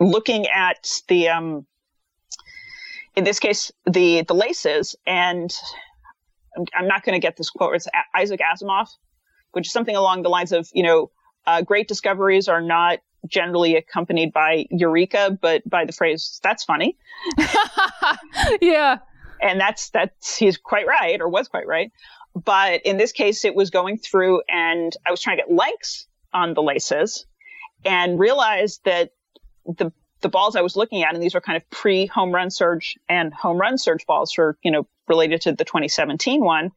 looking 0.00 0.46
at 0.48 0.88
the, 1.08 1.28
um, 1.28 1.66
in 3.14 3.24
this 3.24 3.38
case, 3.38 3.72
the, 3.86 4.22
the 4.22 4.34
laces 4.34 4.96
and 5.06 5.54
I'm, 6.56 6.64
I'm 6.74 6.88
not 6.88 7.04
going 7.04 7.14
to 7.14 7.24
get 7.24 7.36
this 7.36 7.50
quote. 7.50 7.74
It's 7.76 7.88
Isaac 8.14 8.40
Asimov, 8.40 8.88
which 9.52 9.66
is 9.66 9.72
something 9.72 9.96
along 9.96 10.22
the 10.22 10.28
lines 10.28 10.52
of, 10.52 10.68
you 10.72 10.82
know, 10.82 11.10
uh, 11.46 11.62
great 11.62 11.88
discoveries 11.88 12.48
are 12.48 12.60
not 12.60 12.98
generally 13.28 13.76
accompanied 13.76 14.32
by 14.32 14.66
eureka, 14.70 15.36
but 15.40 15.68
by 15.68 15.84
the 15.84 15.92
phrase, 15.92 16.40
that's 16.42 16.64
funny. 16.64 16.96
yeah. 18.60 18.98
And 19.40 19.60
that's, 19.60 19.90
that's, 19.90 20.36
he's 20.36 20.56
quite 20.56 20.86
right 20.86 21.20
or 21.20 21.28
was 21.28 21.48
quite 21.48 21.66
right. 21.66 21.92
But 22.34 22.82
in 22.84 22.96
this 22.96 23.12
case, 23.12 23.44
it 23.44 23.54
was 23.54 23.70
going 23.70 23.98
through 23.98 24.42
and 24.48 24.94
I 25.06 25.10
was 25.10 25.20
trying 25.20 25.38
to 25.38 25.42
get 25.44 25.52
lengths 25.52 26.06
on 26.32 26.54
the 26.54 26.62
laces 26.62 27.26
and 27.84 28.18
realized 28.18 28.80
that 28.84 29.12
the, 29.64 29.92
the 30.20 30.28
balls 30.28 30.56
I 30.56 30.62
was 30.62 30.76
looking 30.76 31.02
at, 31.02 31.14
and 31.14 31.22
these 31.22 31.34
were 31.34 31.40
kind 31.40 31.56
of 31.56 31.68
pre 31.70 32.06
home 32.06 32.32
run 32.32 32.50
surge 32.50 32.96
and 33.08 33.32
home 33.32 33.58
run 33.58 33.78
surge 33.78 34.06
balls 34.06 34.32
for, 34.32 34.58
you 34.62 34.70
know, 34.70 34.86
related 35.08 35.40
to 35.42 35.52
the 35.52 35.64
2017 35.64 36.44
one, 36.44 36.72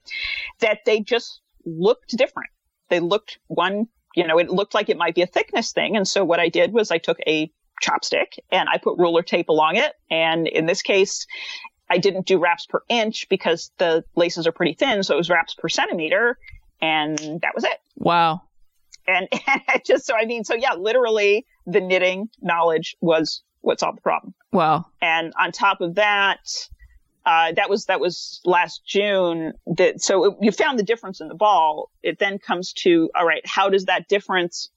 that 0.60 0.80
they 0.86 1.00
just 1.00 1.42
looked 1.66 2.16
different. 2.16 2.50
They 2.90 3.00
looked 3.00 3.40
one, 3.48 3.88
you 4.16 4.26
know, 4.26 4.38
it 4.38 4.50
looked 4.50 4.74
like 4.74 4.90
it 4.90 4.98
might 4.98 5.16
be 5.16 5.22
a 5.22 5.28
thickness 5.28 5.72
thing. 5.72 5.96
And 5.96 6.08
so 6.08 6.26
what 6.26 6.40
I 6.40 6.50
did 6.50 6.74
was 6.74 6.92
I 6.92 6.98
took 6.98 7.20
a 7.28 7.52
chopstick 7.84 8.40
and 8.52 8.68
I 8.70 8.78
put 8.78 8.98
ruler 8.98 9.22
tape 9.22 9.50
along 9.50 9.78
it. 9.78 9.94
And 10.10 10.48
in 10.48 10.66
this 10.66 10.82
case, 10.82 11.26
I 11.90 11.98
didn't 11.98 12.28
do 12.28 12.38
wraps 12.38 12.66
per 12.66 12.82
inch 12.90 13.28
because 13.30 13.72
the 13.78 14.04
laces 14.16 14.46
are 14.48 14.52
pretty 14.52 14.74
thin. 14.74 15.04
So 15.04 15.16
it 15.16 15.18
was 15.18 15.30
wraps 15.30 15.56
per 15.56 15.70
centimeter. 15.70 16.38
And 16.82 17.18
that 17.18 17.54
was 17.56 17.64
it. 17.64 17.80
Wow. 17.96 18.42
And, 19.08 19.28
and 19.48 19.82
just 19.86 20.06
so, 20.06 20.16
I 20.16 20.26
mean, 20.26 20.44
so 20.44 20.56
yeah, 20.56 20.74
literally 20.74 21.46
the 21.66 21.82
knitting 21.82 22.30
knowledge 22.42 22.96
was 23.02 23.44
what 23.62 23.80
solved 23.80 23.98
the 23.98 24.02
problem. 24.02 24.34
Wow. 24.52 24.86
And 25.02 25.34
on 25.40 25.52
top 25.52 25.82
of 25.82 25.96
that, 25.96 26.40
uh, 27.26 27.52
that 27.54 27.70
was 27.70 27.86
that 27.86 28.00
was 28.00 28.42
last 28.46 28.86
June. 28.86 29.54
That 29.78 30.02
so 30.02 30.26
it, 30.26 30.38
you 30.42 30.52
found 30.52 30.80
the 30.80 30.84
difference 30.84 31.22
in 31.22 31.28
the 31.28 31.36
ball. 31.36 31.92
It 32.02 32.20
then 32.20 32.40
comes 32.40 32.74
to 32.74 33.10
all 33.16 33.26
right, 33.26 33.46
how 33.46 33.70
does 33.70 33.86
that 33.86 34.08
difference 34.08 34.70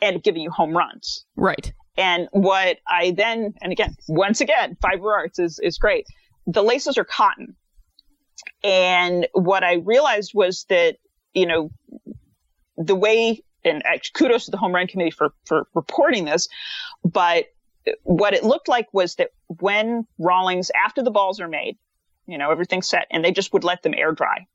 end 0.00 0.16
up 0.16 0.22
giving 0.22 0.42
you 0.42 0.50
home 0.50 0.76
runs? 0.76 1.24
Right. 1.36 1.72
And 1.96 2.28
what 2.30 2.78
I 2.86 3.12
then 3.12 3.54
and 3.60 3.72
again 3.72 3.96
once 4.06 4.40
again 4.40 4.76
fiber 4.80 5.12
arts 5.12 5.38
is 5.38 5.58
is 5.62 5.78
great. 5.78 6.06
The 6.46 6.62
laces 6.62 6.96
are 6.98 7.04
cotton, 7.04 7.56
and 8.62 9.26
what 9.32 9.64
I 9.64 9.74
realized 9.74 10.32
was 10.34 10.64
that 10.68 10.96
you 11.34 11.46
know 11.46 11.70
the 12.76 12.94
way 12.94 13.42
and 13.64 13.82
kudos 14.14 14.44
to 14.44 14.50
the 14.50 14.56
home 14.56 14.74
run 14.74 14.86
committee 14.86 15.10
for 15.10 15.30
for 15.44 15.66
reporting 15.74 16.26
this, 16.26 16.48
but 17.04 17.46
what 18.02 18.34
it 18.34 18.44
looked 18.44 18.68
like 18.68 18.86
was 18.92 19.16
that 19.16 19.30
when 19.46 20.06
Rawlings, 20.18 20.70
after 20.84 21.02
the 21.02 21.10
balls 21.10 21.40
are 21.40 21.48
made, 21.48 21.76
you 22.26 22.38
know, 22.38 22.50
everything's 22.50 22.88
set 22.88 23.06
and 23.10 23.24
they 23.24 23.32
just 23.32 23.52
would 23.52 23.64
let 23.64 23.82
them 23.82 23.94
air 23.94 24.12
dry. 24.12 24.46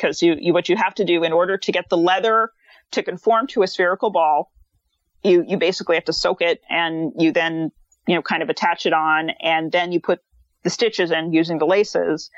Cause 0.00 0.22
you, 0.22 0.36
you, 0.38 0.52
what 0.52 0.68
you 0.68 0.76
have 0.76 0.94
to 0.94 1.04
do 1.04 1.24
in 1.24 1.32
order 1.32 1.58
to 1.58 1.72
get 1.72 1.88
the 1.88 1.96
leather 1.96 2.50
to 2.92 3.02
conform 3.02 3.48
to 3.48 3.62
a 3.62 3.66
spherical 3.66 4.10
ball, 4.10 4.52
you, 5.24 5.44
you 5.46 5.56
basically 5.56 5.96
have 5.96 6.04
to 6.04 6.12
soak 6.12 6.40
it 6.40 6.62
and 6.70 7.12
you 7.18 7.32
then, 7.32 7.70
you 8.06 8.14
know, 8.14 8.22
kind 8.22 8.42
of 8.42 8.48
attach 8.48 8.86
it 8.86 8.92
on 8.92 9.30
and 9.40 9.72
then 9.72 9.90
you 9.92 10.00
put 10.00 10.20
the 10.62 10.70
stitches 10.70 11.10
in 11.10 11.32
using 11.32 11.58
the 11.58 11.66
laces 11.66 12.30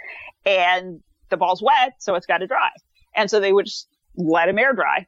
and 0.46 1.00
the 1.28 1.36
ball's 1.36 1.62
wet. 1.62 1.94
So 1.98 2.14
it's 2.14 2.26
got 2.26 2.38
to 2.38 2.46
dry. 2.46 2.70
And 3.14 3.30
so 3.30 3.40
they 3.40 3.52
would 3.52 3.66
just 3.66 3.88
let 4.16 4.46
them 4.46 4.58
air 4.58 4.72
dry. 4.72 5.06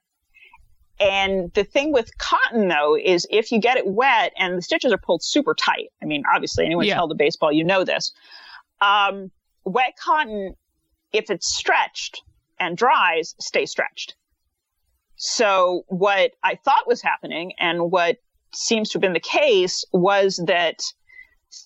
And 1.03 1.53
the 1.55 1.65
thing 1.65 1.93
with 1.93 2.17
cotton 2.19 2.69
though 2.69 2.97
is 2.97 3.27
if 3.31 3.51
you 3.51 3.61
get 3.61 3.77
it 3.77 3.87
wet 3.87 4.33
and 4.39 4.57
the 4.57 4.63
stitches 4.63 4.93
are 4.93 4.99
pulled 4.99 5.23
super 5.23 5.55
tight. 5.55 5.89
I 6.01 6.07
mean, 6.07 6.23
obviously 6.33 6.65
anyone's 6.65 6.89
yeah. 6.89 6.95
held 6.95 7.11
a 7.11 7.17
baseball, 7.17 7.53
you 7.53 7.65
know 7.65 7.85
this. 7.85 8.13
Um, 8.81 9.31
wet 9.65 9.95
cotton, 10.03 10.55
if 11.13 11.31
it's 11.31 11.53
stretched 11.53 12.23
and 12.59 12.77
dries, 12.77 13.35
stays 13.41 13.71
stretched. 13.71 14.15
So 15.17 15.85
what 15.89 16.33
I 16.43 16.57
thought 16.57 16.87
was 16.87 17.03
happening 17.03 17.53
and 17.59 17.91
what 17.91 18.17
seems 18.55 18.91
to 18.91 18.95
have 18.95 19.03
been 19.03 19.13
the 19.13 19.21
case 19.21 19.85
was 19.93 20.43
that 20.47 20.83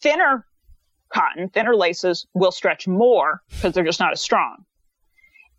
thinner 0.03 0.47
cotton, 1.13 1.49
thinner 1.49 1.75
laces 1.75 2.27
will 2.35 2.53
stretch 2.53 2.87
more 2.87 3.43
because 3.51 3.73
they're 3.73 3.85
just 3.85 4.01
not 4.01 4.13
as 4.13 4.21
strong. 4.21 4.65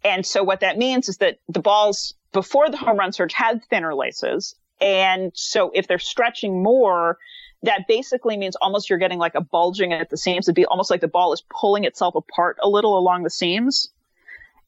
And 0.07 0.25
so 0.25 0.41
what 0.41 0.61
that 0.61 0.77
means 0.77 1.09
is 1.09 1.17
that 1.17 1.39
the 1.49 1.59
balls 1.59 2.13
before 2.31 2.69
the 2.69 2.77
home 2.77 2.97
run 2.97 3.11
surge 3.11 3.33
had 3.33 3.61
thinner 3.65 3.93
laces. 3.93 4.55
And 4.79 5.33
so 5.35 5.69
if 5.75 5.87
they're 5.87 5.99
stretching 5.99 6.63
more, 6.63 7.17
that 7.63 7.87
basically 7.89 8.37
means 8.37 8.55
almost 8.55 8.89
you're 8.89 8.99
getting 8.99 9.19
like 9.19 9.35
a 9.35 9.41
bulging 9.41 9.91
at 9.91 10.09
the 10.09 10.15
seams. 10.15 10.47
It'd 10.47 10.55
be 10.55 10.65
almost 10.65 10.89
like 10.89 11.01
the 11.01 11.09
ball 11.09 11.33
is 11.33 11.43
pulling 11.49 11.83
itself 11.83 12.15
apart 12.15 12.57
a 12.63 12.69
little 12.69 12.97
along 12.97 13.23
the 13.23 13.29
seams, 13.29 13.89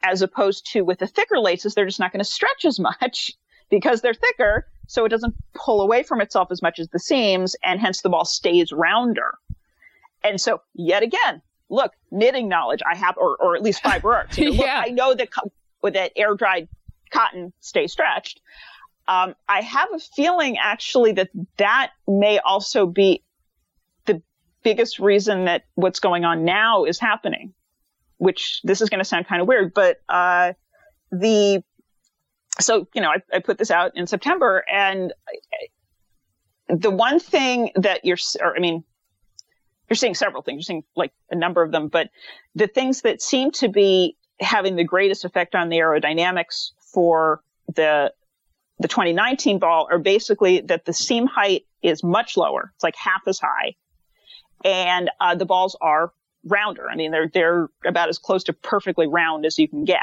as 0.03 0.21
opposed 0.21 0.69
to 0.73 0.81
with 0.81 0.99
the 0.99 1.07
thicker 1.07 1.39
laces, 1.39 1.73
they're 1.73 1.85
just 1.85 2.01
not 2.01 2.11
going 2.11 2.19
to 2.19 2.29
stretch 2.29 2.65
as 2.65 2.77
much 2.77 3.31
because 3.69 4.01
they're 4.01 4.13
thicker. 4.13 4.67
So 4.87 5.05
it 5.05 5.09
doesn't 5.09 5.35
pull 5.53 5.81
away 5.81 6.03
from 6.03 6.19
itself 6.19 6.51
as 6.51 6.61
much 6.61 6.79
as 6.79 6.89
the 6.89 6.99
seams 6.99 7.55
and 7.63 7.79
hence 7.79 8.01
the 8.01 8.09
ball 8.09 8.25
stays 8.25 8.73
rounder. 8.73 9.35
And 10.21 10.41
so 10.41 10.61
yet 10.73 11.01
again, 11.01 11.41
look, 11.69 11.93
knitting 12.11 12.49
knowledge 12.49 12.81
I 12.89 12.95
have, 12.97 13.17
or, 13.17 13.37
or 13.37 13.55
at 13.55 13.61
least 13.61 13.81
fiber 13.81 14.13
arts. 14.15 14.37
You 14.37 14.45
know, 14.45 14.63
yeah. 14.63 14.79
Look, 14.79 14.87
I 14.87 14.91
know 14.91 15.13
that, 15.13 15.29
that 15.83 16.11
air 16.15 16.35
dried 16.35 16.67
cotton 17.11 17.53
stay 17.59 17.87
stretched. 17.87 18.41
Um, 19.07 19.35
I 19.47 19.61
have 19.61 19.89
a 19.93 19.99
feeling 19.99 20.57
actually 20.61 21.13
that 21.13 21.29
that 21.57 21.91
may 22.07 22.39
also 22.39 22.85
be 22.85 23.23
the 24.05 24.21
biggest 24.63 24.99
reason 24.99 25.45
that 25.45 25.63
what's 25.75 25.99
going 25.99 26.25
on 26.25 26.45
now 26.45 26.85
is 26.85 26.99
happening, 26.99 27.53
which 28.17 28.61
this 28.63 28.81
is 28.81 28.89
going 28.89 28.99
to 28.99 29.05
sound 29.05 29.27
kind 29.27 29.41
of 29.41 29.47
weird, 29.47 29.73
but, 29.73 29.97
uh, 30.09 30.53
the, 31.11 31.63
so, 32.59 32.87
you 32.93 33.01
know, 33.01 33.09
I, 33.09 33.21
I 33.33 33.39
put 33.39 33.57
this 33.57 33.71
out 33.71 33.93
in 33.95 34.05
September 34.05 34.63
and 34.71 35.11
the 36.67 36.91
one 36.91 37.19
thing 37.19 37.71
that 37.75 38.05
you're, 38.05 38.17
or 38.39 38.55
I 38.55 38.59
mean, 38.59 38.83
you're 39.89 39.97
seeing 39.97 40.15
several 40.15 40.41
things. 40.41 40.57
You're 40.57 40.73
seeing 40.73 40.83
like 40.95 41.11
a 41.31 41.35
number 41.35 41.63
of 41.63 41.71
them, 41.71 41.87
but 41.87 42.09
the 42.55 42.67
things 42.67 43.01
that 43.01 43.21
seem 43.21 43.51
to 43.51 43.67
be 43.67 44.15
having 44.39 44.75
the 44.75 44.83
greatest 44.83 45.25
effect 45.25 45.55
on 45.55 45.69
the 45.69 45.77
aerodynamics 45.77 46.71
for 46.93 47.41
the 47.75 48.13
the 48.81 48.87
2019 48.87 49.59
ball 49.59 49.89
are 49.91 49.99
basically 49.99 50.61
that 50.61 50.85
the 50.85 50.93
seam 50.93 51.27
height 51.27 51.65
is 51.81 52.01
much 52.01 52.37
lower. 52.37 52.71
It's 52.75 52.83
like 52.83 52.95
half 52.95 53.21
as 53.27 53.39
high, 53.39 53.75
and 54.63 55.09
uh, 55.19 55.35
the 55.35 55.45
balls 55.45 55.75
are 55.81 56.13
rounder. 56.45 56.89
I 56.89 56.95
mean, 56.95 57.11
they're 57.11 57.29
they're 57.33 57.69
about 57.85 58.09
as 58.09 58.17
close 58.17 58.43
to 58.45 58.53
perfectly 58.53 59.07
round 59.07 59.45
as 59.45 59.57
you 59.57 59.67
can 59.67 59.85
get. 59.85 59.99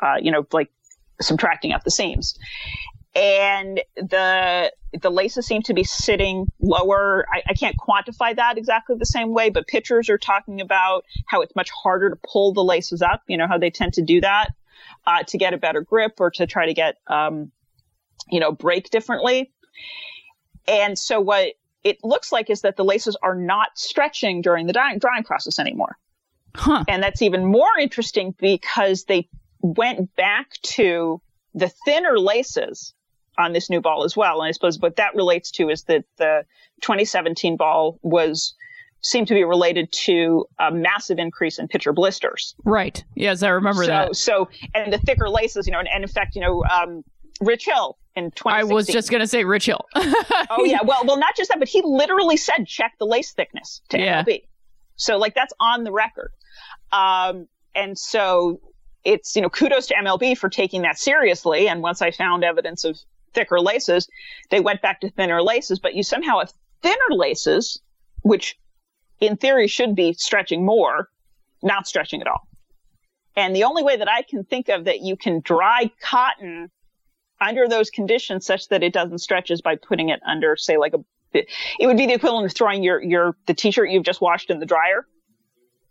Uh, 0.00 0.16
you 0.20 0.30
know, 0.30 0.46
like 0.52 0.70
subtracting 1.20 1.72
out 1.72 1.84
the 1.84 1.90
seams. 1.90 2.38
And 3.14 3.80
the 3.96 4.72
the 5.00 5.10
laces 5.10 5.46
seem 5.46 5.62
to 5.62 5.74
be 5.74 5.84
sitting 5.84 6.50
lower. 6.60 7.26
I, 7.32 7.42
I 7.50 7.54
can't 7.54 7.76
quantify 7.76 8.34
that 8.36 8.58
exactly 8.58 8.96
the 8.98 9.06
same 9.06 9.32
way, 9.32 9.50
but 9.50 9.66
pitchers 9.66 10.08
are 10.08 10.18
talking 10.18 10.60
about 10.60 11.04
how 11.26 11.40
it's 11.40 11.54
much 11.54 11.70
harder 11.70 12.10
to 12.10 12.16
pull 12.16 12.52
the 12.52 12.64
laces 12.64 13.02
up. 13.02 13.22
You 13.28 13.36
know 13.36 13.46
how 13.46 13.58
they 13.58 13.70
tend 13.70 13.94
to 13.94 14.02
do 14.02 14.20
that 14.20 14.50
uh, 15.06 15.22
to 15.24 15.38
get 15.38 15.54
a 15.54 15.58
better 15.58 15.80
grip 15.80 16.14
or 16.20 16.30
to 16.32 16.46
try 16.46 16.66
to 16.66 16.74
get, 16.74 16.96
um, 17.06 17.50
you 18.30 18.40
know, 18.40 18.52
break 18.52 18.90
differently. 18.90 19.52
And 20.66 20.98
so 20.98 21.20
what 21.20 21.54
it 21.82 21.98
looks 22.02 22.32
like 22.32 22.48
is 22.48 22.62
that 22.62 22.76
the 22.76 22.84
laces 22.84 23.16
are 23.22 23.34
not 23.34 23.78
stretching 23.78 24.40
during 24.40 24.66
the 24.66 24.72
drying, 24.72 24.98
drying 24.98 25.24
process 25.24 25.58
anymore. 25.58 25.98
Huh. 26.54 26.84
And 26.88 27.02
that's 27.02 27.20
even 27.20 27.44
more 27.44 27.68
interesting 27.78 28.34
because 28.38 29.04
they 29.04 29.28
went 29.60 30.14
back 30.16 30.52
to 30.62 31.20
the 31.54 31.70
thinner 31.84 32.18
laces 32.18 32.93
on 33.38 33.52
this 33.52 33.70
new 33.70 33.80
ball 33.80 34.04
as 34.04 34.16
well. 34.16 34.40
And 34.40 34.48
I 34.48 34.52
suppose 34.52 34.78
what 34.78 34.96
that 34.96 35.14
relates 35.14 35.50
to 35.52 35.68
is 35.68 35.84
that 35.84 36.04
the 36.16 36.44
2017 36.80 37.56
ball 37.56 37.98
was 38.02 38.54
seemed 39.00 39.28
to 39.28 39.34
be 39.34 39.44
related 39.44 39.92
to 39.92 40.46
a 40.58 40.70
massive 40.70 41.18
increase 41.18 41.58
in 41.58 41.68
pitcher 41.68 41.92
blisters. 41.92 42.54
Right. 42.64 43.04
Yes, 43.14 43.42
I 43.42 43.48
remember 43.50 43.84
so, 43.84 43.88
that. 43.88 44.16
So, 44.16 44.48
and 44.74 44.92
the 44.92 44.98
thicker 44.98 45.28
laces, 45.28 45.66
you 45.66 45.72
know, 45.72 45.78
and, 45.78 45.88
and 45.88 46.02
in 46.02 46.08
fact, 46.08 46.34
you 46.34 46.40
know, 46.40 46.64
um, 46.64 47.04
Rich 47.40 47.66
Hill 47.66 47.98
in 48.16 48.30
2016. 48.30 48.52
I 48.52 48.64
was 48.64 48.86
just 48.86 49.10
going 49.10 49.20
to 49.20 49.26
say 49.26 49.44
Rich 49.44 49.66
Hill. 49.66 49.84
oh 49.94 50.64
yeah. 50.64 50.78
Well, 50.82 51.04
well, 51.04 51.18
not 51.18 51.36
just 51.36 51.50
that, 51.50 51.58
but 51.58 51.68
he 51.68 51.82
literally 51.84 52.38
said, 52.38 52.66
check 52.66 52.94
the 52.98 53.04
lace 53.04 53.32
thickness 53.32 53.82
to 53.90 53.98
yeah. 53.98 54.22
MLB. 54.22 54.44
So 54.96 55.18
like 55.18 55.34
that's 55.34 55.52
on 55.60 55.84
the 55.84 55.92
record. 55.92 56.32
Um, 56.92 57.46
and 57.74 57.98
so 57.98 58.60
it's, 59.04 59.36
you 59.36 59.42
know, 59.42 59.50
kudos 59.50 59.88
to 59.88 59.94
MLB 59.94 60.38
for 60.38 60.48
taking 60.48 60.82
that 60.82 60.98
seriously. 60.98 61.68
And 61.68 61.82
once 61.82 62.00
I 62.00 62.10
found 62.10 62.44
evidence 62.44 62.84
of 62.84 62.98
thicker 63.34 63.60
laces, 63.60 64.08
they 64.50 64.60
went 64.60 64.80
back 64.82 65.00
to 65.00 65.10
thinner 65.10 65.42
laces, 65.42 65.78
but 65.78 65.94
you 65.94 66.02
somehow 66.02 66.38
have 66.38 66.52
thinner 66.82 67.10
laces, 67.10 67.80
which 68.22 68.56
in 69.20 69.36
theory 69.36 69.66
should 69.66 69.94
be 69.94 70.12
stretching 70.14 70.64
more, 70.64 71.08
not 71.62 71.86
stretching 71.86 72.20
at 72.20 72.26
all. 72.26 72.48
And 73.36 73.54
the 73.54 73.64
only 73.64 73.82
way 73.82 73.96
that 73.96 74.08
I 74.08 74.22
can 74.22 74.44
think 74.44 74.68
of 74.68 74.84
that 74.84 75.00
you 75.00 75.16
can 75.16 75.40
dry 75.40 75.90
cotton 76.00 76.70
under 77.40 77.68
those 77.68 77.90
conditions 77.90 78.46
such 78.46 78.68
that 78.68 78.82
it 78.82 78.92
doesn't 78.92 79.18
stretch 79.18 79.50
is 79.50 79.60
by 79.60 79.76
putting 79.76 80.08
it 80.08 80.20
under, 80.26 80.56
say, 80.56 80.76
like 80.76 80.94
a, 80.94 80.98
it 81.32 81.86
would 81.86 81.96
be 81.96 82.06
the 82.06 82.14
equivalent 82.14 82.46
of 82.46 82.56
throwing 82.56 82.82
your, 82.84 83.02
your, 83.02 83.36
the 83.46 83.54
t-shirt 83.54 83.90
you've 83.90 84.04
just 84.04 84.20
washed 84.20 84.50
in 84.50 84.60
the 84.60 84.66
dryer 84.66 85.06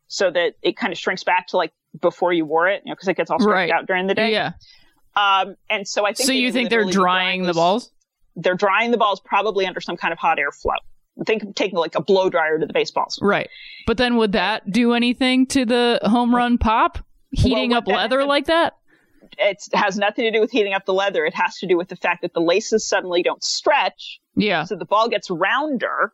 so 0.08 0.32
that 0.32 0.54
it 0.62 0.78
kind 0.78 0.94
of 0.94 0.98
shrinks 0.98 1.24
back 1.24 1.48
to 1.48 1.58
like 1.58 1.74
before 2.00 2.32
you 2.32 2.46
wore 2.46 2.70
it, 2.70 2.82
you 2.86 2.92
know, 2.92 2.96
cause 2.96 3.08
it 3.10 3.18
gets 3.18 3.30
all 3.30 3.40
stretched 3.40 3.54
Right. 3.54 3.72
out 3.72 3.88
during 3.88 4.08
the 4.08 4.16
day. 4.16 4.32
Yeah. 4.32 4.54
Um, 5.16 5.56
and 5.70 5.88
so 5.88 6.06
I 6.06 6.14
think. 6.14 6.28
So 6.28 6.34
you 6.34 6.52
think 6.52 6.70
they're 6.70 6.90
drying 6.90 7.44
the 7.44 7.54
balls? 7.54 7.92
They're 8.36 8.56
drying 8.56 8.92
the 8.92 8.98
balls 8.98 9.20
probably 9.20 9.68
under 9.68 9.82
some 9.82 9.98
kind 9.98 10.12
of 10.12 10.18
hot 10.18 10.40
air 10.40 10.52
flow. 10.52 10.74
Think 11.26 11.44
of 11.44 11.54
taking 11.54 11.78
like 11.78 11.96
a 11.96 12.02
blow 12.02 12.30
dryer 12.30 12.58
to 12.58 12.66
the 12.66 12.74
baseballs. 12.74 13.20
Right. 13.22 13.50
But 13.86 13.98
then 13.98 14.16
would 14.18 14.32
that 14.32 14.70
do 14.72 14.94
anything 14.94 15.46
to 15.48 15.66
the 15.66 16.00
home 16.04 16.36
run 16.36 16.58
pop? 16.58 16.98
Heating 17.32 17.72
what 17.72 17.78
up 17.78 17.88
leather 17.88 18.26
like 18.26 18.46
that? 18.46 18.76
It 19.38 19.64
has 19.74 19.98
nothing 19.98 20.26
to 20.26 20.32
do 20.32 20.40
with 20.40 20.52
heating 20.52 20.74
up 20.74 20.86
the 20.86 20.94
leather. 20.94 21.26
It 21.26 21.34
has 21.34 21.58
to 21.60 21.68
do 21.68 21.78
with 21.78 21.88
the 21.88 21.96
fact 21.96 22.22
that 22.22 22.34
the 22.34 22.42
laces 22.42 22.86
suddenly 22.86 23.24
don't 23.24 23.44
stretch. 23.44 24.20
Yeah. 24.36 24.66
So 24.66 24.76
the 24.76 24.86
ball 24.86 25.10
gets 25.10 25.30
rounder, 25.30 26.14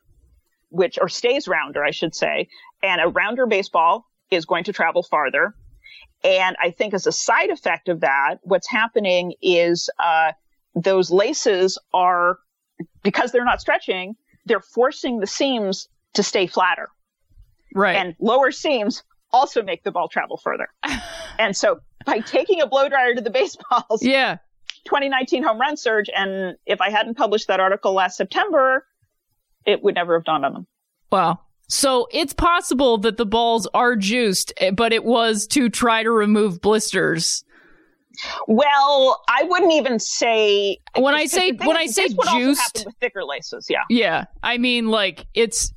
which, 0.70 0.98
or 1.00 1.10
stays 1.10 1.48
rounder, 1.48 1.84
I 1.84 1.92
should 1.92 2.16
say. 2.16 2.48
And 2.82 3.02
a 3.02 3.08
rounder 3.08 3.46
baseball 3.46 4.06
is 4.32 4.46
going 4.46 4.66
to 4.66 4.74
travel 4.74 5.04
farther. 5.04 5.56
And 6.24 6.56
I 6.62 6.72
think 6.72 6.94
as 6.94 7.08
a 7.08 7.12
side 7.12 7.50
effect 7.50 7.88
of 7.90 8.02
that, 8.02 8.38
what's 8.42 8.68
happening 8.68 9.34
is, 9.42 9.90
uh, 10.00 10.34
those 10.76 11.12
laces 11.12 11.78
are, 11.94 12.40
because 13.04 13.32
they're 13.32 13.46
not 13.46 13.62
stretching, 13.62 14.16
they're 14.46 14.60
forcing 14.60 15.20
the 15.20 15.28
seams 15.28 15.88
to 16.14 16.24
stay 16.24 16.48
flatter. 16.48 16.90
Right. 17.74 17.96
And 17.96 18.16
lower 18.20 18.52
seams 18.52 19.04
also 19.32 19.62
make 19.62 19.84
the 19.84 19.92
ball 19.92 20.08
travel 20.08 20.38
further. 20.38 20.68
and 21.40 21.56
so 21.56 21.80
by 22.06 22.20
taking 22.20 22.62
a 22.62 22.68
blow 22.68 22.90
dryer 22.90 23.16
to 23.16 23.22
the 23.22 23.30
baseballs, 23.30 24.02
yeah. 24.04 24.38
2019 24.86 25.44
home 25.44 25.60
run 25.60 25.78
surge. 25.78 26.10
And 26.14 26.56
if 26.66 26.82
I 26.82 26.90
hadn't 26.90 27.16
published 27.16 27.48
that 27.48 27.60
article 27.60 27.94
last 27.94 28.18
September, 28.18 28.86
it 29.66 29.84
would 29.84 29.96
never 29.96 30.16
have 30.16 30.24
dawned 30.24 30.46
on 30.46 30.54
them. 30.54 30.68
Wow. 31.12 31.42
So 31.72 32.08
it's 32.12 32.34
possible 32.34 32.98
that 33.00 33.18
the 33.18 33.26
balls 33.28 33.68
are 33.74 33.96
juiced, 33.96 34.52
eh, 34.58 34.72
but 34.72 34.92
it 34.92 35.04
was 35.06 35.46
to 35.48 35.70
try 35.70 36.02
to 36.04 36.10
remove 36.12 36.62
blisters. 36.62 37.44
Well, 38.48 39.22
I 39.30 39.44
wouldn't 39.44 39.72
even 39.74 40.00
say 40.00 40.80
When 40.98 41.14
I 41.16 41.26
say 41.26 41.52
when 41.54 41.78
I 41.78 41.86
say 41.86 42.08
this 42.08 42.16
would 42.18 42.28
also 42.28 42.40
juiced, 42.40 42.84
with 42.86 42.96
thicker 43.00 43.24
laces. 43.24 43.68
Yeah, 43.70 43.84
yeah, 43.90 44.26
I 44.44 44.58
mean 44.58 44.88
like 44.90 45.26
it's 45.34 45.72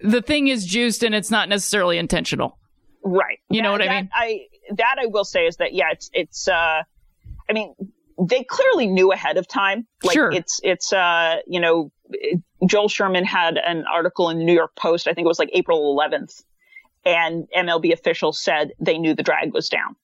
the 0.00 0.20
thing 0.20 0.48
is 0.48 0.66
juiced 0.66 1.02
and 1.02 1.14
it's 1.14 1.30
not 1.30 1.48
necessarily 1.48 1.96
intentional. 1.98 2.58
right. 3.04 3.38
You 3.48 3.62
know 3.62 3.78
That- 3.78 3.86
what 3.86 3.88
I 3.88 4.00
mean? 4.00 4.10
I 4.12 4.40
that 4.76 4.96
I 5.00 5.06
will 5.06 5.24
say 5.24 5.46
is 5.46 5.56
that 5.58 5.72
yeah, 5.72 5.92
it's 5.92 6.10
it's. 6.12 6.48
uh 6.48 6.82
I 7.48 7.52
mean, 7.52 7.74
they 8.20 8.44
clearly 8.44 8.86
knew 8.86 9.12
ahead 9.12 9.36
of 9.36 9.46
time. 9.48 9.86
Like 10.02 10.14
Sure. 10.14 10.30
it's 10.30 10.60
it's 10.62 10.92
uh 10.92 11.36
you 11.46 11.60
know 11.60 11.90
Joel 12.66 12.88
Sherman 12.88 13.24
had 13.24 13.56
an 13.56 13.84
article 13.92 14.28
in 14.28 14.38
the 14.38 14.44
New 14.44 14.54
York 14.54 14.74
Post. 14.76 15.08
I 15.08 15.14
think 15.14 15.24
it 15.24 15.28
was 15.28 15.38
like 15.38 15.50
April 15.52 15.96
11th, 15.96 16.42
and 17.04 17.48
MLB 17.56 17.92
officials 17.92 18.42
said 18.42 18.72
they 18.78 18.98
knew 18.98 19.14
the 19.14 19.22
drag 19.22 19.52
was 19.54 19.68
down. 19.68 19.96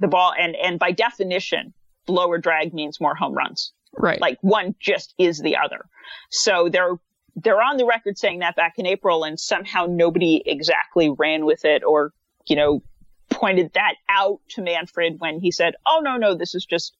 The 0.00 0.08
ball 0.08 0.32
and 0.38 0.56
and 0.56 0.78
by 0.78 0.92
definition, 0.92 1.72
lower 2.06 2.38
drag 2.38 2.74
means 2.74 3.00
more 3.00 3.14
home 3.14 3.34
runs. 3.34 3.72
Right. 3.96 4.20
like 4.20 4.38
one 4.42 4.74
just 4.78 5.14
is 5.18 5.40
the 5.40 5.56
other. 5.56 5.86
So 6.30 6.68
they're 6.68 6.96
they're 7.36 7.62
on 7.62 7.76
the 7.78 7.86
record 7.86 8.18
saying 8.18 8.40
that 8.40 8.54
back 8.56 8.74
in 8.78 8.86
April, 8.86 9.24
and 9.24 9.38
somehow 9.40 9.86
nobody 9.88 10.42
exactly 10.44 11.08
ran 11.10 11.44
with 11.46 11.64
it 11.64 11.82
or 11.84 12.12
you 12.46 12.56
know 12.56 12.82
pointed 13.30 13.72
that 13.74 13.94
out 14.08 14.40
to 14.50 14.62
Manfred 14.62 15.16
when 15.20 15.40
he 15.40 15.50
said, 15.50 15.74
"Oh 15.86 16.00
no, 16.02 16.16
no, 16.16 16.34
this 16.34 16.54
is 16.54 16.64
just." 16.64 16.94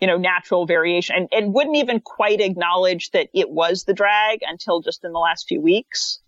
You 0.00 0.06
know, 0.06 0.16
natural 0.16 0.64
variation 0.64 1.16
and, 1.16 1.28
and 1.32 1.52
wouldn't 1.54 1.76
even 1.76 2.00
quite 2.00 2.40
acknowledge 2.40 3.10
that 3.10 3.28
it 3.34 3.50
was 3.50 3.84
the 3.84 3.92
drag 3.92 4.40
until 4.42 4.80
just 4.80 5.02
in 5.04 5.12
the 5.12 5.18
last 5.18 5.48
few 5.48 5.60
weeks, 5.60 6.20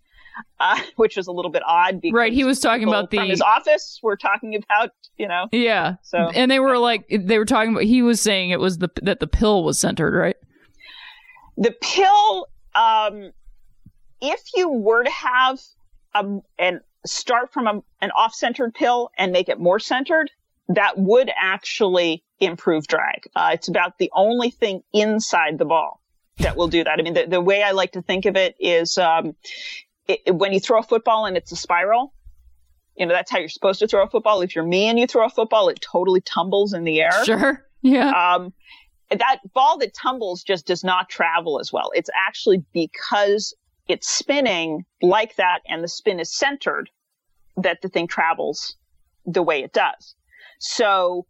uh, 0.59 0.77
which 0.97 1.15
was 1.15 1.27
a 1.27 1.31
little 1.31 1.51
bit 1.51 1.63
odd. 1.65 2.01
Because 2.01 2.13
Right, 2.17 2.33
he 2.33 2.43
was 2.43 2.59
talking 2.59 2.87
about 2.87 3.11
the- 3.11 3.17
from 3.17 3.29
his 3.29 3.39
office. 3.41 3.99
We're 4.03 4.17
talking 4.17 4.55
about, 4.55 4.91
you 5.17 5.27
know, 5.27 5.47
yeah. 5.53 5.95
So- 6.03 6.29
and 6.33 6.51
they 6.51 6.59
were 6.59 6.77
like 6.77 7.05
they 7.09 7.37
were 7.37 7.45
talking 7.45 7.71
about 7.71 7.83
he 7.83 8.01
was 8.01 8.19
saying 8.19 8.49
it 8.49 8.59
was 8.59 8.79
the 8.79 8.89
that 9.03 9.19
the 9.21 9.27
pill 9.27 9.63
was 9.63 9.79
centered, 9.79 10.13
right? 10.17 10.35
the 11.57 11.71
pill 11.81 12.47
um 12.75 13.31
if 14.21 14.41
you 14.55 14.69
were 14.69 15.03
to 15.03 15.11
have 15.11 15.59
a, 16.15 16.25
and 16.57 16.79
start 17.05 17.51
from 17.51 17.67
a, 17.67 17.83
an 18.01 18.11
off-centered 18.11 18.73
pill 18.73 19.09
and 19.17 19.31
make 19.31 19.49
it 19.49 19.59
more 19.59 19.79
centered 19.79 20.31
that 20.75 20.97
would 20.97 21.29
actually 21.35 22.23
improve 22.39 22.87
drag 22.87 23.27
uh, 23.35 23.51
it's 23.53 23.67
about 23.67 23.97
the 23.97 24.11
only 24.13 24.49
thing 24.49 24.81
inside 24.93 25.57
the 25.57 25.65
ball 25.65 26.01
that 26.37 26.55
will 26.55 26.67
do 26.67 26.83
that 26.83 26.99
i 26.99 27.01
mean 27.01 27.13
the, 27.13 27.25
the 27.27 27.41
way 27.41 27.63
i 27.63 27.71
like 27.71 27.91
to 27.91 28.01
think 28.01 28.25
of 28.25 28.35
it 28.35 28.55
is 28.59 28.97
um 28.97 29.35
it, 30.07 30.35
when 30.35 30.53
you 30.53 30.59
throw 30.59 30.79
a 30.79 30.83
football 30.83 31.25
and 31.25 31.37
it's 31.37 31.51
a 31.51 31.55
spiral 31.55 32.13
you 32.97 33.05
know 33.05 33.13
that's 33.13 33.31
how 33.31 33.37
you're 33.39 33.49
supposed 33.49 33.79
to 33.79 33.87
throw 33.87 34.03
a 34.03 34.09
football 34.09 34.41
if 34.41 34.55
you're 34.55 34.65
me 34.65 34.87
and 34.87 34.97
you 34.97 35.07
throw 35.07 35.25
a 35.25 35.29
football 35.29 35.69
it 35.69 35.79
totally 35.81 36.21
tumbles 36.21 36.73
in 36.73 36.83
the 36.83 37.01
air 37.01 37.25
Sure. 37.25 37.65
Yeah. 37.83 38.35
um, 38.35 38.53
that 39.11 39.39
ball 39.53 39.77
that 39.79 39.93
tumbles 39.93 40.43
just 40.43 40.65
does 40.65 40.83
not 40.83 41.09
travel 41.09 41.59
as 41.59 41.71
well. 41.71 41.91
It's 41.93 42.09
actually 42.15 42.63
because 42.73 43.53
it's 43.87 44.07
spinning 44.07 44.85
like 45.01 45.35
that 45.35 45.59
and 45.67 45.83
the 45.83 45.87
spin 45.87 46.19
is 46.19 46.33
centered 46.33 46.89
that 47.57 47.81
the 47.81 47.89
thing 47.89 48.07
travels 48.07 48.75
the 49.25 49.43
way 49.43 49.63
it 49.63 49.73
does. 49.73 50.15
So 50.61 51.25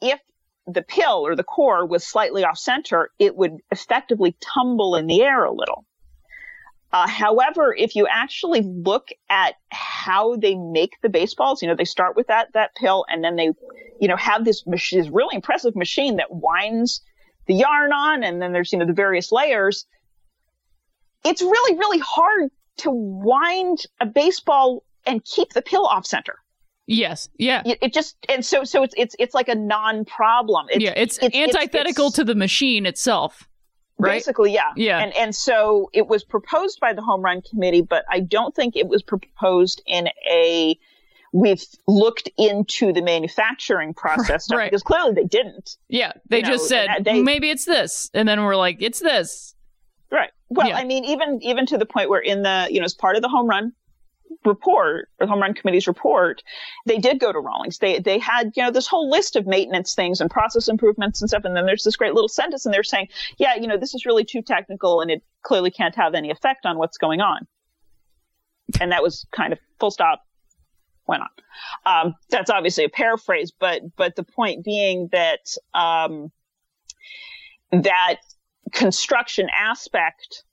if 0.00 0.20
the 0.66 0.82
pill 0.82 1.24
or 1.24 1.36
the 1.36 1.44
core 1.44 1.86
was 1.86 2.04
slightly 2.04 2.44
off 2.44 2.58
center, 2.58 3.10
it 3.18 3.36
would 3.36 3.58
effectively 3.70 4.36
tumble 4.40 4.96
in 4.96 5.06
the 5.06 5.22
air 5.22 5.44
a 5.44 5.52
little. 5.52 5.84
Uh, 6.92 7.08
however, 7.08 7.74
if 7.74 7.94
you 7.94 8.06
actually 8.06 8.60
look 8.60 9.08
at 9.30 9.54
how 9.70 10.36
they 10.36 10.56
make 10.56 10.94
the 11.00 11.08
baseballs, 11.08 11.62
you 11.62 11.68
know, 11.68 11.76
they 11.76 11.84
start 11.84 12.16
with 12.16 12.26
that, 12.26 12.48
that 12.54 12.74
pill 12.74 13.06
and 13.08 13.24
then 13.24 13.36
they, 13.36 13.50
you 14.00 14.08
know, 14.08 14.16
have 14.16 14.44
this 14.44 14.66
machine, 14.66 14.98
this 14.98 15.08
really 15.08 15.34
impressive 15.34 15.74
machine 15.76 16.16
that 16.16 16.30
winds 16.30 17.02
the 17.46 17.54
yarn 17.54 17.92
on 17.92 18.24
and 18.24 18.42
then 18.42 18.52
there's, 18.52 18.72
you 18.72 18.78
know, 18.78 18.86
the 18.86 18.92
various 18.92 19.30
layers. 19.30 19.86
It's 21.24 21.40
really, 21.40 21.78
really 21.78 22.00
hard 22.00 22.50
to 22.78 22.90
wind 22.90 23.78
a 24.00 24.06
baseball 24.06 24.82
and 25.06 25.24
keep 25.24 25.52
the 25.52 25.62
pill 25.62 25.86
off 25.86 26.04
center. 26.04 26.41
Yes. 26.92 27.28
Yeah. 27.38 27.62
It, 27.64 27.92
just, 27.92 28.16
and 28.28 28.44
so, 28.44 28.64
so 28.64 28.82
it's, 28.82 28.94
it's, 28.96 29.16
it's 29.18 29.34
like 29.34 29.48
a 29.48 29.54
non-problem. 29.54 30.66
It's, 30.70 30.82
yeah. 30.84 30.92
It's, 30.96 31.18
it's- 31.18 31.30
it's- 31.34 31.54
antithetical 31.56 32.06
it's- 32.06 32.16
to 32.16 32.24
the 32.24 32.34
machine 32.34 32.86
itself. 32.86 33.48
Right. 33.98 34.12
Basically, 34.14 34.52
yeah. 34.52 34.70
Yeah. 34.74 34.98
And 34.98 35.14
and 35.16 35.34
so 35.36 35.88
it 35.92 36.08
was 36.08 36.24
proposed 36.24 36.80
by 36.80 36.92
the 36.92 37.02
home 37.02 37.20
run 37.22 37.40
committee, 37.42 37.82
but 37.82 38.04
I 38.10 38.18
don't 38.20 38.52
think 38.52 38.74
it 38.74 38.88
was 38.88 39.00
proposed 39.02 39.80
in 39.86 40.08
a 40.28 40.76
we've 41.32 41.62
looked 41.86 42.28
into 42.36 42.92
the 42.92 43.00
manufacturing 43.02 43.94
process 43.94 44.48
Right. 44.52 44.70
because 44.70 44.82
clearly 44.82 45.12
they 45.14 45.24
didn't. 45.24 45.76
Yeah. 45.88 46.12
They 46.28 46.38
You 46.38 46.44
just 46.46 46.64
know, 46.70 46.76
said 46.86 47.04
they- 47.04 47.22
maybe 47.22 47.48
it's 47.50 47.64
this, 47.64 48.10
and 48.12 48.26
then 48.26 48.42
we're 48.42 48.56
like, 48.56 48.78
it's 48.80 48.98
this. 48.98 49.54
Right. 50.10 50.30
Well, 50.48 50.68
Yeah. 50.68 50.76
I 50.78 50.84
mean, 50.84 51.04
even 51.04 51.40
even 51.42 51.66
to 51.66 51.78
the 51.78 51.86
point 51.86 52.10
where 52.10 52.20
in 52.20 52.42
the 52.42 52.66
you 52.70 52.80
know 52.80 52.84
as 52.86 52.94
part 52.94 53.14
of 53.16 53.22
the 53.22 53.28
home 53.28 53.46
run 53.46 53.72
report 54.44 55.08
or 55.18 55.26
the 55.26 55.30
home 55.30 55.40
run 55.40 55.54
committee's 55.54 55.86
report, 55.86 56.42
they 56.86 56.98
did 56.98 57.18
go 57.18 57.32
to 57.32 57.38
Rawlings. 57.38 57.78
They 57.78 57.98
they 57.98 58.18
had 58.18 58.52
you 58.56 58.62
know 58.62 58.70
this 58.70 58.86
whole 58.86 59.10
list 59.10 59.36
of 59.36 59.46
maintenance 59.46 59.94
things 59.94 60.20
and 60.20 60.30
process 60.30 60.68
improvements 60.68 61.20
and 61.20 61.28
stuff, 61.28 61.44
and 61.44 61.56
then 61.56 61.66
there's 61.66 61.84
this 61.84 61.96
great 61.96 62.14
little 62.14 62.28
sentence, 62.28 62.66
and 62.66 62.74
they're 62.74 62.82
saying, 62.82 63.08
yeah, 63.38 63.54
you 63.54 63.66
know, 63.66 63.76
this 63.76 63.94
is 63.94 64.06
really 64.06 64.24
too 64.24 64.42
technical, 64.42 65.00
and 65.00 65.10
it 65.10 65.22
clearly 65.42 65.70
can't 65.70 65.94
have 65.94 66.14
any 66.14 66.30
effect 66.30 66.66
on 66.66 66.78
what's 66.78 66.98
going 66.98 67.20
on. 67.20 67.46
And 68.80 68.92
that 68.92 69.02
was 69.02 69.26
kind 69.32 69.52
of 69.52 69.58
full 69.78 69.90
stop. 69.90 70.22
Went 71.06 71.22
on. 71.22 71.28
Um, 71.84 72.14
that's 72.30 72.48
obviously 72.50 72.84
a 72.84 72.88
paraphrase, 72.88 73.52
but 73.58 73.82
but 73.96 74.14
the 74.14 74.22
point 74.22 74.64
being 74.64 75.08
that 75.12 75.56
um, 75.74 76.30
that 77.72 78.18
construction 78.72 79.48
aspect 79.56 80.44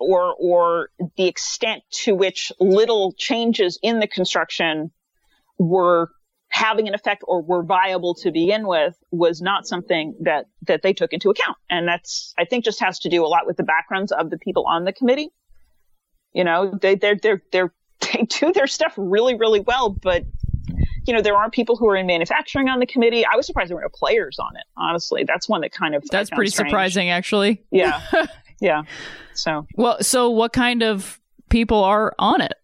or 0.00 0.34
or 0.38 0.88
the 1.16 1.26
extent 1.26 1.82
to 1.90 2.14
which 2.14 2.52
little 2.58 3.12
changes 3.16 3.78
in 3.82 4.00
the 4.00 4.06
construction 4.06 4.90
were 5.58 6.10
having 6.48 6.88
an 6.88 6.94
effect 6.94 7.22
or 7.28 7.42
were 7.42 7.62
viable 7.62 8.14
to 8.14 8.32
begin 8.32 8.66
with 8.66 8.96
was 9.12 9.40
not 9.40 9.66
something 9.66 10.14
that 10.20 10.46
that 10.66 10.82
they 10.82 10.92
took 10.92 11.12
into 11.12 11.30
account 11.30 11.56
and 11.68 11.86
that's 11.86 12.34
i 12.38 12.44
think 12.44 12.64
just 12.64 12.80
has 12.80 12.98
to 12.98 13.08
do 13.08 13.24
a 13.24 13.28
lot 13.28 13.46
with 13.46 13.56
the 13.56 13.62
backgrounds 13.62 14.10
of 14.10 14.30
the 14.30 14.38
people 14.38 14.66
on 14.66 14.84
the 14.84 14.92
committee 14.92 15.30
you 16.32 16.42
know 16.42 16.76
they 16.82 16.96
they're 16.96 17.16
they're, 17.22 17.42
they're 17.52 17.72
they 18.12 18.22
do 18.22 18.52
their 18.52 18.66
stuff 18.66 18.94
really 18.96 19.36
really 19.36 19.60
well 19.60 19.90
but 19.90 20.24
you 21.06 21.14
know, 21.14 21.22
there 21.22 21.36
are 21.36 21.50
people 21.50 21.76
who 21.76 21.88
are 21.88 21.96
in 21.96 22.06
manufacturing 22.06 22.68
on 22.68 22.78
the 22.78 22.86
committee. 22.86 23.24
I 23.24 23.36
was 23.36 23.46
surprised 23.46 23.70
there 23.70 23.76
were 23.76 23.82
no 23.82 23.88
players 23.92 24.38
on 24.38 24.56
it. 24.56 24.64
Honestly, 24.76 25.24
that's 25.24 25.48
one 25.48 25.62
that 25.62 25.72
kind 25.72 25.94
of 25.94 26.04
that's 26.10 26.30
pretty 26.30 26.50
strange. 26.50 26.70
surprising, 26.70 27.10
actually. 27.10 27.64
Yeah, 27.70 28.00
yeah. 28.60 28.82
So 29.34 29.66
well, 29.74 30.02
so 30.02 30.30
what 30.30 30.52
kind 30.52 30.82
of 30.82 31.20
people 31.48 31.82
are 31.82 32.14
on 32.18 32.40
it? 32.40 32.54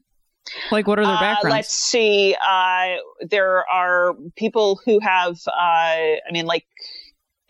Like, 0.71 0.87
what 0.87 0.99
are 0.99 1.05
their 1.05 1.17
uh, 1.17 1.21
backgrounds? 1.21 1.53
Uh, 1.53 1.57
let's 1.57 1.75
see. 1.75 2.37
Uh, 2.47 2.97
there 3.21 3.65
are 3.69 4.15
people 4.37 4.81
who 4.85 5.01
have, 5.01 5.39
uh, 5.49 5.51
I 5.57 6.33
mean, 6.33 6.47
like 6.47 6.67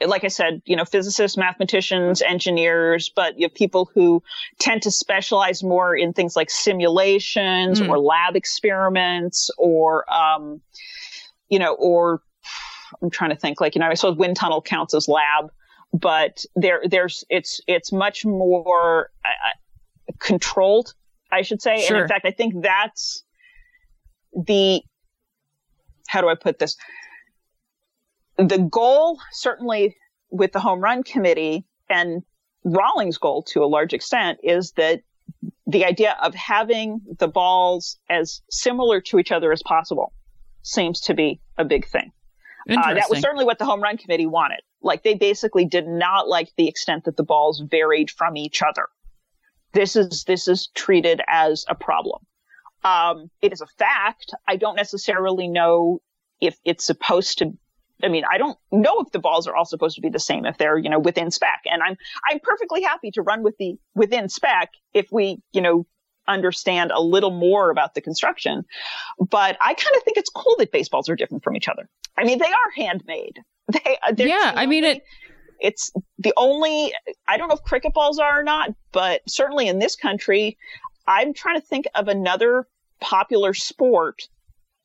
like 0.04 0.24
I 0.24 0.28
said, 0.28 0.60
you 0.66 0.76
know, 0.76 0.84
physicists, 0.84 1.38
mathematicians, 1.38 2.20
engineers, 2.20 3.10
but 3.14 3.38
you 3.38 3.46
have 3.46 3.54
people 3.54 3.90
who 3.94 4.22
tend 4.58 4.82
to 4.82 4.90
specialize 4.90 5.62
more 5.62 5.96
in 5.96 6.12
things 6.12 6.36
like 6.36 6.50
simulations 6.50 7.80
mm. 7.80 7.88
or 7.88 7.98
lab 7.98 8.36
experiments 8.36 9.50
or, 9.56 10.04
um, 10.12 10.60
you 11.48 11.58
know, 11.58 11.74
or 11.74 12.20
I'm 13.00 13.08
trying 13.08 13.30
to 13.30 13.36
think 13.36 13.60
like, 13.60 13.74
you 13.74 13.80
know, 13.80 13.86
I 13.86 13.94
suppose 13.94 14.18
wind 14.18 14.36
tunnel 14.36 14.60
counts 14.60 14.92
as 14.92 15.08
lab, 15.08 15.50
but 16.00 16.44
there, 16.54 16.82
there's, 16.88 17.24
it's, 17.28 17.60
it's 17.66 17.92
much 17.92 18.24
more 18.24 19.10
uh, 19.24 20.12
controlled, 20.18 20.94
I 21.30 21.42
should 21.42 21.62
say. 21.62 21.82
Sure. 21.86 21.96
And 21.96 22.02
in 22.02 22.08
fact, 22.08 22.26
I 22.26 22.32
think 22.32 22.62
that's 22.62 23.24
the, 24.34 24.82
how 26.08 26.20
do 26.20 26.28
I 26.28 26.34
put 26.34 26.58
this? 26.58 26.76
the 28.38 28.58
goal, 28.58 29.18
certainly 29.32 29.96
with 30.30 30.52
the 30.52 30.60
home 30.60 30.80
run 30.80 31.02
committee 31.02 31.64
and 31.88 32.22
Rawlings' 32.64 33.18
goal 33.18 33.42
to 33.44 33.62
a 33.62 33.66
large 33.66 33.92
extent 33.92 34.38
is 34.42 34.72
that 34.72 35.02
the 35.66 35.84
idea 35.84 36.16
of 36.22 36.34
having 36.34 37.00
the 37.18 37.28
balls 37.28 37.98
as 38.08 38.42
similar 38.50 39.00
to 39.02 39.18
each 39.18 39.32
other 39.32 39.52
as 39.52 39.62
possible 39.62 40.12
seems 40.62 41.00
to 41.02 41.14
be 41.14 41.40
a 41.56 41.64
big 41.64 41.86
thing. 41.86 42.12
Uh, 42.68 42.94
that 42.94 43.08
was 43.08 43.20
certainly 43.20 43.44
what 43.44 43.58
the 43.58 43.64
home 43.64 43.80
run 43.80 43.96
committee 43.96 44.26
wanted. 44.26 44.60
Like 44.86 45.02
they 45.02 45.14
basically 45.14 45.66
did 45.66 45.86
not 45.86 46.28
like 46.28 46.50
the 46.56 46.68
extent 46.68 47.04
that 47.04 47.16
the 47.16 47.24
balls 47.24 47.60
varied 47.60 48.10
from 48.10 48.36
each 48.36 48.62
other. 48.62 48.88
This 49.72 49.96
is 49.96 50.24
this 50.24 50.48
is 50.48 50.68
treated 50.74 51.20
as 51.26 51.64
a 51.68 51.74
problem. 51.74 52.24
Um, 52.84 53.30
it 53.42 53.52
is 53.52 53.60
a 53.60 53.66
fact. 53.66 54.32
I 54.46 54.56
don't 54.56 54.76
necessarily 54.76 55.48
know 55.48 56.00
if 56.40 56.56
it's 56.64 56.84
supposed 56.84 57.38
to 57.38 57.52
I 58.02 58.08
mean, 58.08 58.24
I 58.30 58.38
don't 58.38 58.58
know 58.70 59.00
if 59.00 59.10
the 59.10 59.18
balls 59.18 59.46
are 59.46 59.56
all 59.56 59.64
supposed 59.64 59.96
to 59.96 60.02
be 60.02 60.10
the 60.10 60.20
same 60.20 60.44
if 60.44 60.58
they're, 60.58 60.76
you 60.76 60.90
know, 60.90 60.98
within 60.98 61.30
spec. 61.30 61.62
And 61.64 61.82
I'm, 61.82 61.96
I'm 62.30 62.40
perfectly 62.40 62.82
happy 62.82 63.10
to 63.12 63.22
run 63.22 63.42
with 63.42 63.56
the 63.58 63.78
within 63.94 64.28
spec 64.28 64.70
if 64.92 65.06
we, 65.10 65.40
you 65.52 65.62
know, 65.62 65.86
understand 66.28 66.92
a 66.92 67.00
little 67.00 67.30
more 67.30 67.70
about 67.70 67.94
the 67.94 68.00
construction. 68.00 68.64
But 69.18 69.56
I 69.60 69.74
kind 69.74 69.96
of 69.96 70.02
think 70.02 70.16
it's 70.16 70.30
cool 70.30 70.56
that 70.58 70.72
baseballs 70.72 71.08
are 71.08 71.16
different 71.16 71.44
from 71.44 71.56
each 71.56 71.68
other. 71.68 71.88
I 72.16 72.24
mean, 72.24 72.38
they 72.38 72.46
are 72.46 72.70
handmade. 72.76 73.40
They, 74.14 74.28
yeah, 74.28 74.52
I 74.54 74.66
mean, 74.66 74.84
it, 74.84 75.02
it's 75.58 75.90
the 76.18 76.32
only, 76.36 76.92
I 77.26 77.36
don't 77.36 77.48
know 77.48 77.56
if 77.56 77.62
cricket 77.62 77.92
balls 77.92 78.20
are 78.20 78.40
or 78.40 78.42
not, 78.44 78.70
but 78.92 79.22
certainly 79.26 79.66
in 79.66 79.80
this 79.80 79.96
country, 79.96 80.56
I'm 81.08 81.34
trying 81.34 81.60
to 81.60 81.66
think 81.66 81.86
of 81.96 82.06
another 82.06 82.68
popular 83.00 83.54
sport 83.54 84.22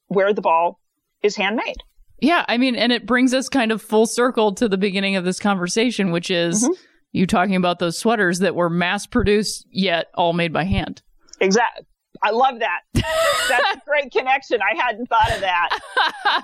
where 0.08 0.34
the 0.34 0.42
ball 0.42 0.80
is 1.22 1.36
handmade. 1.36 1.78
Yeah, 2.20 2.46
I 2.48 2.58
mean, 2.58 2.76
and 2.76 2.92
it 2.92 3.06
brings 3.06 3.34
us 3.34 3.50
kind 3.50 3.72
of 3.72 3.82
full 3.82 4.06
circle 4.06 4.54
to 4.56 4.70
the 4.70 4.78
beginning 4.78 5.16
of 5.16 5.26
this 5.26 5.40
conversation, 5.40 6.12
which 6.12 6.30
is 6.30 6.64
mm-hmm. 6.64 6.74
you 7.12 7.26
talking 7.26 7.56
about 7.56 7.80
those 7.80 7.98
sweaters 7.98 8.40
that 8.40 8.56
were 8.56 8.70
mass 8.70 9.08
produced 9.08 9.66
yet 9.72 10.08
all 10.14 10.34
made 10.34 10.54
by 10.54 10.64
hand. 10.64 11.02
Exactly. 11.42 11.86
I 12.24 12.30
love 12.30 12.60
that. 12.60 12.82
That's 12.94 13.78
a 13.78 13.82
great 13.86 14.12
connection. 14.12 14.60
I 14.62 14.80
hadn't 14.80 15.08
thought 15.08 15.32
of 15.32 15.42
that. 15.42 15.80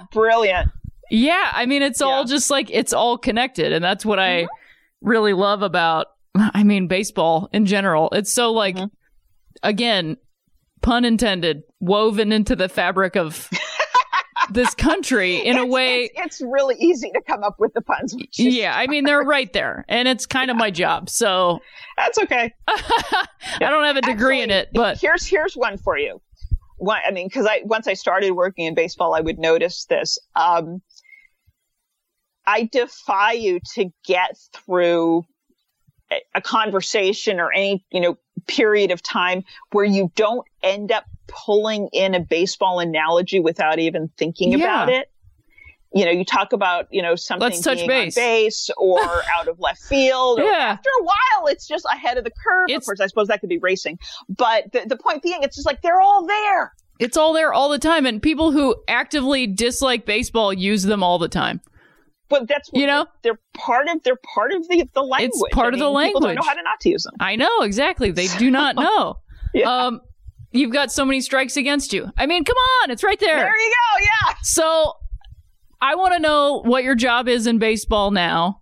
Brilliant. 0.11 0.69
Yeah, 1.09 1.51
I 1.53 1.65
mean, 1.65 1.83
it's 1.83 2.01
yeah. 2.01 2.07
all 2.07 2.25
just 2.25 2.49
like 2.49 2.69
it's 2.71 2.93
all 2.93 3.17
connected, 3.17 3.71
and 3.71 3.83
that's 3.83 4.05
what 4.05 4.19
mm-hmm. 4.19 4.47
I 4.47 4.49
really 5.01 5.33
love 5.33 5.61
about. 5.61 6.07
I 6.35 6.63
mean, 6.63 6.87
baseball 6.87 7.49
in 7.53 7.65
general. 7.65 8.09
It's 8.11 8.33
so 8.33 8.51
like, 8.51 8.75
mm-hmm. 8.75 8.85
again, 9.63 10.17
pun 10.81 11.05
intended, 11.05 11.63
woven 11.79 12.31
into 12.31 12.55
the 12.55 12.69
fabric 12.69 13.15
of 13.15 13.49
this 14.51 14.73
country 14.73 15.37
in 15.37 15.57
a 15.57 15.65
way. 15.65 16.09
It's, 16.15 16.39
it's, 16.39 16.41
really 16.41 16.75
easy 16.79 17.11
to 17.11 17.21
come 17.21 17.43
up 17.43 17.59
with 17.59 17.73
the 17.73 17.81
puns. 17.81 18.15
Yeah, 18.33 18.75
I 18.75 18.87
mean 18.87 19.03
they're 19.03 19.21
right 19.21 19.51
there, 19.53 19.85
and 19.87 20.07
it's 20.07 20.25
kind 20.25 20.51
of 20.51 20.57
my 20.57 20.71
job. 20.71 21.09
So 21.09 21.59
that's 21.97 22.17
okay. 22.19 22.53
I 22.67 23.25
don't 23.59 23.83
have 23.85 23.97
a 23.97 24.01
degree 24.01 24.41
Actually, 24.41 24.55
in 24.55 24.61
it, 24.61 24.69
but 24.73 24.99
here's 24.99 25.25
here's 25.25 25.55
one 25.55 25.77
for 25.77 25.97
you. 25.97 26.21
One, 26.77 27.01
I 27.05 27.11
mean, 27.11 27.27
because 27.27 27.45
I 27.45 27.61
once 27.63 27.87
I 27.87 27.93
started 27.93 28.31
working 28.31 28.65
in 28.65 28.75
baseball, 28.75 29.13
I 29.13 29.21
would 29.21 29.39
notice 29.39 29.85
this. 29.85 30.19
Um, 30.35 30.81
I 32.45 32.69
defy 32.71 33.33
you 33.33 33.59
to 33.73 33.91
get 34.05 34.37
through 34.53 35.25
a 36.33 36.41
conversation 36.41 37.39
or 37.39 37.51
any 37.51 37.85
you 37.91 37.99
know 37.99 38.17
period 38.47 38.91
of 38.91 39.01
time 39.03 39.43
where 39.71 39.85
you 39.85 40.11
don't 40.15 40.47
end 40.63 40.91
up 40.91 41.05
pulling 41.27 41.89
in 41.93 42.15
a 42.15 42.19
baseball 42.19 42.79
analogy 42.79 43.39
without 43.39 43.79
even 43.79 44.09
thinking 44.17 44.51
yeah. 44.51 44.57
about 44.57 44.89
it. 44.89 45.11
You 45.93 46.05
know, 46.05 46.11
you 46.11 46.25
talk 46.25 46.51
about, 46.51 46.87
you 46.91 47.01
know, 47.01 47.15
something 47.15 47.49
Let's 47.49 47.61
touch 47.61 47.77
being 47.77 47.87
base. 47.87 48.17
on 48.17 48.23
base 48.23 48.69
or 48.77 48.99
out 49.33 49.47
of 49.47 49.59
left 49.59 49.81
field. 49.81 50.39
yeah. 50.39 50.77
After 50.77 50.89
a 50.99 51.03
while, 51.03 51.47
it's 51.47 51.67
just 51.67 51.85
ahead 51.91 52.17
of 52.17 52.23
the 52.23 52.31
curve. 52.31 52.65
It's, 52.67 52.77
of 52.77 52.85
course, 52.85 52.99
I 52.99 53.07
suppose 53.07 53.27
that 53.29 53.39
could 53.39 53.49
be 53.49 53.57
racing. 53.57 53.97
But 54.27 54.71
the, 54.73 54.85
the 54.85 54.97
point 54.97 55.23
being, 55.23 55.43
it's 55.43 55.55
just 55.55 55.65
like 55.65 55.81
they're 55.81 56.01
all 56.01 56.25
there. 56.25 56.73
It's 56.99 57.15
all 57.15 57.31
there 57.33 57.53
all 57.53 57.69
the 57.69 57.79
time. 57.79 58.05
And 58.05 58.21
people 58.21 58.51
who 58.51 58.75
actively 58.87 59.47
dislike 59.47 60.05
baseball 60.05 60.51
use 60.51 60.83
them 60.83 61.03
all 61.03 61.19
the 61.19 61.29
time 61.29 61.61
but 62.29 62.47
that's 62.47 62.69
you 62.73 62.87
know 62.87 63.05
they're 63.21 63.39
part 63.55 63.87
of 63.87 64.03
they're 64.03 64.19
part 64.33 64.51
of 64.51 64.67
the 64.67 64.87
the 64.93 65.01
language. 65.01 65.31
It's 65.33 65.55
part 65.55 65.73
I 65.73 65.77
of 65.77 65.79
the 65.79 65.89
language. 65.89 66.21
People 66.21 66.27
don't 66.27 66.35
know 66.35 66.41
how 66.43 66.53
to 66.53 66.63
not 66.63 66.79
to 66.81 66.89
use 66.89 67.03
them. 67.03 67.13
I 67.19 67.35
know 67.35 67.61
exactly. 67.61 68.11
They 68.11 68.27
do 68.37 68.51
not 68.51 68.75
know. 68.77 69.15
yeah. 69.53 69.69
Um, 69.69 70.01
You've 70.57 70.73
got 70.73 70.91
so 70.91 71.05
many 71.05 71.21
strikes 71.21 71.55
against 71.55 71.93
you. 71.93 72.11
I 72.17 72.25
mean, 72.25 72.43
come 72.43 72.57
on, 72.81 72.91
it's 72.91 73.03
right 73.03 73.19
there. 73.19 73.37
There 73.37 73.59
you 73.59 73.73
go. 73.73 74.03
Yeah. 74.03 74.33
So 74.41 74.93
I 75.81 75.95
want 75.95 76.13
to 76.13 76.19
know 76.19 76.61
what 76.65 76.83
your 76.83 76.95
job 76.95 77.27
is 77.27 77.45
in 77.45 77.59
baseball 77.59 78.11
now 78.11 78.61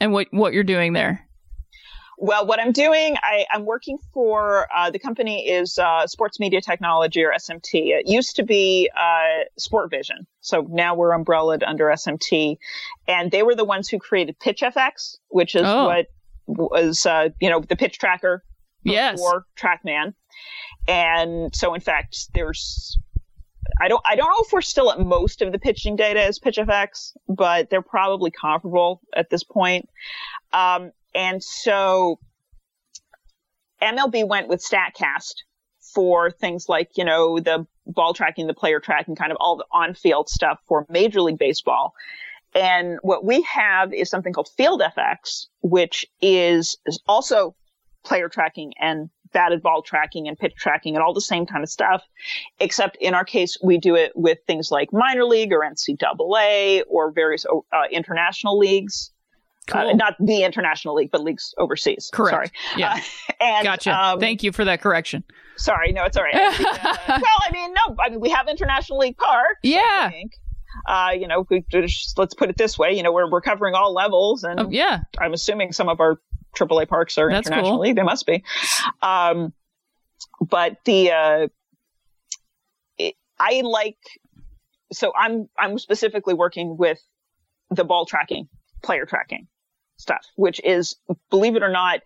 and 0.00 0.12
what, 0.12 0.28
what 0.30 0.52
you're 0.52 0.62
doing 0.62 0.92
there. 0.92 1.26
Well, 2.16 2.46
what 2.46 2.60
I'm 2.60 2.70
doing, 2.70 3.16
I, 3.22 3.44
am 3.52 3.64
working 3.64 3.98
for 4.12 4.68
uh, 4.74 4.90
the 4.90 5.00
company 5.00 5.48
is 5.48 5.78
uh, 5.78 6.06
Sports 6.06 6.38
Media 6.38 6.60
Technology 6.60 7.24
or 7.24 7.32
SMT. 7.32 7.88
It 7.88 8.06
used 8.06 8.36
to 8.36 8.44
be 8.44 8.88
uh, 8.96 9.44
Sportvision, 9.58 10.26
so 10.40 10.64
now 10.70 10.94
we're 10.94 11.10
umbrellaed 11.10 11.64
under 11.64 11.86
SMT, 11.86 12.56
and 13.08 13.32
they 13.32 13.42
were 13.42 13.56
the 13.56 13.64
ones 13.64 13.88
who 13.88 13.98
created 13.98 14.38
PitchFX, 14.38 15.16
which 15.28 15.56
is 15.56 15.64
oh. 15.64 15.86
what 15.86 16.06
was 16.46 17.04
uh, 17.04 17.30
you 17.40 17.50
know 17.50 17.60
the 17.60 17.74
pitch 17.74 17.98
tracker 17.98 18.44
yes. 18.84 19.22
TrackMan. 19.58 20.14
And 20.86 21.54
so, 21.54 21.74
in 21.74 21.80
fact, 21.80 22.28
there's 22.34 22.98
I 23.80 23.88
don't 23.88 24.02
I 24.04 24.16
don't 24.16 24.28
know 24.28 24.44
if 24.44 24.52
we're 24.52 24.60
still 24.60 24.92
at 24.92 25.00
most 25.00 25.42
of 25.42 25.52
the 25.52 25.58
pitching 25.58 25.96
data 25.96 26.22
as 26.22 26.38
PitchFX, 26.38 27.12
but 27.28 27.70
they're 27.70 27.82
probably 27.82 28.30
comparable 28.30 29.00
at 29.14 29.30
this 29.30 29.42
point. 29.42 29.88
Um, 30.52 30.92
and 31.14 31.42
so 31.42 32.18
MLB 33.82 34.26
went 34.26 34.48
with 34.48 34.62
Statcast 34.62 35.34
for 35.94 36.30
things 36.30 36.66
like 36.68 36.90
you 36.96 37.04
know 37.04 37.40
the 37.40 37.66
ball 37.86 38.14
tracking, 38.14 38.46
the 38.46 38.54
player 38.54 38.80
tracking, 38.80 39.14
kind 39.14 39.32
of 39.32 39.38
all 39.40 39.56
the 39.56 39.66
on-field 39.72 40.28
stuff 40.28 40.58
for 40.66 40.86
Major 40.88 41.20
League 41.20 41.38
Baseball. 41.38 41.94
And 42.54 42.98
what 43.02 43.24
we 43.24 43.42
have 43.42 43.92
is 43.92 44.08
something 44.08 44.32
called 44.32 44.48
FieldFX, 44.58 45.46
which 45.60 46.06
is, 46.20 46.78
is 46.86 47.02
also 47.08 47.56
player 48.04 48.28
tracking 48.28 48.72
and 48.78 49.10
batted 49.32 49.62
ball 49.62 49.82
tracking 49.82 50.28
and 50.28 50.38
pitch 50.38 50.54
tracking 50.56 50.94
and 50.94 51.02
all 51.02 51.12
the 51.12 51.20
same 51.20 51.44
kind 51.44 51.62
of 51.62 51.68
stuff. 51.68 52.02
Except 52.60 52.96
in 53.00 53.12
our 53.12 53.24
case, 53.24 53.58
we 53.62 53.76
do 53.76 53.96
it 53.96 54.12
with 54.14 54.38
things 54.46 54.70
like 54.70 54.92
minor 54.92 55.24
league 55.24 55.52
or 55.52 55.60
NCAA 55.60 56.82
or 56.88 57.12
various 57.12 57.44
uh, 57.44 57.82
international 57.90 58.58
leagues. 58.58 59.10
Uh, 59.68 59.72
cool. 59.72 59.90
Uh, 59.90 59.92
not 59.94 60.14
the 60.20 60.44
international 60.44 60.94
league, 60.94 61.10
but 61.10 61.22
leagues 61.22 61.54
overseas. 61.58 62.10
Correct. 62.12 62.32
Sorry. 62.34 62.50
Yeah. 62.76 62.94
Uh, 62.94 63.32
and, 63.40 63.64
gotcha. 63.64 63.92
Um, 63.92 64.20
Thank 64.20 64.42
you 64.42 64.52
for 64.52 64.64
that 64.64 64.80
correction. 64.80 65.24
Sorry. 65.56 65.92
No, 65.92 66.04
it's 66.04 66.16
all 66.16 66.22
right. 66.22 66.34
well, 66.58 66.58
I 67.08 67.50
mean, 67.52 67.72
no, 67.74 67.96
I 67.98 68.10
mean, 68.10 68.20
we 68.20 68.30
have 68.30 68.48
International 68.48 68.98
League 68.98 69.16
Park. 69.16 69.58
Yeah. 69.62 70.10
Uh, 70.86 71.10
you 71.18 71.28
know, 71.28 71.46
we 71.48 71.64
just, 71.70 72.18
let's 72.18 72.34
put 72.34 72.50
it 72.50 72.56
this 72.56 72.78
way. 72.78 72.92
You 72.92 73.02
know, 73.02 73.12
we're, 73.12 73.30
we're 73.30 73.40
covering 73.40 73.74
all 73.74 73.94
levels 73.94 74.44
and 74.44 74.60
oh, 74.60 74.68
yeah, 74.70 75.00
I'm 75.18 75.32
assuming 75.32 75.72
some 75.72 75.88
of 75.88 76.00
our 76.00 76.18
AAA 76.54 76.88
parks 76.88 77.18
are 77.18 77.30
That's 77.30 77.46
internationally. 77.46 77.88
Cool. 77.88 77.94
They 77.94 78.02
must 78.02 78.26
be. 78.26 78.44
Um, 79.02 79.52
but 80.40 80.78
the, 80.84 81.10
uh, 81.12 81.48
it, 82.98 83.14
I 83.38 83.60
like, 83.62 83.98
so 84.92 85.12
I'm, 85.18 85.48
I'm 85.58 85.78
specifically 85.78 86.34
working 86.34 86.76
with 86.76 86.98
the 87.70 87.84
ball 87.84 88.06
tracking, 88.06 88.48
player 88.82 89.06
tracking 89.06 89.48
stuff, 89.96 90.26
which 90.36 90.60
is, 90.64 90.96
believe 91.30 91.56
it 91.56 91.62
or 91.62 91.70
not, 91.70 92.00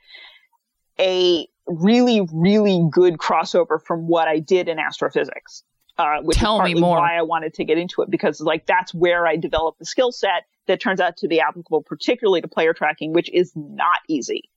a 0.99 1.47
really, 1.67 2.27
really 2.33 2.87
good 2.91 3.19
crossover 3.19 3.81
from 3.85 4.09
what 4.09 4.29
I 4.29 4.39
did 4.39 4.69
in 4.69 4.79
astrophysics. 4.79 5.63
Uh, 5.99 6.21
which 6.23 6.37
Tell 6.37 6.55
is 6.55 6.59
partly 6.61 6.81
more. 6.81 6.97
why 6.97 7.17
I 7.17 7.23
wanted 7.23 7.55
to 7.55 7.65
get 7.65 7.77
into 7.77 8.03
it 8.03 8.11
because 8.11 8.41
like 8.41 8.67
that's 8.67 8.95
where 8.95 9.27
I 9.27 9.35
developed 9.35 9.81
the 9.81 9.85
skill 9.85 10.13
set 10.13 10.45
that 10.69 10.81
turns 10.81 11.01
out 11.01 11.17
to 11.17 11.29
be 11.29 11.41
applicable 11.41 11.83
particularly 11.83 12.41
to 12.41 12.49
player 12.49 12.73
tracking, 12.73 13.13
which 13.13 13.31
is 13.33 13.53
not 13.57 13.99
easy. 14.09 14.49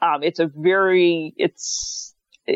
Um, 0.00 0.22
it's 0.22 0.38
a 0.38 0.46
very, 0.54 1.34
it's, 1.36 2.14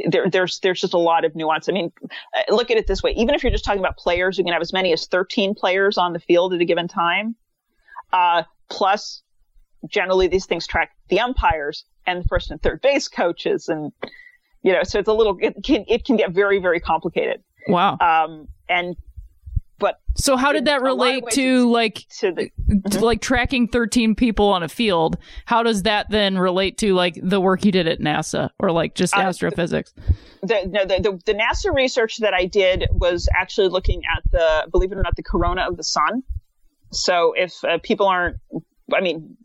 there, 0.08 0.30
there's, 0.30 0.60
there's 0.60 0.80
just 0.80 0.94
a 0.94 0.98
lot 0.98 1.24
of 1.24 1.34
nuance. 1.34 1.68
I 1.68 1.72
mean, 1.72 1.92
uh, 2.02 2.54
look 2.54 2.70
at 2.70 2.76
it 2.76 2.86
this 2.86 3.02
way. 3.02 3.12
Even 3.16 3.34
if 3.34 3.42
you're 3.42 3.50
just 3.50 3.64
talking 3.64 3.80
about 3.80 3.96
players, 3.96 4.38
you 4.38 4.44
can 4.44 4.52
have 4.52 4.62
as 4.62 4.72
many 4.72 4.92
as 4.92 5.06
13 5.06 5.54
players 5.54 5.98
on 5.98 6.12
the 6.12 6.20
field 6.20 6.54
at 6.54 6.60
a 6.60 6.64
given 6.64 6.86
time. 6.86 7.34
Uh, 8.12 8.44
plus 8.70 9.22
generally 9.88 10.28
these 10.28 10.46
things 10.46 10.66
track 10.66 10.90
the 11.08 11.18
umpires 11.18 11.84
and 12.06 12.22
the 12.22 12.28
first 12.28 12.50
and 12.50 12.62
third 12.62 12.80
base 12.80 13.08
coaches. 13.08 13.68
And, 13.68 13.90
you 14.62 14.72
know, 14.72 14.84
so 14.84 14.98
it's 14.98 15.08
a 15.08 15.12
little, 15.12 15.36
it 15.40 15.56
can, 15.64 15.84
it 15.88 16.04
can 16.04 16.16
get 16.16 16.30
very, 16.30 16.60
very 16.60 16.78
complicated. 16.78 17.42
Wow. 17.66 17.98
Um, 17.98 18.48
and, 18.68 18.96
but 19.82 20.00
So 20.14 20.36
how 20.36 20.52
did 20.52 20.66
that 20.66 20.80
a 20.80 20.84
lot 20.84 20.92
of 20.92 20.98
relate 20.98 21.24
to 21.32 21.68
like 21.68 22.06
to 22.20 22.30
the, 22.30 22.50
to, 22.90 23.04
like 23.04 23.20
tracking 23.20 23.66
13 23.66 24.14
people 24.14 24.46
on 24.46 24.62
a 24.62 24.68
field? 24.68 25.18
How 25.44 25.64
does 25.64 25.82
that 25.82 26.08
then 26.08 26.38
relate 26.38 26.78
to 26.78 26.94
like 26.94 27.18
the 27.20 27.40
work 27.40 27.64
you 27.64 27.72
did 27.72 27.88
at 27.88 27.98
NASA 27.98 28.50
or 28.60 28.70
like 28.70 28.94
just 28.94 29.16
Uh, 29.16 29.22
astrophysics? 29.22 29.92
the, 30.42 30.68
no, 30.68 30.84
the, 30.84 31.00
the, 31.00 31.32
the 31.32 31.34
NASA 31.34 31.74
research 31.74 32.18
that 32.18 32.32
I 32.32 32.46
did 32.46 32.86
was 32.92 33.28
actually 33.36 33.70
looking 33.70 34.02
at 34.16 34.22
the, 34.30 34.68
believe 34.70 34.92
it 34.92 34.98
or 34.98 35.02
not, 35.02 35.16
the 35.16 35.22
corona 35.24 35.62
of 35.62 35.76
the 35.76 35.82
sun. 35.82 36.22
So 36.92 37.32
if 37.36 37.64
uh, 37.64 37.78
people 37.82 38.06
aren't, 38.06 38.36
I 38.94 39.00
mean, 39.00 39.36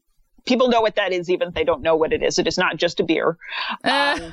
people 0.45 0.67
know 0.67 0.81
what 0.81 0.97
that 0.97 1.13
is, 1.13 1.31
even 1.31 1.47
if 1.47 1.55
they 1.55 1.63
don't 1.63 1.81
know 1.81 1.95
what 1.95 2.13
it 2.13 2.21
is. 2.21 2.37
It 2.37 2.45
is 2.45 2.59
not 2.59 2.77
just 2.77 2.99
a 2.99 3.03
beer. 3.03 3.37
Um, 3.83 4.31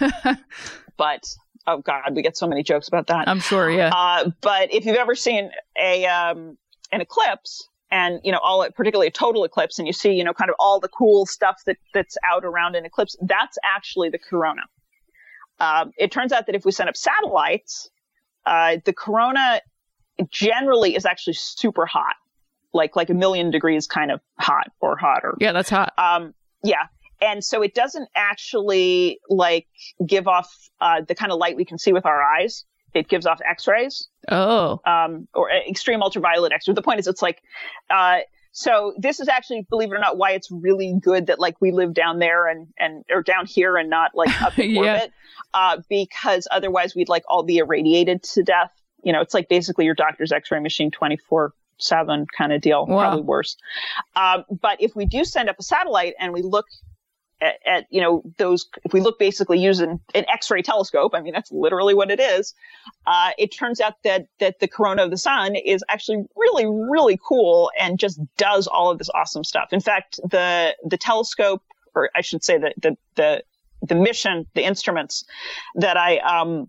but, 0.99 1.25
oh 1.67 1.79
God, 1.79 2.15
we 2.15 2.23
get 2.23 2.37
so 2.37 2.47
many 2.47 2.63
jokes 2.63 2.89
about 2.89 3.07
that. 3.09 3.29
I'm 3.29 3.41
sure, 3.41 3.71
yeah. 3.71 3.91
Uh, 3.95 4.31
but 4.41 4.73
if 4.73 4.85
you've 4.85 4.97
ever 4.97 5.15
seen 5.15 5.51
a 5.81 6.07
um, 6.07 6.57
an 6.93 7.01
eclipse, 7.01 7.69
and 7.91 8.21
you 8.25 8.33
know 8.33 8.39
all, 8.39 8.67
particularly 8.75 9.09
a 9.09 9.13
total 9.13 9.45
eclipse, 9.45 9.79
and 9.79 9.87
you 9.87 9.93
see 9.93 10.13
you 10.13 10.25
know 10.25 10.33
kind 10.33 10.51
of 10.51 10.57
all 10.59 10.81
the 10.81 10.89
cool 10.89 11.27
stuff 11.27 11.63
that 11.67 11.77
that's 11.93 12.17
out 12.29 12.45
around 12.45 12.77
an 12.77 12.85
eclipse, 12.85 13.17
that's 13.23 13.59
actually 13.65 14.11
the 14.11 14.19
corona. 14.19 14.63
Um, 15.61 15.93
it 15.97 16.11
turns 16.11 16.33
out 16.33 16.47
that 16.47 16.55
if 16.55 16.65
we 16.65 16.73
send 16.73 16.89
up 16.89 16.97
satellites, 16.97 17.89
uh, 18.45 18.79
the 18.85 18.93
corona 18.93 19.61
generally 20.31 20.97
is 20.97 21.07
actually 21.07 21.35
super 21.35 21.87
hot, 21.87 22.17
like 22.73 22.97
like 22.97 23.11
a 23.11 23.15
million 23.15 23.51
degrees 23.51 23.87
kind 23.87 24.11
of 24.11 24.21
hot 24.39 24.71
or 24.81 24.97
hotter. 24.97 25.37
yeah, 25.41 25.53
that's 25.53 25.71
hot. 25.71 25.93
Um, 25.99 26.35
yeah. 26.63 26.87
And 27.25 27.43
so 27.45 27.63
it 27.63 27.75
doesn't 27.75 28.09
actually 28.15 29.19
like 29.29 29.67
give 30.07 30.27
off 30.29 30.53
uh, 30.81 31.01
the 31.07 31.15
kind 31.15 31.33
of 31.33 31.39
light 31.39 31.57
we 31.57 31.65
can 31.65 31.79
see 31.79 31.93
with 31.93 32.07
our 32.07 32.23
eyes. 32.23 32.65
It 32.93 33.09
gives 33.09 33.27
off 33.27 33.41
X-rays 33.45 34.09
Oh. 34.31 34.81
um, 34.87 35.27
or 35.35 35.51
uh, 35.51 35.57
extreme 35.69 36.01
ultraviolet 36.03 36.53
X-rays. 36.53 36.75
The 36.77 36.83
point 36.83 37.01
is, 37.01 37.07
it's 37.09 37.23
like, 37.23 37.43
uh, 37.91 38.19
so 38.53 38.95
this 38.99 39.19
is 39.19 39.27
actually, 39.29 39.67
believe 39.69 39.91
it 39.91 39.97
or 39.97 39.99
not, 39.99 40.17
why 40.17 40.31
it's 40.33 40.49
really 40.51 40.95
good 41.03 41.27
that 41.27 41.41
like 41.41 41.61
we 41.61 41.73
live 41.73 41.93
down 41.93 42.21
there 42.21 42.47
and 42.47 42.69
and 42.79 43.05
or 43.11 43.21
down 43.23 43.47
here 43.47 43.77
and 43.77 43.91
not 43.91 44.13
like 44.15 44.31
up 44.43 44.57
in 44.59 44.71
Yeah. 44.75 44.79
orbit, 44.95 45.13
uh, 45.55 45.79
because 45.89 46.47
otherwise 46.53 46.95
we'd 46.95 47.09
like 47.09 47.25
all 47.27 47.43
be 47.43 47.59
irradiated 47.59 48.23
to 48.35 48.45
death. 48.45 48.71
You 49.03 49.13
know, 49.13 49.21
it's 49.21 49.35
like 49.35 49.49
basically 49.49 49.87
your 49.87 49.97
doctor's 49.97 50.31
X-ray 50.31 50.61
machine 50.61 50.93
twenty 50.93 51.17
four 51.17 51.53
seven 51.79 52.27
kind 52.39 52.53
of 52.53 52.61
deal, 52.61 52.87
Wow. 52.87 53.01
probably 53.01 53.23
worse. 53.23 53.57
Um, 54.15 54.45
but 54.63 54.81
if 54.81 54.95
we 54.95 55.05
do 55.07 55.25
send 55.25 55.49
up 55.51 55.57
a 55.59 55.63
satellite 55.65 56.15
and 56.21 56.33
we 56.33 56.43
look 56.43 56.67
at, 57.41 57.55
at, 57.67 57.87
you 57.91 58.01
know 58.01 58.23
those 58.39 58.67
if 58.85 58.93
we 58.93 59.01
look 59.01 59.19
basically 59.19 59.59
using 59.59 60.01
an 60.15 60.25
x-ray 60.29 60.63
telescope 60.63 61.13
i 61.15 61.21
mean 61.21 61.33
that's 61.33 61.51
literally 61.53 61.95
what 61.95 62.11
it 62.11 62.21
is 62.21 62.55
uh, 63.07 63.31
it 63.39 63.49
turns 63.49 63.81
out 63.81 63.95
that 64.05 64.27
that 64.41 64.61
the 64.61 64.69
corona 64.69 65.03
of 65.05 65.11
the 65.11 65.19
sun 65.19 65.55
is 65.57 65.85
actually 65.89 66.25
really 66.37 66.67
really 66.67 67.19
cool 67.27 67.71
and 67.79 67.99
just 67.99 68.21
does 68.37 68.67
all 68.67 68.91
of 68.91 68.99
this 68.99 69.11
awesome 69.15 69.45
stuff 69.45 69.69
in 69.73 69.81
fact 69.81 70.19
the 70.31 70.75
the 70.85 70.97
telescope 70.97 71.63
or 71.95 72.11
i 72.15 72.21
should 72.21 72.45
say 72.45 72.59
the 72.59 72.73
the 72.81 72.97
the, 73.17 73.43
the 73.83 73.95
mission 73.95 74.47
the 74.55 74.65
instruments 74.65 75.25
that 75.75 75.97
i 75.97 76.19
um 76.19 76.69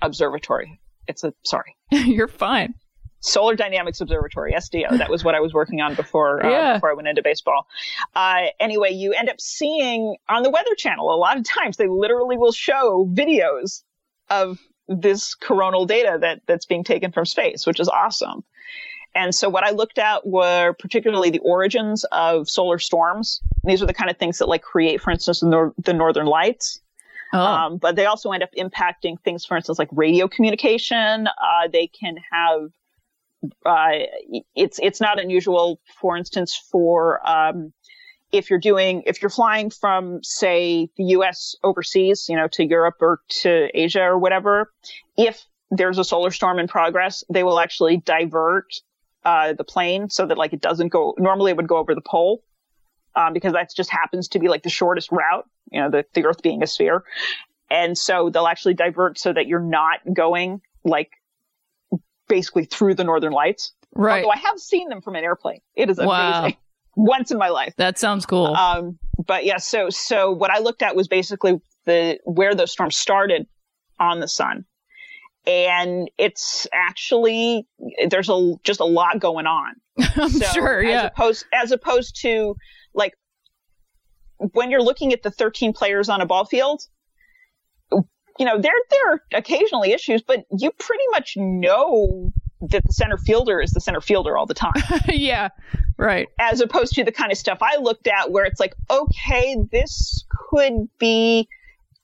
observatory 0.00 0.80
it's 1.08 1.24
a 1.24 1.32
sorry 1.44 1.76
You're 1.92 2.28
fine. 2.28 2.74
Solar 3.22 3.54
Dynamics 3.54 4.00
Observatory, 4.00 4.52
SDO. 4.52 4.98
That 4.98 5.08
was 5.10 5.22
what 5.24 5.34
I 5.34 5.40
was 5.40 5.54
working 5.54 5.80
on 5.80 5.94
before, 5.94 6.44
uh, 6.44 6.50
Yeah. 6.50 6.74
before 6.74 6.90
I 6.90 6.94
went 6.94 7.06
into 7.08 7.22
baseball. 7.22 7.66
Uh, 8.14 8.46
anyway, 8.60 8.90
you 8.90 9.12
end 9.12 9.28
up 9.30 9.40
seeing 9.40 10.16
on 10.28 10.42
the 10.42 10.50
Weather 10.50 10.74
Channel 10.76 11.08
a 11.12 11.16
lot 11.16 11.36
of 11.38 11.44
times 11.44 11.76
they 11.76 11.86
literally 11.88 12.36
will 12.36 12.52
show 12.52 13.08
videos 13.12 13.82
of 14.28 14.58
this 14.88 15.34
coronal 15.36 15.86
data 15.86 16.18
that 16.20 16.40
that's 16.46 16.66
being 16.66 16.82
taken 16.84 17.12
from 17.12 17.24
space, 17.24 17.64
which 17.66 17.78
is 17.80 17.88
awesome. 17.88 18.42
And 19.14 19.34
so 19.34 19.48
what 19.48 19.62
I 19.62 19.70
looked 19.70 19.98
at 19.98 20.26
were 20.26 20.72
particularly 20.78 21.30
the 21.30 21.38
origins 21.40 22.04
of 22.12 22.48
solar 22.50 22.78
storms. 22.78 23.40
These 23.62 23.82
are 23.82 23.86
the 23.86 23.94
kind 23.94 24.10
of 24.10 24.16
things 24.16 24.38
that 24.38 24.48
like 24.48 24.62
create, 24.62 25.00
for 25.00 25.10
instance, 25.12 25.40
the, 25.40 25.46
nor- 25.48 25.74
the 25.78 25.92
northern 25.92 26.26
lights. 26.26 26.80
Oh. 27.34 27.38
Um, 27.40 27.76
but 27.76 27.94
they 27.94 28.06
also 28.06 28.32
end 28.32 28.42
up 28.42 28.50
impacting 28.58 29.20
things, 29.20 29.44
for 29.44 29.56
instance, 29.56 29.78
like 29.78 29.88
radio 29.92 30.28
communication. 30.28 31.26
Uh, 31.28 31.68
they 31.72 31.86
can 31.86 32.16
have, 32.32 32.70
uh, 33.64 33.90
it's, 34.54 34.78
it's 34.82 35.00
not 35.00 35.20
unusual, 35.20 35.80
for 36.00 36.16
instance, 36.16 36.60
for, 36.70 37.26
um, 37.28 37.72
if 38.30 38.48
you're 38.48 38.58
doing, 38.58 39.02
if 39.06 39.20
you're 39.20 39.30
flying 39.30 39.70
from, 39.70 40.20
say, 40.22 40.88
the 40.96 41.04
US 41.16 41.54
overseas, 41.62 42.26
you 42.28 42.36
know, 42.36 42.48
to 42.48 42.64
Europe 42.64 42.96
or 43.00 43.20
to 43.28 43.68
Asia 43.74 44.02
or 44.02 44.18
whatever, 44.18 44.72
if 45.16 45.44
there's 45.70 45.98
a 45.98 46.04
solar 46.04 46.30
storm 46.30 46.58
in 46.58 46.68
progress, 46.68 47.24
they 47.30 47.42
will 47.42 47.60
actually 47.60 47.98
divert, 47.98 48.72
uh, 49.24 49.52
the 49.52 49.64
plane 49.64 50.10
so 50.10 50.26
that 50.26 50.36
like 50.36 50.52
it 50.52 50.60
doesn't 50.60 50.88
go, 50.88 51.14
normally 51.18 51.50
it 51.50 51.56
would 51.56 51.68
go 51.68 51.76
over 51.76 51.94
the 51.94 52.00
pole. 52.00 52.42
Um, 53.14 53.34
because 53.34 53.52
that 53.52 53.70
just 53.76 53.90
happens 53.90 54.28
to 54.28 54.38
be 54.38 54.48
like 54.48 54.62
the 54.62 54.70
shortest 54.70 55.12
route, 55.12 55.46
you 55.70 55.78
know, 55.82 55.90
the, 55.90 56.06
the 56.14 56.24
earth 56.24 56.40
being 56.40 56.62
a 56.62 56.66
sphere. 56.66 57.04
And 57.68 57.96
so 57.96 58.30
they'll 58.30 58.46
actually 58.46 58.72
divert 58.72 59.18
so 59.18 59.32
that 59.32 59.46
you're 59.46 59.60
not 59.60 60.00
going 60.12 60.62
like 60.82 61.10
basically 62.32 62.64
through 62.64 62.94
the 62.94 63.04
northern 63.04 63.32
lights. 63.32 63.72
right. 63.94 64.24
Although 64.24 64.32
I 64.32 64.38
have 64.38 64.58
seen 64.58 64.88
them 64.88 65.02
from 65.02 65.16
an 65.16 65.22
airplane. 65.24 65.60
It 65.76 65.90
is 65.90 65.98
Wow. 65.98 66.40
amazing. 66.40 66.56
Once 66.96 67.30
in 67.30 67.36
my 67.38 67.48
life. 67.50 67.74
That 67.76 67.98
sounds 67.98 68.24
cool. 68.26 68.54
Um, 68.56 68.98
but 69.26 69.44
yeah, 69.44 69.58
so, 69.58 69.90
so 69.90 70.30
what 70.30 70.50
I 70.50 70.58
looked 70.60 70.80
at 70.82 70.96
was 70.96 71.08
basically 71.08 71.60
the, 71.84 72.18
where 72.24 72.54
those 72.54 72.70
storms 72.72 72.96
started 72.96 73.46
on 74.00 74.20
the 74.20 74.28
sun. 74.28 74.64
And 75.46 76.10
it's 76.18 76.66
actually, 76.72 77.66
there's 78.08 78.28
a, 78.30 78.54
just 78.64 78.80
a 78.80 78.84
lot 78.84 79.18
going 79.20 79.46
on. 79.46 79.74
I'm 80.16 80.30
So, 80.30 80.44
sure, 80.52 80.78
As 80.80 80.86
yeah. 80.88 81.06
opposed, 81.06 81.44
as 81.52 81.70
opposed 81.72 82.16
to 82.22 82.56
like 82.94 83.12
when 84.52 84.70
you're 84.70 84.82
looking 84.82 85.12
at 85.12 85.22
the 85.22 85.30
13 85.30 85.72
players 85.72 86.08
on 86.08 86.20
a 86.20 86.26
ball 86.26 86.44
field, 86.44 86.82
you 88.38 88.46
know, 88.46 88.60
there, 88.60 88.72
there 88.90 89.12
are 89.12 89.22
occasionally 89.34 89.92
issues, 89.92 90.22
but 90.22 90.44
you 90.56 90.70
pretty 90.72 91.04
much 91.10 91.36
know 91.36 92.32
that 92.62 92.82
the 92.86 92.92
center 92.92 93.18
fielder 93.18 93.60
is 93.60 93.72
the 93.72 93.80
center 93.80 94.00
fielder 94.00 94.36
all 94.36 94.46
the 94.46 94.54
time, 94.54 94.72
yeah. 95.08 95.48
Right. 95.98 96.28
as 96.38 96.60
opposed 96.60 96.94
to 96.94 97.04
the 97.04 97.12
kind 97.12 97.30
of 97.32 97.38
stuff 97.38 97.58
I 97.60 97.76
looked 97.76 98.06
at 98.06 98.30
where 98.30 98.44
it's 98.44 98.60
like, 98.60 98.74
okay, 98.90 99.56
this 99.70 100.24
could 100.28 100.88
be 100.98 101.48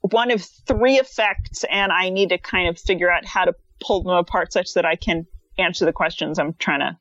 one 0.01 0.31
of 0.31 0.43
three 0.43 0.99
effects 0.99 1.65
and 1.71 1.93
I 1.93 2.11
need 2.11 2.31
to 2.31 2.39
kind 2.39 2.69
of 2.69 2.79
figure 2.79 3.11
out 3.11 3.25
how 3.25 3.45
to 3.45 3.55
pull 3.81 4.03
them 4.03 4.15
apart 4.15 4.53
such 4.53 4.75
that 4.75 4.85
I 4.85 4.97
can 4.97 5.27
answer 5.59 5.85
the 5.85 5.93
questions 5.93 6.39
I'm 6.39 6.55
trying 6.55 6.81
to 6.81 6.97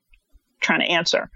trying 0.59 0.79
to 0.79 0.87
answer. 0.87 1.29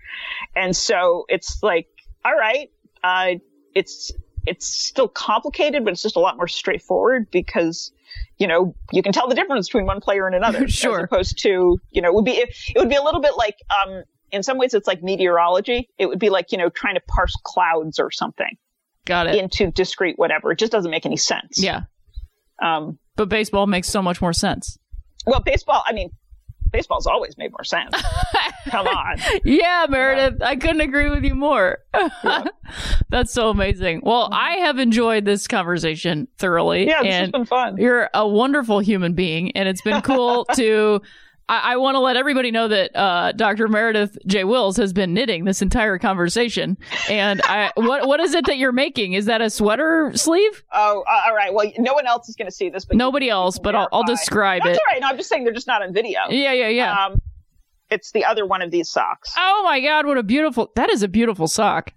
And 0.55 0.75
so 0.75 1.25
it's 1.29 1.61
like, 1.61 1.87
all 2.25 2.35
right, 2.35 2.71
uh, 3.03 3.35
it's 3.75 4.11
it's 4.45 4.65
still 4.65 5.07
complicated, 5.07 5.83
but 5.83 5.93
it's 5.93 6.01
just 6.01 6.15
a 6.15 6.19
lot 6.19 6.37
more 6.37 6.47
straightforward 6.47 7.29
because 7.31 7.91
you 8.37 8.47
know 8.47 8.75
you 8.91 9.01
can 9.03 9.11
tell 9.13 9.27
the 9.27 9.35
difference 9.35 9.67
between 9.67 9.85
one 9.85 10.01
player 10.01 10.25
and 10.27 10.35
another. 10.35 10.67
Sure. 10.67 10.99
As 10.99 11.03
opposed 11.05 11.39
to 11.43 11.79
you 11.91 12.01
know 12.01 12.09
it 12.09 12.13
would 12.15 12.25
be 12.25 12.31
it, 12.31 12.49
would 12.75 12.89
be 12.89 12.95
a 12.95 13.03
little 13.03 13.21
bit 13.21 13.33
like 13.37 13.57
um 13.69 14.03
in 14.31 14.43
some 14.43 14.57
ways 14.57 14.73
it's 14.73 14.87
like 14.87 15.03
meteorology. 15.03 15.89
It 15.97 16.07
would 16.07 16.19
be 16.19 16.29
like 16.29 16.51
you 16.51 16.57
know 16.57 16.69
trying 16.69 16.95
to 16.95 17.01
parse 17.01 17.35
clouds 17.43 17.99
or 17.99 18.11
something 18.11 18.57
Got 19.05 19.27
it. 19.27 19.35
into 19.35 19.71
discrete 19.71 20.17
whatever. 20.17 20.51
It 20.51 20.59
just 20.59 20.71
doesn't 20.71 20.91
make 20.91 21.05
any 21.05 21.17
sense. 21.17 21.61
yeah. 21.61 21.81
Um. 22.61 22.97
But 23.15 23.29
baseball 23.29 23.67
makes 23.67 23.87
so 23.89 24.01
much 24.01 24.21
more 24.21 24.33
sense. 24.33 24.77
Well, 25.25 25.41
baseball. 25.41 25.83
I 25.85 25.93
mean, 25.93 26.09
baseball's 26.71 27.07
always 27.07 27.37
made 27.37 27.51
more 27.51 27.63
sense. 27.63 27.93
Come 28.69 28.87
on. 28.87 29.17
Yeah, 29.43 29.85
Meredith, 29.89 30.41
I 30.41 30.55
couldn't 30.55 30.81
agree 30.81 31.09
with 31.09 31.23
you 31.23 31.35
more. 31.35 31.79
That's 33.09 33.33
so 33.33 33.49
amazing. 33.49 34.01
Well, 34.03 34.25
mm-hmm. 34.25 34.33
I 34.33 34.65
have 34.65 34.79
enjoyed 34.79 35.25
this 35.25 35.47
conversation 35.47 36.27
thoroughly. 36.37 36.87
Yeah, 36.87 37.03
this 37.03 37.13
has 37.13 37.31
been 37.31 37.45
fun. 37.45 37.77
You're 37.77 38.09
a 38.13 38.27
wonderful 38.27 38.79
human 38.79 39.13
being, 39.13 39.51
and 39.51 39.67
it's 39.67 39.81
been 39.81 40.01
cool 40.01 40.45
to. 40.55 41.01
I, 41.51 41.73
I 41.73 41.77
want 41.77 41.95
to 41.95 41.99
let 41.99 42.15
everybody 42.15 42.49
know 42.49 42.69
that 42.69 42.95
uh, 42.95 43.33
Dr. 43.33 43.67
Meredith 43.67 44.17
J. 44.25 44.45
Wills 44.45 44.77
has 44.77 44.93
been 44.93 45.13
knitting 45.13 45.43
this 45.43 45.61
entire 45.61 45.99
conversation. 45.99 46.77
And 47.09 47.41
I, 47.43 47.71
what 47.75 48.07
what 48.07 48.21
is 48.21 48.33
it 48.33 48.45
that 48.45 48.57
you're 48.57 48.71
making? 48.71 49.13
Is 49.13 49.25
that 49.25 49.41
a 49.41 49.49
sweater 49.49 50.13
sleeve? 50.15 50.63
Oh, 50.71 51.03
uh, 51.05 51.23
all 51.27 51.35
right. 51.35 51.53
Well, 51.53 51.69
no 51.77 51.93
one 51.93 52.07
else 52.07 52.29
is 52.29 52.37
going 52.37 52.47
to 52.47 52.55
see 52.55 52.69
this, 52.69 52.85
but 52.85 52.95
Nobody 52.95 53.29
else, 53.29 53.59
but 53.59 53.75
I'll, 53.75 53.89
I'll 53.91 54.03
describe 54.05 54.61
That's 54.63 54.77
it. 54.77 54.81
all 54.87 54.93
right. 54.93 55.01
No, 55.01 55.07
I'm 55.07 55.17
just 55.17 55.27
saying 55.27 55.43
they're 55.43 55.53
just 55.53 55.67
not 55.67 55.81
on 55.81 55.93
video. 55.93 56.21
Yeah, 56.29 56.53
yeah, 56.53 56.69
yeah. 56.69 57.05
Um, 57.07 57.21
it's 57.89 58.11
the 58.13 58.23
other 58.23 58.45
one 58.45 58.61
of 58.61 58.71
these 58.71 58.89
socks. 58.89 59.33
oh 59.37 59.61
my 59.65 59.81
God, 59.81 60.05
what 60.05 60.17
a 60.17 60.23
beautiful! 60.23 60.71
That 60.77 60.89
is 60.89 61.03
a 61.03 61.09
beautiful 61.09 61.49
sock. 61.49 61.91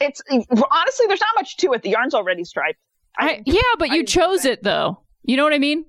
It's 0.00 0.22
honestly, 0.30 1.06
there's 1.06 1.20
not 1.20 1.34
much 1.34 1.58
to 1.58 1.74
it. 1.74 1.82
The 1.82 1.90
yarn's 1.90 2.14
already 2.14 2.44
striped. 2.44 2.78
I, 3.18 3.42
yeah, 3.44 3.60
but 3.78 3.90
I 3.90 3.96
you 3.96 4.04
chose 4.04 4.46
it 4.46 4.62
though. 4.62 5.02
You 5.22 5.36
know 5.36 5.44
what 5.44 5.52
I 5.52 5.58
mean? 5.58 5.84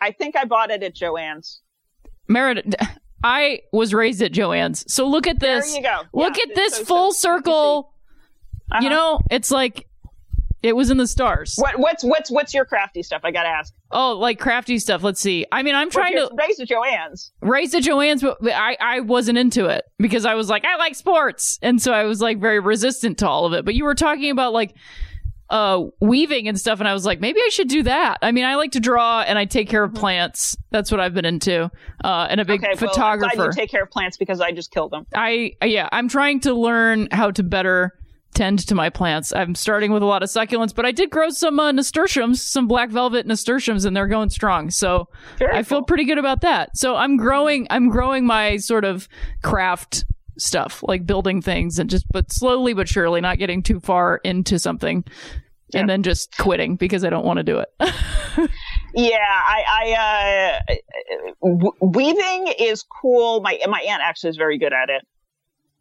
I 0.00 0.10
think 0.10 0.34
I 0.36 0.44
bought 0.44 0.72
it 0.72 0.82
at 0.82 0.96
Joann's. 0.96 1.60
Meredith, 2.30 2.74
I 3.22 3.60
was 3.72 3.92
raised 3.92 4.22
at 4.22 4.32
Joann's, 4.32 4.90
so 4.92 5.06
look 5.06 5.26
at 5.26 5.40
this. 5.40 5.72
There 5.72 5.82
you 5.82 5.86
go. 5.86 6.02
Look 6.14 6.36
Yeah, 6.38 6.44
at 6.50 6.54
this 6.54 6.72
so- 6.76 6.78
so 6.78 6.84
full 6.86 7.08
can 7.10 7.14
circle. 7.18 7.92
Uh-huh. 8.72 8.80
You 8.84 8.88
know, 8.90 9.20
it's 9.30 9.50
like 9.50 9.86
it 10.62 10.76
was 10.76 10.90
in 10.90 10.96
the 10.98 11.06
stars. 11.06 11.54
What, 11.56 11.78
what's 11.78 12.04
what's 12.04 12.30
what's 12.30 12.54
your 12.54 12.64
crafty 12.64 13.02
stuff? 13.02 13.22
I 13.24 13.30
gotta 13.32 13.48
ask. 13.48 13.72
Oh, 13.90 14.12
like 14.12 14.38
crafty 14.38 14.78
stuff. 14.78 15.02
Let's 15.02 15.18
see. 15.20 15.44
I 15.50 15.62
mean, 15.64 15.74
I'm 15.74 15.90
trying 15.90 16.14
to 16.14 16.30
raised 16.38 16.60
at 16.60 16.68
Joann's. 16.68 17.32
raise 17.40 17.74
at 17.74 17.82
Joann's, 17.82 18.22
but 18.22 18.38
I, 18.52 18.76
I 18.80 19.00
wasn't 19.00 19.38
into 19.38 19.66
it 19.66 19.84
because 19.98 20.24
I 20.24 20.34
was 20.34 20.48
like, 20.48 20.64
I 20.64 20.76
like 20.76 20.94
sports. 20.94 21.58
And 21.62 21.82
so 21.82 21.92
I 21.92 22.04
was 22.04 22.20
like 22.20 22.38
very 22.38 22.60
resistant 22.60 23.18
to 23.18 23.28
all 23.28 23.44
of 23.46 23.52
it. 23.54 23.64
But 23.64 23.74
you 23.74 23.84
were 23.84 23.94
talking 23.96 24.30
about 24.30 24.52
like 24.52 24.74
uh 25.50 25.84
weaving 26.00 26.48
and 26.48 26.58
stuff 26.58 26.78
and 26.80 26.88
I 26.88 26.94
was 26.94 27.04
like, 27.04 27.20
maybe 27.20 27.40
I 27.44 27.48
should 27.50 27.68
do 27.68 27.82
that. 27.82 28.18
I 28.22 28.32
mean, 28.32 28.44
I 28.44 28.54
like 28.54 28.72
to 28.72 28.80
draw 28.80 29.20
and 29.20 29.38
I 29.38 29.44
take 29.44 29.68
care 29.68 29.82
of 29.84 29.92
plants. 29.94 30.56
That's 30.70 30.90
what 30.90 31.00
I've 31.00 31.14
been 31.14 31.24
into. 31.24 31.70
Uh 32.04 32.26
and 32.30 32.40
a 32.40 32.44
big 32.44 32.60
Mm-hmm. 32.60 32.72
Okay, 32.72 32.84
well, 32.86 32.90
I'm 32.90 33.18
photographer. 33.20 33.52
take 33.52 33.70
care 33.70 33.82
of 33.82 33.90
plants 33.90 34.16
because 34.16 34.40
I 34.40 34.52
just 34.52 34.70
kill 34.70 34.88
them. 34.88 35.06
I 35.14 35.54
yeah, 35.64 35.88
I'm 35.92 36.08
trying 36.08 36.40
to 36.40 36.54
learn 36.54 37.08
how 37.10 37.30
to 37.32 37.42
better 37.42 37.96
tend 38.32 38.60
to 38.68 38.76
my 38.76 38.88
plants. 38.90 39.32
I'm 39.32 39.56
starting 39.56 39.90
with 39.90 40.04
a 40.04 40.06
lot 40.06 40.22
of 40.22 40.28
succulents, 40.28 40.72
but 40.72 40.86
I 40.86 40.92
did 40.92 41.10
grow 41.10 41.30
some 41.30 41.58
uh, 41.58 41.72
nasturtiums, 41.72 42.40
some 42.40 42.68
black 42.68 42.90
velvet 42.90 43.26
nasturtiums, 43.26 43.84
and 43.84 43.96
they're 43.96 44.06
going 44.06 44.30
strong. 44.30 44.70
So 44.70 45.08
Very 45.38 45.56
I 45.56 45.64
feel 45.64 45.82
pretty 45.82 46.04
good 46.04 46.16
about 46.18 46.42
that. 46.42 46.76
So 46.76 46.94
I'm 46.94 47.16
growing. 47.16 47.66
I'm 47.70 47.88
growing 47.88 48.24
my 48.26 48.58
sort 48.58 48.84
of 48.84 49.08
craft 49.42 50.04
stuff, 50.40 50.82
like 50.86 51.06
building 51.06 51.40
things, 51.42 51.78
and 51.78 51.88
just 51.90 52.06
but 52.10 52.32
slowly 52.32 52.74
but 52.74 52.88
surely, 52.88 53.20
not 53.20 53.38
getting 53.38 53.62
too 53.62 53.80
far 53.80 54.20
into 54.24 54.58
something. 54.58 55.04
Yeah. 55.72 55.80
And 55.80 55.88
then 55.88 56.02
just 56.02 56.36
quitting 56.36 56.74
because 56.74 57.04
I 57.04 57.10
don't 57.10 57.24
want 57.24 57.36
to 57.38 57.44
do 57.44 57.58
it. 57.60 57.68
Yeah, 58.92 59.18
I, 59.20 59.62
I 59.94 60.60
uh, 60.68 60.74
w- 61.42 61.72
weaving 61.80 62.52
is 62.58 62.82
cool. 62.82 63.40
My 63.40 63.56
my 63.68 63.80
aunt 63.82 64.02
actually 64.04 64.30
is 64.30 64.36
very 64.36 64.58
good 64.58 64.72
at 64.72 64.90
it. 64.90 65.06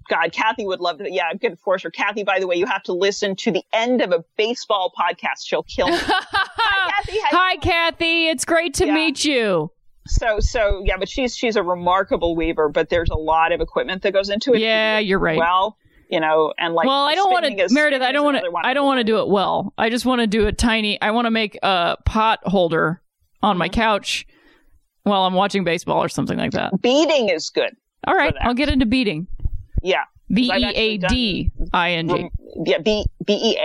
God, 0.10 0.32
Kathy 0.32 0.66
would 0.68 0.80
love 0.80 1.00
to. 1.00 1.12
Yeah, 1.12 1.24
I'm 1.32 1.38
good 1.38 1.58
for 1.60 1.76
her. 1.82 1.90
Kathy, 1.90 2.24
by 2.24 2.40
the 2.40 2.46
way, 2.46 2.56
you 2.56 2.68
have 2.68 2.84
to 2.84 2.94
listen 2.94 3.36
to 3.38 3.52
the 3.52 3.64
end 3.74 4.02
of 4.02 4.12
a 4.12 4.24
baseball 4.38 4.92
podcast. 4.96 5.46
She'll 5.46 5.64
kill 5.64 5.88
me. 5.88 5.98
Hi, 6.00 6.92
Kathy, 6.92 7.20
Hi, 7.24 7.56
Kathy. 7.58 8.28
It's 8.28 8.46
great 8.46 8.76
to 8.76 8.86
Yeah. 8.86 8.94
meet 8.94 9.26
you. 9.26 9.72
So, 10.10 10.40
so 10.40 10.82
yeah, 10.86 10.98
but 10.98 11.08
she's 11.10 11.36
she's 11.36 11.56
a 11.56 11.64
remarkable 11.64 12.36
weaver. 12.36 12.70
But 12.70 12.90
there's 12.90 13.10
a 13.10 13.18
lot 13.18 13.52
of 13.52 13.62
equipment 13.62 14.02
that 14.04 14.12
goes 14.14 14.30
into 14.30 14.54
it. 14.54 14.60
Yeah, 14.60 15.00
you're 15.00 15.20
right. 15.20 15.38
Well, 15.38 15.78
you 16.10 16.20
know, 16.20 16.54
and 16.58 16.74
like 16.74 16.88
well, 16.88 17.06
I 17.06 17.16
don't 17.16 17.32
want 17.32 17.46
to, 17.46 17.68
Meredith. 17.74 18.02
I 18.02 18.12
don't 18.12 18.24
want 18.26 18.38
to. 18.38 18.52
I 18.64 18.74
don't 18.74 18.86
want 18.86 19.00
to 19.00 19.04
do 19.04 19.20
it 19.20 19.28
well. 19.28 19.74
I 19.78 19.90
just 19.90 20.06
want 20.06 20.22
to 20.22 20.28
do 20.28 20.48
a 20.48 20.52
tiny. 20.52 21.00
I 21.02 21.12
want 21.12 21.26
to 21.26 21.32
make 21.32 21.58
a 21.62 21.98
pot 22.06 22.40
holder 22.44 23.02
on 23.42 23.58
my 23.58 23.68
Mm-hmm. 23.70 23.80
couch 23.80 24.28
while 25.04 25.24
I'm 25.24 25.34
watching 25.34 25.64
baseball 25.64 26.04
or 26.04 26.10
something 26.10 26.38
like 26.38 26.52
that. 26.52 26.82
Beading 26.82 27.30
is 27.30 27.50
good. 27.50 27.76
All 28.06 28.16
right. 28.16 28.34
I'll 28.42 28.54
get 28.54 28.70
into 28.70 28.86
beating. 28.86 29.28
Yeah, 29.82 30.04
B 30.34 30.52
e 30.54 30.66
a 30.76 30.98
d 30.98 31.52
i 31.74 31.92
n 31.92 32.08
g. 32.10 32.30
Yeah, 32.66 32.80
B 32.80 33.06
B 33.26 33.34
E 33.34 33.58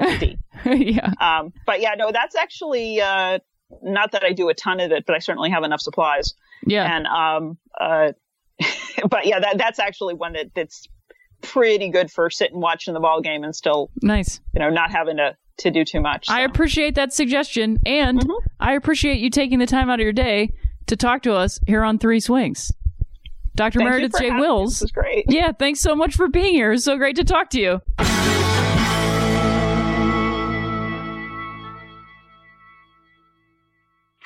A 0.00 0.18
D. 0.18 0.38
Yeah. 0.64 1.12
Um, 1.20 1.52
but 1.66 1.80
yeah, 1.80 1.94
no, 1.96 2.10
that's 2.10 2.34
actually 2.34 3.00
uh, 3.00 3.38
not 3.82 4.12
that 4.12 4.24
I 4.24 4.32
do 4.32 4.48
a 4.48 4.54
ton 4.54 4.80
of 4.80 4.92
it, 4.92 5.04
but 5.06 5.14
I 5.14 5.18
certainly 5.18 5.50
have 5.50 5.64
enough 5.64 5.80
supplies. 5.80 6.34
Yeah. 6.66 6.84
And 6.96 7.06
um, 7.06 7.58
uh, 7.80 8.12
but 9.10 9.26
yeah, 9.26 9.40
that 9.40 9.58
that's 9.58 9.78
actually 9.78 10.14
one 10.14 10.32
that 10.34 10.50
that's 10.54 10.86
pretty 11.42 11.90
good 11.90 12.10
for 12.10 12.30
sitting 12.30 12.60
watching 12.60 12.94
the 12.94 13.00
ball 13.00 13.20
game 13.20 13.44
and 13.44 13.54
still, 13.54 13.90
Nice. 14.02 14.40
you 14.54 14.60
know, 14.60 14.70
not 14.70 14.90
having 14.90 15.16
to 15.18 15.36
to 15.58 15.70
do 15.70 15.84
too 15.84 16.00
much. 16.00 16.28
I 16.28 16.40
appreciate 16.40 16.94
that 16.96 17.12
suggestion, 17.12 17.78
and 17.86 18.18
Mm-hmm. 18.20 18.46
I 18.60 18.72
appreciate 18.74 19.18
you 19.20 19.30
taking 19.30 19.58
the 19.58 19.66
time 19.66 19.88
out 19.90 20.00
of 20.00 20.04
your 20.04 20.12
day 20.12 20.50
to 20.86 20.96
talk 20.96 21.22
to 21.22 21.34
us 21.34 21.60
here 21.66 21.84
on 21.84 21.98
Three 21.98 22.18
Swings. 22.20 22.72
Dr. 23.54 23.78
Thank 23.78 23.88
Meredith 23.88 24.12
J. 24.18 24.30
Wills. 24.32 24.80
This 24.80 24.82
is 24.82 24.90
great. 24.92 25.26
Yeah, 25.28 25.52
thanks 25.52 25.78
so 25.80 25.94
much 25.94 26.16
for 26.16 26.26
being 26.28 26.54
here. 26.54 26.72
It's 26.72 26.84
so 26.84 26.96
great 26.96 27.14
to 27.16 27.24
talk 27.24 27.50
to 27.50 27.60
you. 27.60 27.80